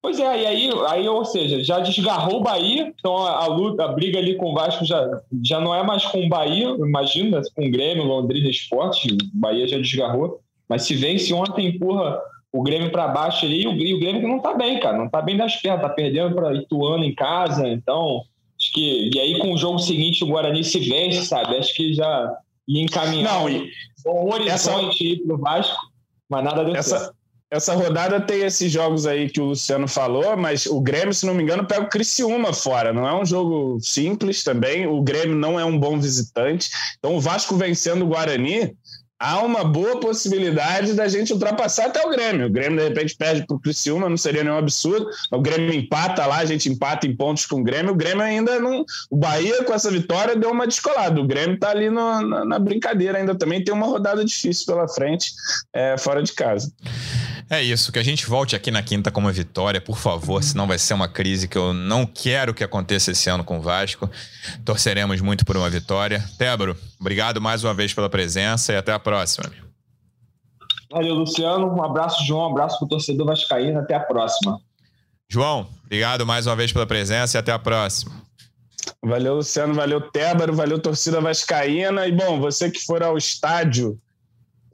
Pois 0.00 0.20
é, 0.20 0.42
e 0.42 0.46
aí, 0.46 0.70
aí, 0.88 1.08
ou 1.08 1.24
seja, 1.24 1.62
já 1.62 1.80
desgarrou 1.80 2.36
o 2.36 2.42
Bahia, 2.42 2.92
então 2.96 3.16
a, 3.16 3.44
a, 3.44 3.46
luta, 3.46 3.84
a 3.84 3.88
briga 3.88 4.18
ali 4.18 4.36
com 4.36 4.52
o 4.52 4.54
Vasco 4.54 4.84
já, 4.84 5.20
já 5.44 5.60
não 5.60 5.74
é 5.74 5.82
mais 5.82 6.04
com 6.06 6.24
o 6.24 6.28
Bahia, 6.28 6.68
imagina, 6.68 7.42
com 7.54 7.66
o 7.66 7.70
Grêmio, 7.70 8.04
Londrina 8.04 8.48
Esporte, 8.48 9.12
o 9.12 9.16
Bahia 9.34 9.66
já 9.66 9.76
desgarrou, 9.76 10.40
mas 10.68 10.82
se 10.82 10.94
vence 10.94 11.34
ontem, 11.34 11.66
empurra 11.66 12.20
o 12.52 12.62
Grêmio 12.62 12.92
para 12.92 13.08
baixo 13.08 13.44
ali, 13.44 13.64
e 13.64 13.66
o, 13.66 13.72
e 13.72 13.94
o 13.94 13.98
Grêmio 13.98 14.20
que 14.20 14.26
não 14.28 14.38
tá 14.38 14.54
bem, 14.54 14.78
cara, 14.78 14.96
não 14.96 15.08
tá 15.08 15.20
bem 15.20 15.36
das 15.36 15.56
pernas, 15.56 15.82
tá 15.82 15.88
perdendo 15.88 16.32
para 16.32 16.54
Ituano 16.54 17.04
em 17.04 17.14
casa, 17.14 17.66
então, 17.66 18.22
acho 18.56 18.72
que, 18.72 19.10
e 19.12 19.18
aí 19.18 19.36
com 19.40 19.52
o 19.52 19.58
jogo 19.58 19.80
seguinte 19.80 20.22
o 20.22 20.28
Guarani 20.28 20.62
se 20.62 20.78
vence, 20.78 21.26
sabe, 21.26 21.56
acho 21.56 21.74
que 21.74 21.92
já 21.92 22.36
ia 22.68 22.82
encaminhar 22.82 23.40
não, 23.40 23.48
e, 23.48 23.68
um 24.06 24.32
horizonte 24.32 24.48
essa... 24.48 25.04
ir 25.04 25.22
pro 25.26 25.38
Vasco, 25.38 25.76
mas 26.28 26.44
nada 26.44 26.64
deu 26.64 26.76
essa... 26.76 26.98
certo. 26.98 27.17
Essa 27.50 27.74
rodada 27.74 28.20
tem 28.20 28.42
esses 28.42 28.70
jogos 28.70 29.06
aí 29.06 29.30
que 29.30 29.40
o 29.40 29.46
Luciano 29.46 29.88
falou, 29.88 30.36
mas 30.36 30.66
o 30.66 30.80
Grêmio, 30.82 31.14
se 31.14 31.24
não 31.24 31.34
me 31.34 31.42
engano, 31.42 31.66
pega 31.66 31.82
o 31.82 31.88
Criciúma 31.88 32.52
fora. 32.52 32.92
Não 32.92 33.08
é 33.08 33.14
um 33.18 33.24
jogo 33.24 33.78
simples 33.80 34.44
também. 34.44 34.86
O 34.86 35.00
Grêmio 35.00 35.34
não 35.34 35.58
é 35.58 35.64
um 35.64 35.78
bom 35.78 35.98
visitante. 35.98 36.68
Então, 36.98 37.16
o 37.16 37.20
Vasco 37.20 37.56
vencendo 37.56 38.02
o 38.02 38.08
Guarani, 38.08 38.76
há 39.18 39.40
uma 39.40 39.64
boa 39.64 39.98
possibilidade 39.98 40.92
da 40.92 41.08
gente 41.08 41.32
ultrapassar 41.32 41.86
até 41.86 42.04
o 42.06 42.10
Grêmio. 42.10 42.46
O 42.46 42.50
Grêmio, 42.50 42.78
de 42.78 42.84
repente, 42.84 43.16
perde 43.16 43.46
para 43.46 43.56
o 43.56 43.60
Criciúma, 43.60 44.10
não 44.10 44.16
seria 44.18 44.44
nenhum 44.44 44.58
absurdo. 44.58 45.08
O 45.32 45.40
Grêmio 45.40 45.72
empata 45.72 46.26
lá, 46.26 46.38
a 46.38 46.44
gente 46.44 46.68
empata 46.68 47.06
em 47.06 47.16
pontos 47.16 47.46
com 47.46 47.60
o 47.60 47.64
Grêmio. 47.64 47.92
O 47.92 47.96
Grêmio 47.96 48.22
ainda 48.22 48.60
não. 48.60 48.84
O 49.10 49.16
Bahia, 49.16 49.64
com 49.64 49.72
essa 49.72 49.90
vitória, 49.90 50.36
deu 50.36 50.50
uma 50.50 50.66
descolada. 50.66 51.18
O 51.20 51.26
Grêmio 51.26 51.54
está 51.54 51.70
ali 51.70 51.88
no, 51.90 52.20
na, 52.20 52.44
na, 52.44 52.58
brincadeira 52.58 53.18
ainda 53.18 53.34
também. 53.34 53.64
Tem 53.64 53.74
uma 53.74 53.86
rodada 53.86 54.24
difícil 54.24 54.66
pela 54.66 54.86
frente, 54.86 55.32
é, 55.72 55.96
fora 55.96 56.22
de 56.22 56.32
casa. 56.32 56.70
É 57.50 57.62
isso, 57.62 57.90
que 57.90 57.98
a 57.98 58.02
gente 58.02 58.26
volte 58.26 58.54
aqui 58.54 58.70
na 58.70 58.82
quinta 58.82 59.10
com 59.10 59.20
uma 59.20 59.32
vitória, 59.32 59.80
por 59.80 59.96
favor, 59.96 60.42
senão 60.42 60.66
vai 60.66 60.78
ser 60.78 60.92
uma 60.92 61.08
crise 61.08 61.48
que 61.48 61.56
eu 61.56 61.72
não 61.72 62.04
quero 62.04 62.52
que 62.52 62.62
aconteça 62.62 63.12
esse 63.12 63.30
ano 63.30 63.42
com 63.42 63.58
o 63.58 63.62
Vasco. 63.62 64.10
Torceremos 64.66 65.22
muito 65.22 65.46
por 65.46 65.56
uma 65.56 65.70
vitória. 65.70 66.22
Tébaro, 66.36 66.76
obrigado 67.00 67.40
mais 67.40 67.64
uma 67.64 67.72
vez 67.72 67.94
pela 67.94 68.10
presença 68.10 68.74
e 68.74 68.76
até 68.76 68.92
a 68.92 68.98
próxima. 68.98 69.50
Valeu, 70.90 71.14
Luciano. 71.14 71.74
Um 71.74 71.82
abraço, 71.82 72.24
João. 72.26 72.48
Um 72.48 72.50
abraço 72.50 72.78
para 72.78 72.86
o 72.86 72.88
torcedor 72.88 73.26
vascaíno. 73.26 73.78
Até 73.78 73.94
a 73.94 74.00
próxima. 74.00 74.60
João, 75.28 75.68
obrigado 75.84 76.26
mais 76.26 76.46
uma 76.46 76.56
vez 76.56 76.72
pela 76.72 76.86
presença 76.86 77.36
e 77.36 77.38
até 77.38 77.52
a 77.52 77.58
próxima. 77.58 78.12
Valeu, 79.02 79.36
Luciano. 79.36 79.74
Valeu, 79.74 80.00
Tébaro. 80.00 80.54
Valeu, 80.54 80.78
torcida 80.78 81.20
vascaína. 81.20 82.06
E, 82.06 82.12
bom, 82.12 82.40
você 82.40 82.70
que 82.70 82.80
for 82.80 83.02
ao 83.02 83.18
estádio 83.18 83.98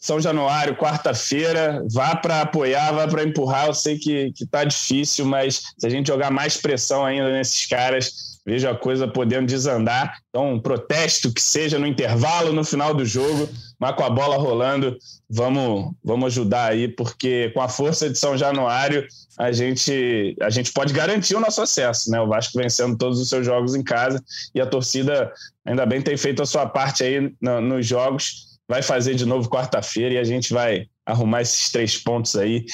São 0.04 0.20
Januário, 0.20 0.76
quarta-feira, 0.76 1.82
vá 1.90 2.14
para 2.14 2.42
apoiar, 2.42 2.92
vá 2.92 3.08
para 3.08 3.24
empurrar. 3.24 3.68
Eu 3.68 3.72
sei 3.72 3.98
que, 3.98 4.32
que 4.32 4.44
tá 4.44 4.62
difícil, 4.62 5.24
mas 5.24 5.62
se 5.78 5.86
a 5.86 5.88
gente 5.88 6.08
jogar 6.08 6.30
mais 6.30 6.58
pressão 6.58 7.06
ainda 7.06 7.32
nesses 7.32 7.64
caras, 7.64 8.38
vejo 8.44 8.68
a 8.68 8.76
coisa 8.76 9.08
podendo 9.08 9.46
desandar. 9.46 10.18
Então, 10.28 10.52
um 10.52 10.60
protesto 10.60 11.32
que 11.32 11.40
seja 11.40 11.78
no 11.78 11.86
intervalo, 11.86 12.52
no 12.52 12.62
final 12.62 12.92
do 12.92 13.02
jogo, 13.02 13.48
mas 13.78 13.96
com 13.96 14.04
a 14.04 14.10
bola 14.10 14.36
rolando, 14.36 14.94
vamos, 15.26 15.94
vamos 16.04 16.26
ajudar 16.26 16.72
aí, 16.72 16.86
porque 16.86 17.50
com 17.54 17.62
a 17.62 17.68
força 17.70 18.10
de 18.10 18.18
São 18.18 18.36
Januário, 18.36 19.06
a 19.38 19.52
gente, 19.52 20.36
a 20.42 20.50
gente 20.50 20.70
pode 20.70 20.92
garantir 20.92 21.34
o 21.34 21.40
nosso 21.40 21.62
acesso, 21.62 22.10
né? 22.10 22.20
O 22.20 22.28
Vasco 22.28 22.58
vencendo 22.58 22.98
todos 22.98 23.18
os 23.18 23.30
seus 23.30 23.46
jogos 23.46 23.74
em 23.74 23.82
casa 23.82 24.22
e 24.54 24.60
a 24.60 24.66
torcida, 24.66 25.32
ainda 25.64 25.86
bem, 25.86 26.02
tem 26.02 26.18
feito 26.18 26.42
a 26.42 26.46
sua 26.46 26.66
parte 26.66 27.02
aí 27.02 27.34
no, 27.40 27.62
nos 27.62 27.86
jogos. 27.86 28.52
Vai 28.68 28.82
fazer 28.82 29.14
de 29.14 29.26
novo 29.26 29.48
quarta-feira 29.48 30.14
e 30.14 30.18
a 30.18 30.24
gente 30.24 30.52
vai 30.52 30.86
arrumar 31.06 31.42
esses 31.42 31.70
três 31.70 31.98
pontos 31.98 32.34
aí 32.34 32.64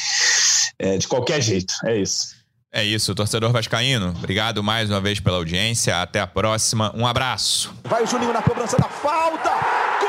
é, 0.79 0.97
de 0.97 1.09
qualquer 1.09 1.43
jeito. 1.43 1.75
É 1.85 1.99
isso. 1.99 2.39
É 2.73 2.85
isso, 2.85 3.13
torcedor 3.17 3.51
vascaíno. 3.51 4.11
Obrigado 4.11 4.63
mais 4.63 4.89
uma 4.89 5.01
vez 5.01 5.19
pela 5.19 5.39
audiência. 5.39 6.01
Até 6.01 6.21
a 6.21 6.27
próxima. 6.27 6.95
Um 6.97 7.05
abraço. 7.05 7.75
Vai 7.85 8.05
o 8.05 8.07
Juninho 8.07 8.33
na 8.33 8.43
cobrança 8.43 8.77
da 8.77 8.89
falta. 8.89 9.51
Gol! 10.01 10.09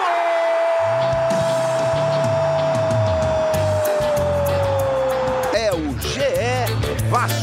É 5.55 5.71
o 5.73 5.99
GE 5.99 7.09
Vasco. 7.09 7.40